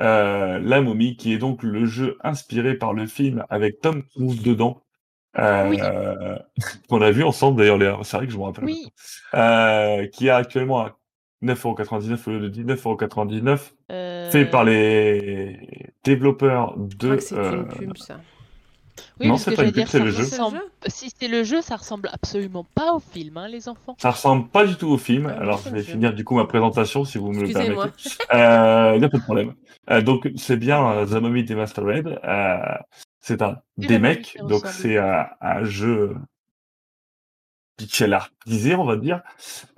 [0.00, 4.42] Euh, La Momie qui est donc le jeu inspiré par le film avec Tom Cruise
[4.42, 4.80] dedans.
[5.36, 6.38] Euh,
[6.88, 7.98] qu'on a vu ensemble d'ailleurs, Léa.
[8.04, 8.64] c'est vrai que je me rappelle.
[8.64, 8.86] Oui.
[9.34, 10.96] Euh, qui est actuellement à
[11.44, 15.58] 9,99€ au lieu de 19,99€, Euh, fait par les
[16.04, 17.06] développeurs Je de.
[17.06, 18.20] crois que c'était euh, une pub, ça.
[19.20, 20.24] Oui, Non, parce c'est que pas une pub, c'est le jeu.
[20.24, 23.96] ressemble- Si c'est le jeu, ça ressemble absolument pas au film, hein, les enfants.
[24.00, 25.32] Ça ressemble pas du tout au film.
[25.34, 27.80] Ah, Alors, je vais finir du coup ma présentation si vous me le permettez.
[28.32, 29.54] Euh, y a pas de problème.
[29.90, 32.18] Euh, donc, c'est bien The Mummy Demastered.
[32.24, 32.56] Euh,
[33.20, 36.14] c'est un des mecs, donc c'est un jeu
[37.76, 39.22] pixel artisé, on va dire.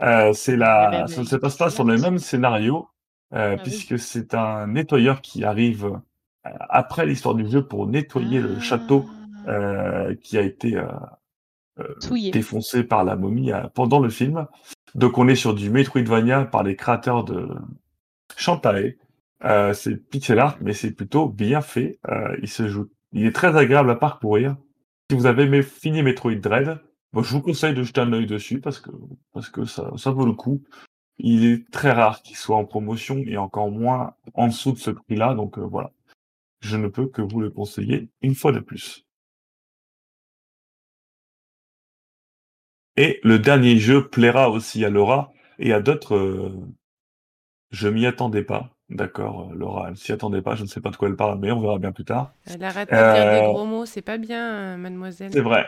[0.02, 2.88] Euh, c'est la, ça ne avec se passe pas sur le même scénario,
[3.34, 3.62] euh, Ah oui.
[3.62, 9.06] puisque c'est un nettoyeur qui arrive euh, après l'histoire du jeu pour nettoyer le château
[9.46, 10.86] Ah, euh, qui a été euh,
[12.00, 12.30] Souillé.
[12.30, 14.46] défoncé par la momie euh, pendant le film.
[14.94, 17.48] Donc on est sur du Metroidvania par les créateurs de
[18.36, 18.96] Shantae.
[19.44, 21.98] Euh, c'est pixel art, mais c'est plutôt bien fait.
[22.08, 24.56] Euh, il se joue, il est très agréable à parcourir.
[25.10, 26.78] Si vous avez fini Metroid Dread,
[27.22, 28.90] je vous conseille de jeter un œil dessus parce que
[29.32, 30.62] parce que ça, ça vaut le coup.
[31.18, 34.90] Il est très rare qu'il soit en promotion et encore moins en dessous de ce
[34.90, 35.34] prix-là.
[35.34, 35.90] Donc euh, voilà,
[36.60, 39.06] je ne peux que vous le conseiller une fois de plus.
[42.96, 46.14] Et le dernier jeu plaira aussi à Laura et à d'autres.
[46.14, 46.52] euh,
[47.70, 48.70] je m'y attendais pas.
[48.88, 50.54] D'accord, euh, Laura, elle s'y attendait pas.
[50.54, 52.32] Je ne sais pas de quoi elle parle, mais on verra bien plus tard.
[52.46, 55.32] Elle arrête de dire des gros mots, c'est pas bien, mademoiselle.
[55.32, 55.66] C'est vrai.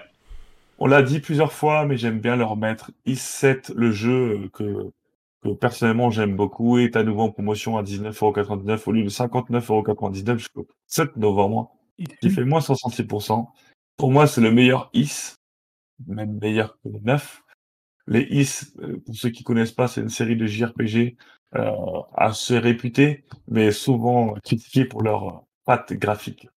[0.79, 2.93] On l'a dit plusieurs fois, mais j'aime bien le remettre.
[3.07, 4.91] Is7, le jeu euh, que,
[5.43, 10.39] que personnellement j'aime beaucoup, est à nouveau en promotion à 19,99€ au lieu de 59,99€
[10.39, 11.73] jusqu'au 7 novembre,
[12.21, 13.47] qui fait moins 66%.
[13.97, 15.35] Pour moi, c'est le meilleur Is,
[16.07, 17.43] même meilleur que le 9.
[18.07, 21.17] Les Is, euh, pour ceux qui connaissent pas, c'est une série de JRPG
[21.57, 21.73] euh,
[22.15, 26.49] assez réputée, mais souvent critiquée pour leur patte graphique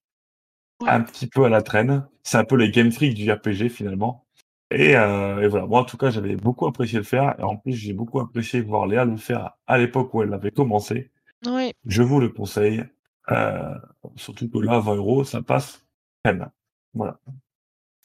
[0.88, 2.08] un petit peu à la traîne.
[2.24, 4.26] C'est un peu les Game Freak du RPG finalement.
[4.70, 7.58] Et, euh, et voilà, moi en tout cas j'avais beaucoup apprécié le faire et en
[7.58, 11.12] plus j'ai beaucoup apprécié voir Léa le faire à l'époque où elle avait commencé.
[11.46, 11.74] Oui.
[11.86, 12.84] Je vous le conseille.
[13.32, 13.76] Euh,
[14.16, 15.86] surtout que là, 20 euros, ça passe
[16.24, 16.50] crème.
[16.94, 17.20] Voilà.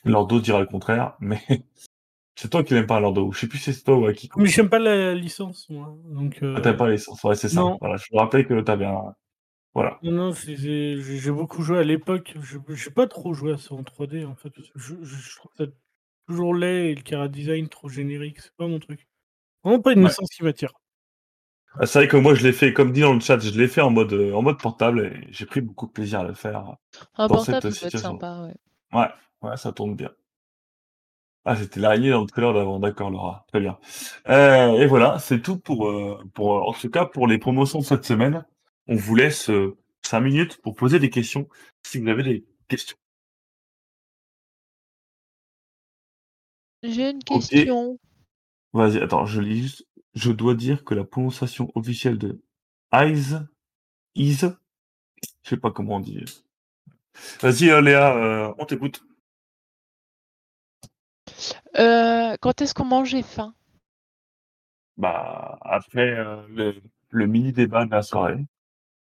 [0.05, 1.41] Lordo dira le contraire, mais
[2.37, 3.33] c'est toi qui n'aimes pas Lordo.
[3.33, 4.29] Je sais plus si c'est toi ou à qui.
[4.37, 5.97] Mais j'aime pas la licence, moi.
[6.05, 7.23] Donc, euh, Ah, T'aimes pas les sens.
[7.25, 7.61] Ouais, c'est ça.
[7.61, 7.79] Non.
[7.81, 9.15] Voilà, je me rappelle que t'avais un.
[9.77, 10.01] Voilà.
[10.03, 12.35] Non, non, j'ai beaucoup joué à l'époque.
[12.41, 14.53] Je j'ai pas trop joué à ça en 3D, en fait.
[14.75, 15.65] Je, je- je trouve ça
[16.29, 18.41] toujours laid et le cara design trop générique.
[18.41, 19.07] C'est pas mon truc.
[19.65, 20.05] Vraiment pas une Ouais.
[20.05, 20.73] licence qui m'attire.
[21.79, 23.69] Ah, C'est vrai que moi je l'ai fait, comme dit dans le chat, je l'ai
[23.69, 26.35] fait en mode, euh, en mode portable et j'ai pris beaucoup de plaisir à le
[26.35, 26.77] faire.
[27.15, 27.99] Un Dans portable, cette ça peut être situation.
[27.99, 28.55] sympa, ouais.
[28.93, 29.09] Ouais,
[29.43, 30.11] ouais, ça tourne bien.
[31.45, 33.45] Ah, c'était l'araignée dans le trailer d'avant, d'accord, Laura.
[33.49, 33.79] Très bien.
[34.29, 37.85] Euh, et voilà, c'est tout pour, euh, pour, en tout cas, pour les promotions de
[37.85, 38.45] cette semaine.
[38.89, 41.49] On vous laisse euh, 5 minutes pour poser des questions,
[41.85, 42.97] si vous avez des questions.
[46.83, 47.99] J'ai une question.
[48.73, 49.87] Vas-y, attends, je lis juste.
[50.15, 52.41] Je dois dire que la prononciation officielle de
[52.93, 53.39] Eyes,
[54.15, 54.39] Is,
[55.43, 56.25] je sais pas comment on dit.
[57.41, 59.05] Vas-y, euh, Léa, euh, on t'écoute.
[61.79, 63.55] Euh, quand est-ce qu'on mangeait faim?
[64.97, 66.81] Bah, après euh, le,
[67.11, 68.47] le mini débat de la soirée,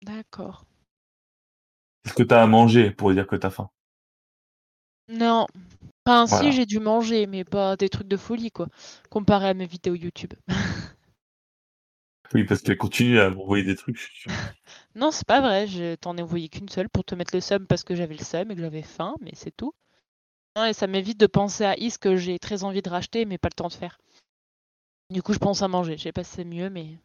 [0.04, 0.66] D'accord.
[2.04, 3.70] qu'est-ce que t'as à manger pour dire que t'as faim?
[5.10, 5.48] Non.
[6.06, 6.52] Enfin, Voilà.
[6.52, 8.68] si, j'ai dû manger, mais pas des trucs de folie, quoi.
[9.10, 10.34] Comparé à mes vidéos YouTube.
[12.34, 13.98] Oui, parce qu'elle continue à m'envoyer des trucs.
[14.14, 14.28] je.
[14.96, 15.68] Non, c'est pas vrai.
[15.68, 18.24] Je t'en ai envoyé qu'une seule pour te mettre le seum parce que j'avais le
[18.24, 19.74] seum et que j'avais faim, mais c'est tout.
[20.56, 23.38] Non, et ça m'évite de penser à Is que j'ai très envie de racheter, mais
[23.38, 23.98] pas le temps de faire.
[25.10, 25.98] Du coup, je pense à manger.
[25.98, 26.98] Je sais pas si c'est mieux, mais.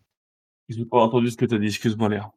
[0.69, 2.33] J'ai pas entendu ce que t'as dit, excuse-moi Léa.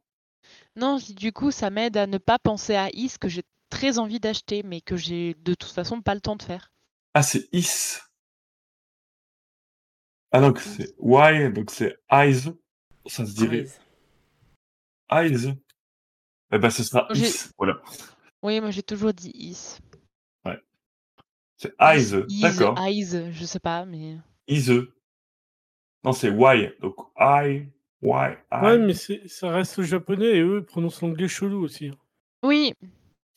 [0.76, 3.42] Non, je dis, du coup, ça m'aide à ne pas penser à Is que j'ai
[3.70, 6.72] très envie d'acheter, mais que j'ai de toute façon pas le temps de faire.
[7.14, 7.98] Ah, c'est Is.
[10.34, 12.54] Ah donc c'est Y, donc c'est Eyes.
[13.06, 13.66] Ça se dirait
[15.10, 15.34] Eyes.
[15.34, 15.54] Eyes.
[16.52, 17.50] Eh ben ce sera Is.
[17.58, 17.82] Voilà.
[18.42, 19.78] Oui, moi j'ai toujours dit Is.
[21.58, 22.76] C'est Eyes, Is, d'accord.
[22.80, 24.16] Eyes, je sais pas, mais.
[24.48, 24.68] Is.
[26.02, 26.76] Non, c'est Y.
[26.80, 27.68] Donc I,
[28.02, 31.86] Ouais, Ouais, mais c'est- ça reste japonais et eux ils prononcent l'anglais chelou aussi.
[31.88, 31.96] hein.
[32.42, 32.74] Oui,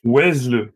[0.03, 0.71] Wesley.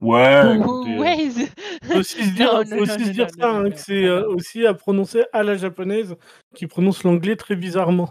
[0.00, 1.48] Ouais, écoutez, euh, Waze.
[1.82, 3.62] Faut aussi se dire, Non, faut non, aussi non, se dire non, ça, non, hein,
[3.64, 6.16] non, que c'est non, euh, aussi à prononcer à la japonaise
[6.54, 8.10] qui prononce l'anglais très bizarrement.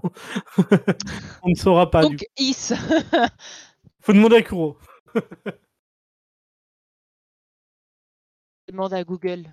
[1.44, 2.02] On ne saura pas.
[2.04, 2.74] Donc, is.
[4.02, 4.78] Faut demander à Kuro.
[8.68, 9.52] Demande à Google.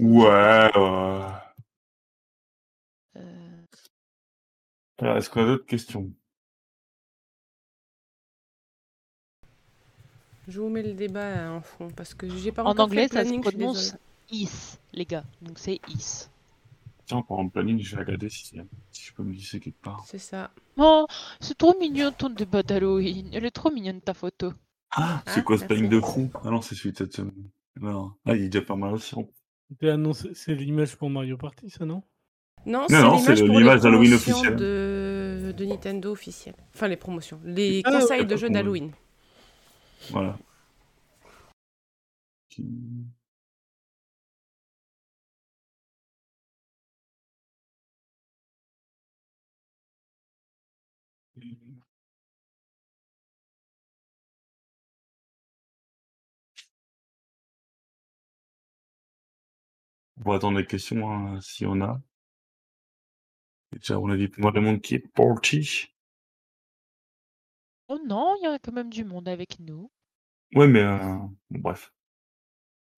[0.00, 1.22] Ouais, ouais.
[3.16, 3.45] Euh,
[4.98, 6.12] Alors, Est-ce qu'on a d'autres questions?
[10.48, 13.14] Je vous mets le débat en fond parce que j'ai pas En encore anglais, fait
[13.14, 13.96] le ça se planning, je suis prononce
[14.30, 15.24] is, les gars.
[15.42, 16.28] Donc c'est is.
[17.06, 20.04] Tiens, pendant le planning, je vais regarder si, si je peux me glisser quelque part.
[20.06, 20.50] C'est ça.
[20.76, 21.06] Oh,
[21.40, 23.28] c'est trop mignon ton débat d'Halloween.
[23.32, 24.52] Elle est trop mignonne ta photo.
[24.90, 25.96] Ah, c'est Ah, quoi ce planning merci.
[25.96, 26.30] de fou?
[26.44, 27.50] Ah non, c'est celui de cette semaine.
[27.80, 28.12] Non.
[28.24, 29.14] Ah, il est déjà pas mal aussi.
[29.68, 32.02] C'était annoncé- C'est l'image pour Mario Party, ça, non?
[32.66, 34.56] Non, c'est non, c'est l'image d'Halloween promotions officielle.
[34.56, 35.52] de...
[35.56, 36.56] de Nintendo officielles.
[36.74, 37.40] Enfin, les promotions.
[37.44, 38.90] Les Ah, conseils ouais, de jeux d'Halloween.
[40.10, 40.36] Voilà.
[60.18, 61.80] On va attendre les questions, hein, s'il y en
[63.72, 65.88] Déjà, on a dit moi le monde qui est party.
[67.88, 69.90] Oh non, il y a quand même du monde avec nous.
[70.54, 71.16] Ouais, mais euh,
[71.50, 71.92] bon, bref.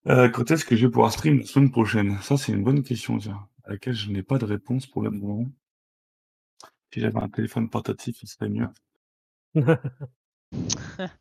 [0.07, 2.17] Euh, quand est-ce que je vais pouvoir stream la semaine prochaine?
[2.21, 5.11] Ça, c'est une bonne question, tiens, à laquelle je n'ai pas de réponse pour le
[5.11, 5.45] moment.
[6.93, 8.67] Si j'avais un téléphone portatif, ce serait mieux.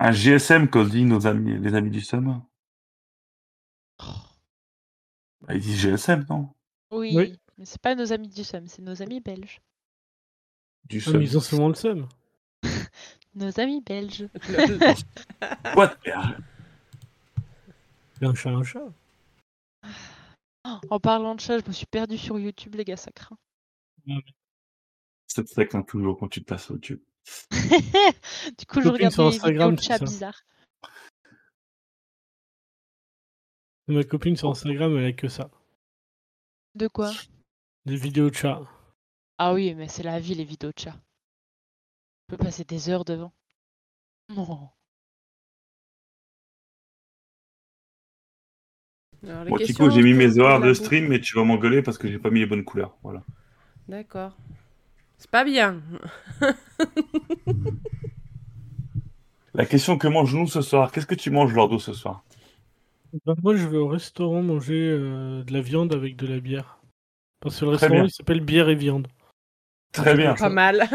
[0.00, 2.42] Un GSM, comme dit nos amis, les amis du SUM.
[4.00, 4.04] Oh,
[5.42, 6.54] Bah, ils disent GSM, non?
[6.90, 7.38] Oui, Oui.
[7.58, 9.60] Mais c'est pas nos amis du SEM, c'est nos amis belges.
[10.84, 11.22] Du Ah, SUM.
[11.22, 12.08] ils ont souvent le seum.
[13.34, 14.28] Nos amis belges.
[18.18, 18.92] C'est un chat, un chat.
[20.88, 23.36] En parlant de chat, je me suis perdue sur YouTube, les gars, ça craint.
[25.26, 27.00] C'est ça craint toujours quand tu te passes au YouTube.
[27.50, 29.98] du coup, je regarde sur Instagram, ça.
[29.98, 30.42] bizarres.
[33.88, 35.50] Ma copine sur Instagram, elle a que ça.
[36.74, 37.10] De quoi?
[37.86, 38.62] Des vidéos de chat.
[39.36, 40.96] Ah oui, mais c'est la vie, les vidéos de chats.
[42.28, 43.32] Je peux passer des heures devant.
[44.30, 44.70] Non.
[49.22, 52.08] Alors, les Bon, j'ai mis mes horaires de stream, mais tu vas m'engueuler parce que
[52.08, 52.96] j'ai pas mis les bonnes couleurs.
[53.02, 53.22] Voilà.
[53.88, 54.34] D'accord.
[55.18, 55.82] C'est pas bien.
[59.54, 60.90] La question que mange-nous ce soir?
[60.90, 62.24] Qu'est-ce que tu manges, Lordo, ce soir?
[63.26, 66.80] Ben, moi, je vais au restaurant manger euh, de la viande avec de la bière.
[67.44, 68.04] Parce que le Très restaurant, bien.
[68.04, 69.06] il s'appelle Bière et Viande.
[69.92, 70.34] Très bien.
[70.34, 70.88] Pas mal.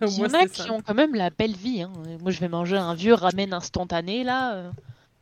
[0.00, 0.72] Il y moins, en a c'est qui ça.
[0.72, 1.82] ont quand même la belle vie.
[1.82, 1.90] Hein.
[2.20, 4.54] Moi, je vais manger un vieux ramen instantané, là.
[4.54, 4.70] euh,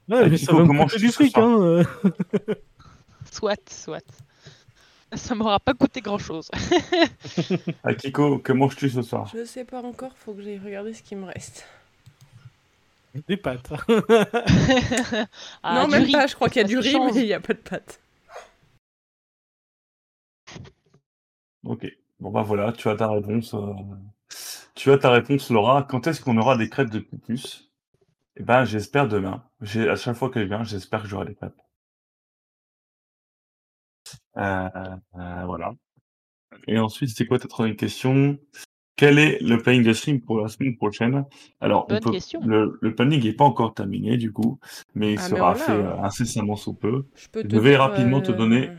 [0.09, 1.57] Ouais, Et mais Kiko, ça va me comment coûter je du fric, hein.
[1.61, 1.85] euh.
[3.33, 4.05] Soit, soit.
[5.15, 6.51] Ça m'aura pas coûté grand-chose.
[7.85, 9.31] Ah, Kiko, que manges-tu ce soir?
[9.35, 11.67] Je sais pas encore, faut que j'aille regarder ce qui me reste.
[13.29, 13.71] Des pâtes.
[15.63, 17.13] Ah, non, du même riz, pas, je crois qu'il y a ça du riz, change.
[17.15, 18.01] mais il n'y a pas de pâtes.
[21.65, 21.87] Ok.
[22.21, 23.55] Bon bah voilà, tu as ta réponse.
[23.55, 23.73] euh,
[24.75, 25.83] Tu as ta réponse, Laura.
[25.85, 27.71] Quand est-ce qu'on aura des crêpes de pupus
[28.37, 29.45] Eh ben, j'espère demain.
[29.61, 31.61] J'ai à chaque fois que je viens, j'espère que j'aurai des crêpes.
[34.37, 34.69] Euh,
[35.17, 35.75] euh, voilà.
[36.67, 38.39] Et ensuite, c'est quoi ta troisième question?
[38.97, 41.25] Quel est le planning de stream pour la semaine prochaine?
[41.61, 42.41] Alors, on Bonne peut, question.
[42.45, 44.59] le, le planning n'est pas encore terminé du coup,
[44.95, 47.07] mais il Ah, mais sera fait euh, incessamment sous peu.
[47.17, 48.71] Je peux Je te vais dire, rapidement te euh, donner-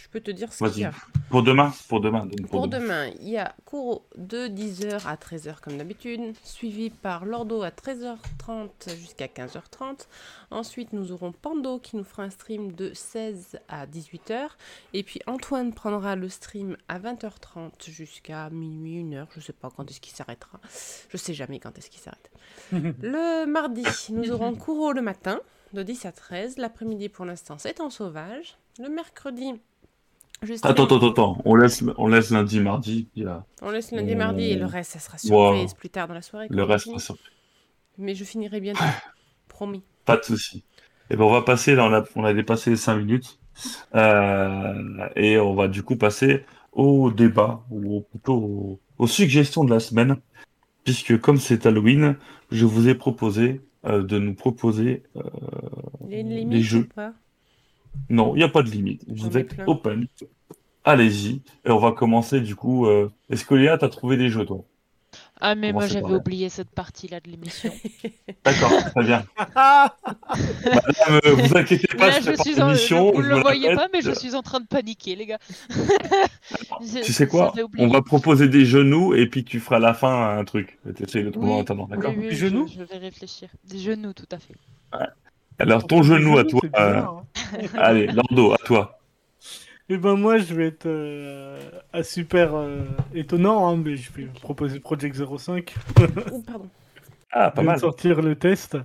[0.00, 0.80] Je peux te dire ce qu'il Vas-y.
[0.80, 0.92] y a.
[1.30, 2.26] Pour demain, pour demain.
[2.26, 7.24] donc Pour demain, il y a Kuro de 10h à 13h comme d'habitude, suivi par
[7.24, 10.06] Lordo à 13h30 jusqu'à 15h30.
[10.50, 14.48] Ensuite, nous aurons Pando qui nous fera un stream de 16 à 18h.
[14.92, 19.26] Et puis Antoine prendra le stream à 20h30 jusqu'à minuit, 1h.
[19.36, 20.60] Je sais pas quand est-ce qu'il s'arrêtera.
[21.08, 22.30] Je sais jamais quand est-ce qu'il s'arrête.
[22.72, 25.40] Le mardi, nous aurons Kuro le matin
[25.72, 26.58] de 10 à 13.
[26.58, 28.58] L'après-midi, pour l'instant, c'est en sauvage.
[28.78, 29.54] Le mercredi,
[30.62, 31.42] Attends, attends, attends.
[31.44, 33.08] On laisse, on laisse lundi, mardi.
[33.26, 35.52] a- on laisse lundi, mardi et le reste, ça sera wow.
[35.54, 36.46] surprise plus tard dans la soirée.
[36.50, 37.16] Le reste, sera sur-
[37.98, 38.82] Mais je finirai bientôt.
[39.48, 39.82] Promis.
[40.04, 40.64] pas de souci.
[41.10, 43.38] Et ben on va passer, là, on a, on a dépassé les 5 minutes.
[43.94, 49.70] Euh, et on va du coup passer au débat, ou plutôt aux, aux suggestions de
[49.70, 50.16] la semaine.
[50.84, 52.16] Puisque comme c'est Halloween,
[52.50, 55.02] je vous ai proposé euh, de nous proposer.
[55.16, 55.20] euh,
[56.08, 56.88] limite jeux.
[56.90, 57.12] ou pas?
[58.08, 59.04] Non, il n'y a pas de limite.
[59.06, 59.64] Plein.
[59.66, 60.06] open.
[60.84, 61.42] allez-y.
[61.64, 62.86] Et on va commencer du coup.
[62.86, 64.64] euh, Est-ce que Léa, t'as trouvé des jeux, toi?
[65.44, 67.72] Ah, mais moi j'avais oublié cette partie-là de l'émission.
[68.44, 69.24] D'accord, très bien.
[69.64, 69.90] Bah,
[71.10, 73.10] euh, vous inquiétez pas, Là, je je suis en...
[73.12, 73.76] Vous je le voyez répète.
[73.78, 75.38] pas, mais je suis en train de paniquer, les gars.
[77.04, 77.52] Tu sais quoi?
[77.78, 80.78] On va proposer des genoux et puis tu feras à la fin un truc.
[80.96, 82.12] T'essayes de trouver en attendant, d'accord?
[82.16, 83.48] Oui, Des je- genoux je, vais réfléchir.
[83.68, 84.54] Des genoux, tout à fait.
[85.58, 86.60] Alors ton genou à toi.
[86.64, 87.24] euh, bizarre,
[87.54, 87.66] hein.
[87.78, 88.98] Allez, Lando, à toi.
[89.88, 91.60] Eh ben moi je vais être euh,
[91.92, 92.84] à super euh,
[93.14, 95.74] étonnant, hein, mais je vais proposer Project 05.
[96.32, 96.68] Ouh, pardon.
[97.30, 97.78] Ah, pas mal.
[97.78, 98.76] sortir le test.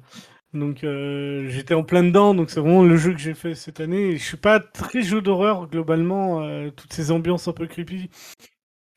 [0.53, 3.79] Donc euh, j'étais en plein dedans, donc c'est vraiment le jeu que j'ai fait cette
[3.79, 4.09] année.
[4.11, 8.09] Et je suis pas très jeu d'horreur globalement, euh, toutes ces ambiances un peu creepy.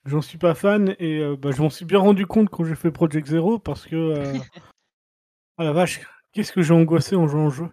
[0.07, 2.75] J'en suis pas fan et euh, bah, je m'en suis bien rendu compte quand j'ai
[2.77, 4.33] fait Project Zero parce que euh,
[5.59, 6.01] ah la vache,
[6.33, 7.69] qu'est-ce que j'ai angoissé en jouant au jeu?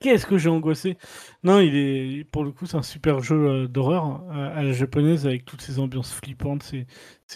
[0.00, 0.98] Qu'est-ce que j'ai angoissé?
[1.42, 4.72] Non, il est pour le coup c'est un super jeu euh, d'horreur euh, à la
[4.72, 6.86] japonaise avec toutes ces ambiances flippantes, ces,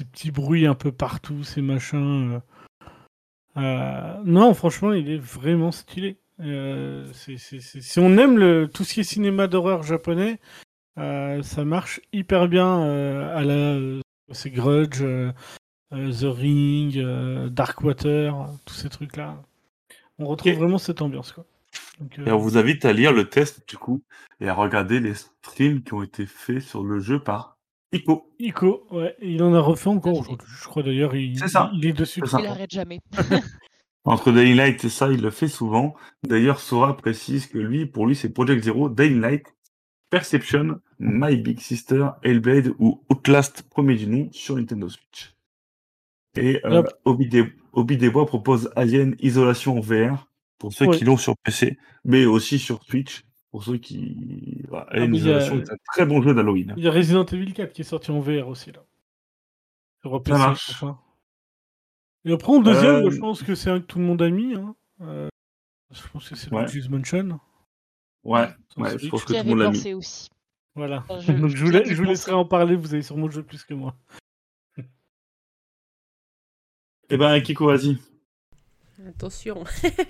[0.05, 2.41] petits bruits un peu partout, ces machins.
[3.57, 6.19] euh, non, franchement, il est vraiment stylé.
[7.13, 10.41] C'est- Si on aime le, tout ce qui est cinéma d'horreur japonais,
[10.97, 12.83] ça marche hyper bien
[13.31, 13.79] à la
[14.33, 15.03] c'est Grudge,
[15.93, 16.99] The Ring,
[17.51, 18.35] Darkwater,
[18.65, 19.43] tous ces trucs-là.
[20.21, 21.33] On retrouve vraiment cette ambiance.
[21.33, 21.47] Quoi.
[21.99, 24.03] Donc, euh, Et on vous invite à lire le test du coup
[24.41, 27.57] et à regarder les streams qui ont été faits sur le jeu par
[27.93, 28.31] Ico.
[28.39, 30.47] Ico, ouais, il en a refait encore aujourd'hui.
[30.49, 31.71] Je crois d'ailleurs, il, C'est ça.
[31.75, 32.21] il est dessus.
[32.25, 32.41] C'est ça.
[32.41, 33.01] Il arrête jamais.
[34.05, 35.95] Entre Daylight et ça, il le fait souvent.
[36.23, 39.45] D'ailleurs, Sora précise que lui, pour lui, c'est Project Zero, Daylight,
[40.09, 45.35] Perception, My Big Sister, Hellblade ou Outlast premier du nom sur Nintendo Switch.
[46.37, 46.83] Et euh.
[47.05, 50.29] Obi, des, Obi des Bois propose Alien Isolation en VR
[50.59, 50.97] pour ceux Ouais.
[50.99, 54.63] qui l'ont sur PC, mais aussi sur Switch pour ceux qui.
[54.69, 56.75] Voilà, Alien y a- Isolation est un très bon jeu d'Halloween.
[56.77, 58.85] Il y a Resident Evil 4 qui est sorti en VR aussi là.
[60.03, 60.71] Sur Ça marche.
[60.71, 60.99] enfin.
[62.25, 64.31] Et après, en deuxième, Euh, je pense que c'est un que tout le monde a
[64.31, 64.55] mis.
[64.55, 64.75] Hein.
[65.01, 65.29] Euh,
[65.91, 66.63] je pense que c'est Ouais.
[66.65, 67.41] Luigi's Mansion.
[68.25, 68.47] Ouais,
[68.77, 69.95] ouais, je pense que tout le monde l'a mis.
[69.95, 70.29] aussi.
[70.75, 71.05] Voilà.
[71.09, 73.29] Enfin, je- Donc je je vous, la- je vous laisserai en parler, vous avez sûrement
[73.31, 73.97] joué plus que moi.
[77.13, 77.99] Eh ben, Kiko, vas-y.
[79.09, 79.65] Attention.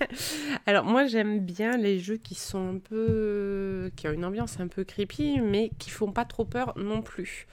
[0.67, 4.67] Alors moi j'aime bien les jeux qui sont un peu qui ont une ambiance un
[4.67, 7.47] peu creepy mais qui font pas trop peur non plus.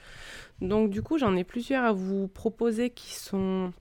[0.61, 3.73] Donc du coup, j'en ai plusieurs à vous proposer qui sont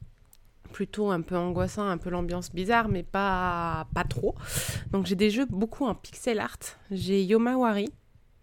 [0.73, 4.37] plutôt un peu angoissants, un peu l'ambiance bizarre mais pas pas trop.
[4.93, 6.79] Donc j'ai des jeux beaucoup en pixel art.
[6.91, 7.91] J'ai Yomawari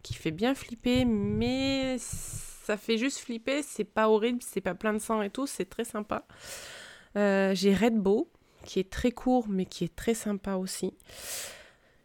[0.03, 4.93] qui fait bien flipper mais ça fait juste flipper, c'est pas horrible, c'est pas plein
[4.93, 6.27] de sang et tout, c'est très sympa.
[7.17, 8.27] Euh, j'ai Red Bow
[8.65, 10.93] qui est très court mais qui est très sympa aussi.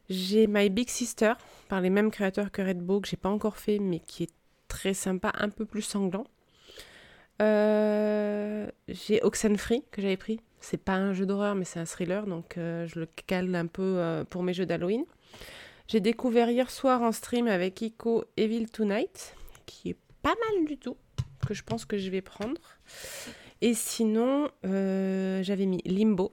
[0.08, 1.34] J'ai My Big Sister
[1.68, 4.32] par les mêmes créateurs que Red Bow que j'ai pas encore fait mais qui est
[4.68, 6.24] très sympa, un peu plus sanglant.
[7.42, 10.40] Euh, j'ai Oxenfree que j'avais pris.
[10.60, 13.66] C'est pas un jeu d'horreur mais c'est un thriller donc euh, je le cale un
[13.66, 15.04] peu euh, pour mes jeux d'Halloween.
[15.88, 19.34] J'ai découvert hier soir en stream avec Ico Evil Tonight
[19.66, 20.96] qui est pas mal du tout
[21.46, 22.60] que je pense que je vais prendre.
[23.62, 26.32] Et sinon, euh, j'avais mis Limbo,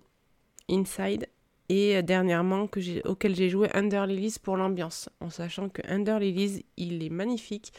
[0.69, 1.27] Inside,
[1.69, 5.81] et euh, dernièrement que j'ai- auquel j'ai joué Under Lilies pour l'ambiance, en sachant que
[5.87, 7.73] Under Lilies, il est magnifique.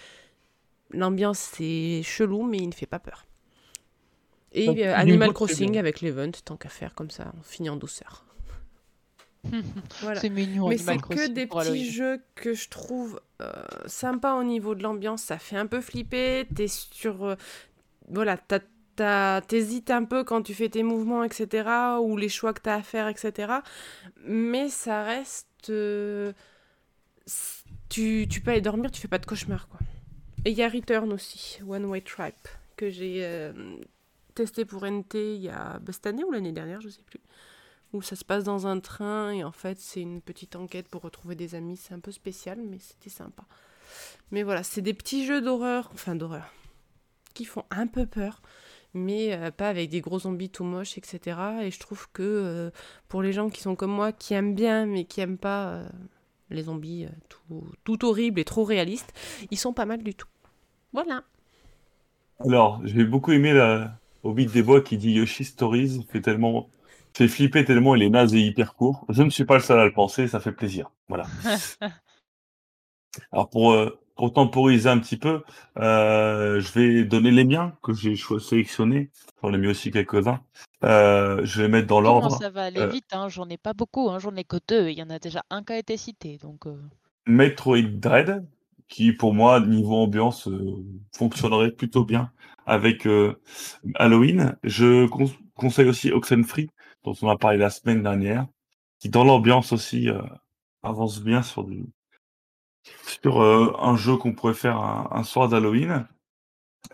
[0.91, 3.25] L'ambiance, c'est chelou, mais il ne fait pas peur.
[4.53, 7.77] Et Donc, euh, Animal Crossing avec l'event, tant qu'à faire comme ça, on finit en
[7.77, 8.25] douceur.
[10.01, 10.20] Voilà.
[10.20, 11.85] C'est mignon, Mais c'est que des petits Halloween.
[11.91, 13.53] jeux que je trouve euh,
[13.87, 15.23] sympas au niveau de l'ambiance.
[15.23, 16.47] Ça fait un peu flipper.
[16.55, 17.25] T'es sur.
[17.25, 17.37] euh,
[18.09, 18.61] voilà, t'as-
[19.47, 21.99] t'hésites un peu quand tu fais tes mouvements, etc.
[22.01, 23.55] Ou les choix que t'as à faire, etc.
[24.25, 25.70] Mais ça reste.
[25.70, 26.33] euh,
[27.89, 29.81] tu, tu peux aller dormir, tu fais pas de cauchemar, quoi.
[30.45, 33.53] Et il y a Return aussi, One Way Trap, que j'ai euh,
[34.35, 37.20] testé pour NT il y a bah, cette année ou l'année dernière, je sais plus
[37.93, 41.03] où ça se passe dans un train et en fait c'est une petite enquête pour
[41.03, 41.77] retrouver des amis.
[41.77, 43.45] C'est un peu spécial mais c'était sympa.
[44.31, 46.53] Mais voilà, c'est des petits jeux d'horreur, enfin d'horreur,
[47.35, 48.43] qui font un peu peur,
[48.94, 51.39] mais euh, pas avec des gros zombies tout moches, etc.
[51.62, 52.70] Et je trouve que euh,
[53.09, 55.89] pour les gens qui sont comme moi, qui aiment bien mais qui aiment pas euh,
[56.51, 59.12] les zombies euh, tout, tout horribles et trop réalistes,
[59.51, 60.28] ils sont pas mal du tout.
[60.93, 61.24] Voilà.
[62.40, 63.98] Alors, j'ai beaucoup aimé la...
[64.24, 66.69] Hobbit des Bois qui dit Yoshi Stories, fait tellement,
[67.15, 69.06] fait flipper tellement il est naze et hyper court.
[69.09, 70.90] Je ne suis pas le seul à le penser, ça fait plaisir.
[71.09, 71.27] Voilà.
[73.32, 73.77] Alors pour,
[74.19, 75.43] pour temporiser un petit peu,
[75.78, 79.11] euh, je vais donner les miens que j'ai sélectionnés.
[79.43, 80.40] J'en ai mis aussi quelques-uns.
[80.85, 82.36] Euh, je vais mettre dans l'ordre.
[82.36, 84.89] ça va aller Euh, vite, hein, j'en ai pas beaucoup, hein, j'en ai que deux.
[84.90, 86.77] Il y en a déjà un qui a été cité, donc euh,
[87.27, 88.45] Metroid Dread,
[88.89, 90.85] qui pour moi, niveau ambiance, euh,
[91.16, 92.32] fonctionnerait plutôt bien
[92.66, 93.07] avec
[93.95, 94.57] Halloween.
[94.65, 96.69] Je con- conseille aussi Oxenfree,
[97.05, 98.47] dont on a parlé la semaine dernière,
[98.99, 100.09] qui dans l'ambiance aussi
[100.82, 101.85] avance bien sur du
[103.06, 106.06] sur euh, un jeu qu'on pourrait faire un, soir d'Halloween.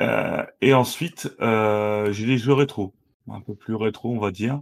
[0.01, 2.95] Euh, et ensuite, euh, j'ai les jeux rétro,
[3.31, 4.61] un peu plus rétro, on va dire.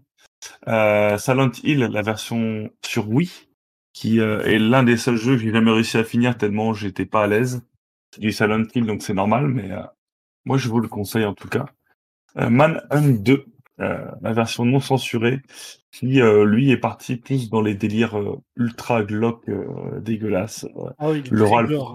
[0.66, 3.48] Silent Hill, la version sur Wii,
[3.92, 7.24] qui est l'un des seuls jeux que j'ai jamais réussi à finir tellement j'étais pas
[7.24, 7.62] à l'aise.
[8.12, 9.70] C'est du Silent Hill, donc c'est normal, mais
[10.44, 11.66] moi je vous le conseille en tout cas.
[12.34, 13.46] Manhunt 2, euh,
[14.20, 15.40] la version non censurée,
[15.90, 20.66] qui euh, lui est parti plus dans les délires euh, ultra glauques, euh, dégueulasses.
[20.98, 21.68] Ah oui, il est Le très rôle.
[21.68, 21.90] gore,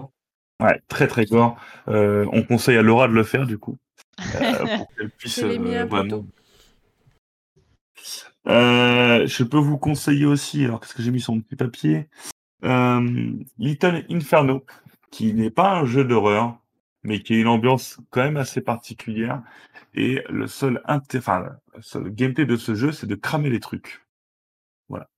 [0.60, 0.66] hein.
[0.66, 1.56] Ouais, très très gore.
[1.88, 3.76] Euh, on conseille à Laura de le faire du coup,
[4.34, 6.24] euh, pour qu'elle puisse Je euh, vraiment.
[8.48, 12.08] Euh, peux vous conseiller aussi, alors qu'est-ce que j'ai mis sur mon petit papier?
[12.64, 14.64] Euh, Little Inferno,
[15.10, 16.58] qui n'est pas un jeu d'horreur,
[17.02, 19.42] mais qui a une ambiance quand même assez particulière.
[19.94, 24.06] Et le seul, enfin, le seul gameplay de ce jeu, c'est de cramer les trucs.
[24.88, 25.08] Voilà.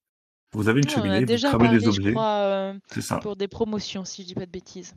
[0.52, 2.10] Vous avez une en cheminée, vous cramez parlé, des je objets.
[2.12, 3.18] crois, euh, C'est ça.
[3.18, 4.94] pour des promotions, si je dis pas de bêtises.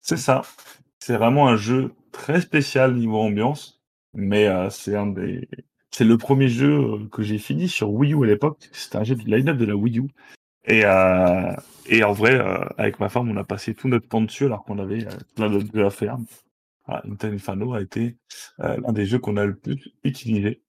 [0.00, 0.42] C'est ça.
[1.00, 3.80] C'est vraiment un jeu très spécial niveau ambiance,
[4.14, 5.48] mais euh, c'est un des,
[5.90, 8.68] c'est le premier jeu euh, que j'ai fini sur Wii U à l'époque.
[8.72, 10.08] C'était un jeu du line-up de la Wii U.
[10.66, 11.52] Et, euh,
[11.86, 14.64] et en vrai, euh, avec ma femme, on a passé tout notre temps dessus alors
[14.64, 16.18] qu'on avait euh, plein d'autres jeux à faire.
[16.86, 18.16] Voilà, Intel Inferno a été
[18.60, 20.62] euh, l'un des jeux qu'on a le plus utilisé.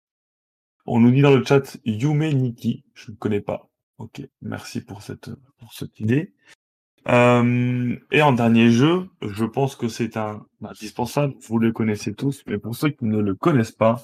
[0.86, 3.70] On nous dit dans le chat Yume Nikki, je ne connais pas.
[3.98, 5.30] Ok, merci pour cette
[5.60, 6.34] pour cette idée.
[7.08, 12.44] Euh, et en dernier jeu, je pense que c'est un indispensable, vous le connaissez tous,
[12.48, 14.04] mais pour ceux qui ne le connaissent pas,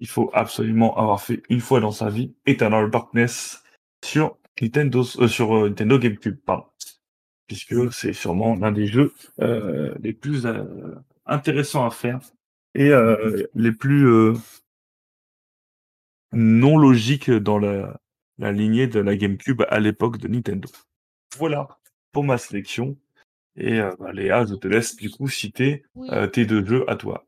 [0.00, 3.62] il faut absolument avoir fait une fois dans sa vie Eternal Darkness
[4.04, 6.66] sur Nintendo, euh, sur euh, Nintendo GameCube, pardon.
[7.46, 10.64] Puisque c'est sûrement l'un des jeux euh, les plus euh,
[11.24, 12.20] intéressants à faire
[12.74, 14.34] et euh, les plus euh,
[16.32, 18.00] non logiques dans la,
[18.38, 20.68] la lignée de la GameCube à l'époque de Nintendo.
[21.36, 21.68] Voilà
[22.12, 22.96] pour ma sélection.
[23.56, 26.08] Et euh, bah, Léa, je te laisse du coup citer Oui.
[26.12, 27.26] euh, tes deux jeux à toi.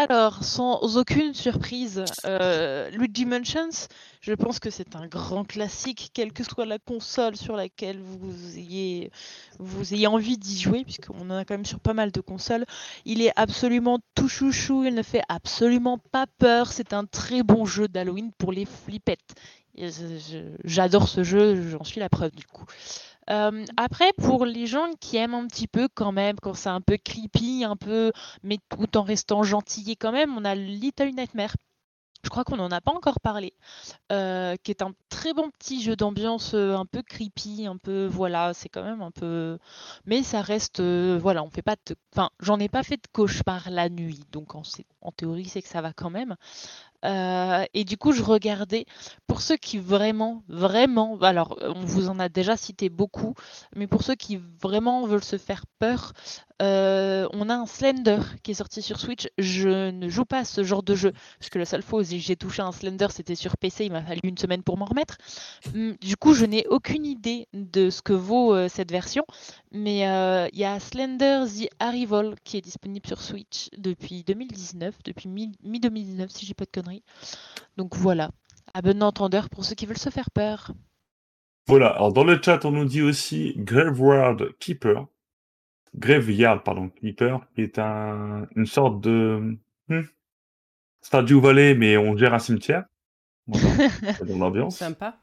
[0.00, 3.88] Alors, sans aucune surprise, euh, Luigi Mansions,
[4.20, 8.56] je pense que c'est un grand classique, quelle que soit la console sur laquelle vous
[8.56, 9.10] ayez,
[9.58, 12.64] vous ayez envie d'y jouer, puisqu'on en a quand même sur pas mal de consoles.
[13.06, 17.64] Il est absolument tout chouchou, il ne fait absolument pas peur, c'est un très bon
[17.64, 19.34] jeu d'Halloween pour les flippettes.
[20.62, 22.66] J'adore ce jeu, j'en suis la preuve du coup.
[23.28, 26.96] Après, pour les gens qui aiment un petit peu quand même, quand c'est un peu
[26.96, 31.54] creepy, un peu, mais tout en restant gentil quand même, on a Little Nightmare.
[32.24, 33.54] Je crois qu'on n'en a pas encore parlé,
[34.10, 38.68] qui est un très bon petit jeu d'ambiance, un peu creepy, un peu, voilà, c'est
[38.68, 39.56] quand même un peu,
[40.04, 43.70] mais ça reste, voilà, on fait pas de, enfin, j'en ai pas fait de cauchemar
[43.70, 46.34] la nuit, donc en théorie c'est que ça va quand même.
[47.04, 48.86] Et du coup, je regardais
[49.26, 53.34] pour ceux qui vraiment, vraiment, alors on vous en a déjà cité beaucoup,
[53.76, 56.12] mais pour ceux qui vraiment veulent se faire peur,
[56.62, 59.28] euh, on a un Slender qui est sorti sur Switch.
[59.38, 62.04] Je ne joue pas à ce genre de jeu, parce que la seule fois où
[62.04, 65.18] j'ai touché un Slender, c'était sur PC, il m'a fallu une semaine pour m'en remettre.
[65.74, 69.24] Hum, Du coup, je n'ai aucune idée de ce que vaut euh, cette version,
[69.72, 74.96] mais euh, il y a Slender The Arrival qui est disponible sur Switch depuis 2019,
[75.04, 77.02] depuis mi- mi-2019 si j'ai pas de conneries.
[77.78, 78.30] Donc voilà,
[78.74, 80.72] à bon entendeur pour ceux qui veulent se faire peur.
[81.68, 85.06] Voilà, alors dans le chat, on nous dit aussi Graveyard Keeper.
[85.96, 89.56] Graveyard, pardon, Keeper, qui est un, une sorte de
[89.88, 90.02] hmm,
[91.00, 92.84] Stardew Valley, mais on gère un cimetière.
[93.46, 93.88] Voilà,
[94.18, 94.76] c'est dans l'ambiance.
[94.76, 95.18] Sympa.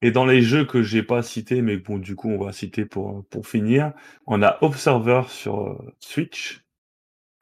[0.00, 2.84] Et dans les jeux que j'ai pas cités, mais bon, du coup, on va citer
[2.84, 3.92] pour, pour finir,
[4.26, 6.64] on a Observer sur euh, Switch,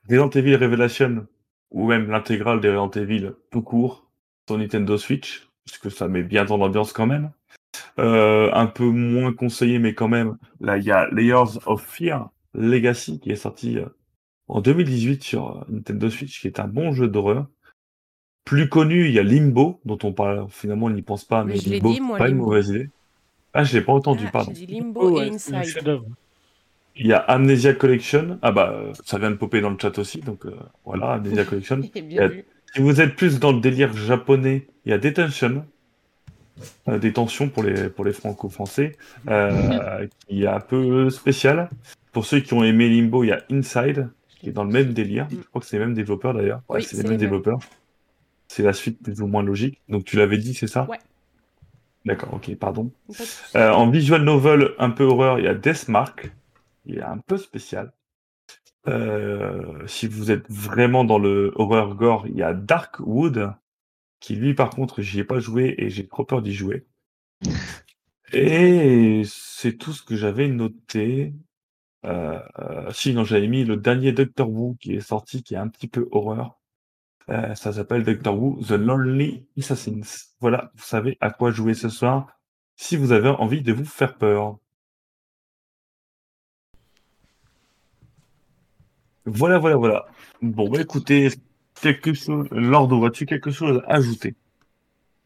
[0.09, 1.27] Resident Evil Revelation,
[1.71, 4.11] ou même l'intégrale des Resident Evil tout court
[4.47, 7.31] sur Nintendo Switch, puisque ça met bien dans l'ambiance quand même.
[7.99, 12.31] Euh, un peu moins conseillé, mais quand même, là, il y a Layers of Fear
[12.55, 13.87] Legacy qui est sorti euh,
[14.49, 17.47] en 2018 sur euh, Nintendo Switch, qui est un bon jeu d'horreur.
[18.45, 21.57] Plus connu, il y a Limbo, dont on parle, finalement, on n'y pense pas, Mais
[21.57, 22.91] Limbo, dit, moi, pas une mauvaise idée.
[23.53, 24.53] Ah, je l'ai pas entendu, Ah, pardon.
[24.53, 26.01] Dit Limbo Oh, et Inside.
[26.99, 28.39] Il y a Amnesia Collection.
[28.43, 30.55] Ah bah, ça vient de popper dans le chat aussi, donc euh,
[30.85, 31.79] voilà, Amnesia Collection.
[31.79, 32.29] Bien Yeah.
[32.29, 32.45] vu.
[32.75, 35.65] Si vous êtes plus dans le délire japonais, il y a Detention,
[36.89, 38.97] euh, détention pour les, pour les franco-français,
[39.29, 41.69] euh, qui est un peu spécial.
[42.13, 44.09] Pour ceux qui ont aimé Limbo, il y a Inside,
[44.41, 45.27] qui est dans le même délire.
[45.31, 46.63] Je crois que c'est les mêmes développeurs d'ailleurs.
[46.69, 47.59] Ouais, Oui, c'est les mêmes développeurs.
[48.49, 49.81] C'est la suite plus ou moins logique.
[49.89, 50.99] Donc tu l'avais dit, c'est ça Ouais.
[52.05, 52.93] D'accord, ok, pardon.
[53.57, 56.33] Euh, en visual novel un peu horreur, il y a Deathmark.
[56.87, 57.93] il est un peu spécial.
[58.87, 63.53] Euh, si vous êtes vraiment dans le horror gore, il y a Darkwood,
[64.21, 66.87] qui lui par contre j'y ai pas joué et j'ai trop peur d'y jouer.
[68.33, 71.35] Et c'est tout ce que j'avais noté.
[72.05, 75.59] Euh, euh, si non, j'avais mis le dernier Doctor Who qui est sorti, qui est
[75.59, 76.59] un petit peu horreur.
[77.31, 80.03] Euh, ça s'appelle Doctor Who The Lonely Assassins.
[80.41, 82.29] Voilà, vous savez à quoi jouer ce soir
[82.77, 84.59] si vous avez envie de vous faire peur.
[89.27, 90.07] Voilà, voilà, voilà.
[90.43, 91.29] Bon, bah écoutez,
[91.81, 92.47] quelque chose.
[92.51, 94.35] Lord, as-tu quelque chose à ajouter?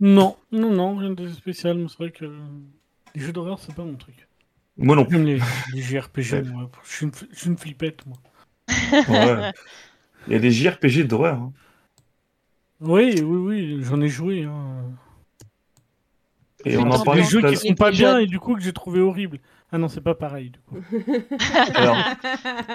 [0.00, 2.24] Non, non, non, rien de spécial, mais c'est vrai que
[3.14, 4.28] les jeux d'horreur, c'est pas mon truc.
[4.78, 5.22] Moi non plus.
[5.22, 5.38] Les,
[5.74, 8.16] les JRPG, moi, je suis une, je suis une flippette, moi.
[9.08, 9.52] Ouais.
[10.26, 11.34] Il y a des JRPG d'horreur.
[11.38, 11.52] hein.
[12.80, 14.44] Oui, oui, oui, j'en ai joué.
[14.44, 14.84] Hein.
[16.64, 18.72] Et on en parlait des jeux qui sont pas bien et du coup que j'ai
[18.72, 19.38] trouvé horrible.
[19.72, 20.76] Ah non, c'est pas pareil, du coup.
[21.74, 21.96] Alors,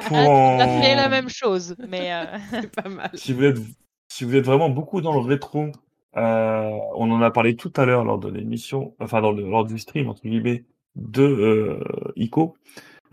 [0.07, 3.09] pour On a fait la même chose, mais euh, C'est pas mal.
[3.13, 3.59] si vous êtes
[4.07, 5.72] si vous êtes vraiment beaucoup dans le rétro,
[6.15, 9.65] euh, on en a parlé tout à l'heure lors de l'émission, enfin dans le, lors
[9.65, 10.63] du stream entre guillemets
[10.95, 11.84] de euh,
[12.15, 12.55] Ico,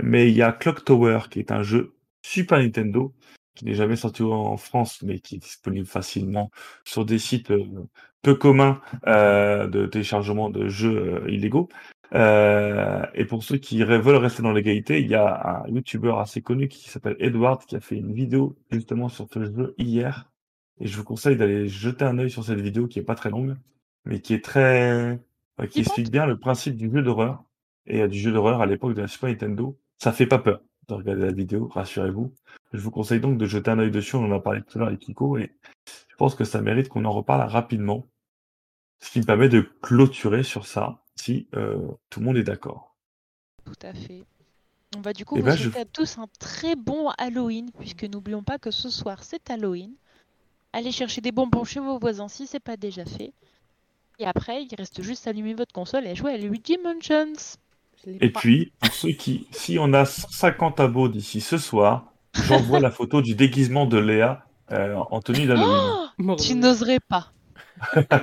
[0.00, 3.12] mais il y a Clock Tower qui est un jeu Super Nintendo
[3.56, 6.50] qui n'est jamais sorti en France mais qui est disponible facilement
[6.84, 7.52] sur des sites
[8.22, 11.68] peu communs euh, de téléchargement de jeux illégaux.
[12.14, 16.42] Euh, et pour ceux qui veulent rester dans l'égalité, il y a un YouTuber assez
[16.42, 20.30] connu qui s'appelle Edward qui a fait une vidéo justement sur ce jeu hier.
[20.80, 23.30] Et je vous conseille d'aller jeter un œil sur cette vidéo qui est pas très
[23.30, 23.56] longue,
[24.04, 27.44] mais qui est très, euh, qui explique bien le principe du jeu d'horreur
[27.86, 29.78] et euh, du jeu d'horreur à l'époque de la Super Nintendo.
[29.98, 32.34] Ça fait pas peur de regarder la vidéo, rassurez-vous.
[32.72, 34.16] Je vous conseille donc de jeter un œil dessus.
[34.16, 35.52] On en a parlé tout à l'heure avec Kiko et
[36.08, 38.08] je pense que ça mérite qu'on en reparle rapidement.
[39.00, 41.78] Ce qui me permet de clôturer sur ça, si euh,
[42.10, 42.94] tout le monde est d'accord.
[43.64, 44.24] tout à fait.
[44.96, 47.70] On va du coup Eh vous ben, je- souhaiter à tous un très bon Halloween,
[47.78, 49.92] puisque n'oublions pas que ce soir c'est Halloween.
[50.74, 53.32] Allez chercher des bonbons chez vos voisins si c'est pas déjà fait.
[54.18, 57.32] Et après, il reste juste à allumer votre console et jouer à Luigi Mansions.
[58.06, 58.40] Et pas.
[58.40, 63.22] puis, pour ceux qui, si on a 150 abos d'ici ce soir, j'envoie la photo
[63.22, 66.08] du déguisement de Léa euh, en tenue d'Halloween.
[66.28, 67.32] Oh, tu n'oserais pas.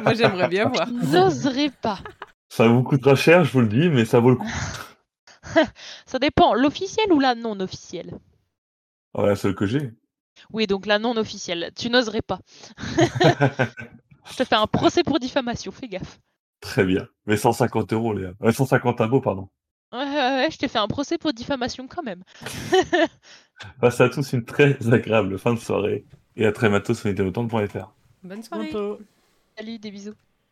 [0.04, 0.88] Moi, j'aimerais bien voir.
[0.88, 2.00] Tu n'oserais pas.
[2.50, 4.52] Ça vous coûtera cher, je vous le dis, mais ça vaut le coup.
[6.06, 8.20] Ça dépend, l'officiel ou la non officielle
[9.14, 9.92] Voilà, celle que j'ai.
[10.52, 11.72] Oui, donc la non officielle.
[11.76, 12.40] Tu n'oserais pas.
[14.32, 16.20] Je te fais un procès pour diffamation, fais gaffe.
[16.60, 17.08] Très bien.
[17.26, 18.34] Mais 150 euros, Léa.
[18.44, 19.50] Euh, 150 abos, pardon.
[19.92, 22.24] Ouais, ouais, ouais, je t'ai fait un procès pour diffamation quand même.
[23.82, 26.06] Passez à tous une très agréable fin de soirée.
[26.36, 27.92] Et à très bientôt sur nintendo.fr.
[28.24, 28.66] Bonne soirée.
[28.66, 29.00] Bientôt.
[29.58, 30.14] Salut, des bisous.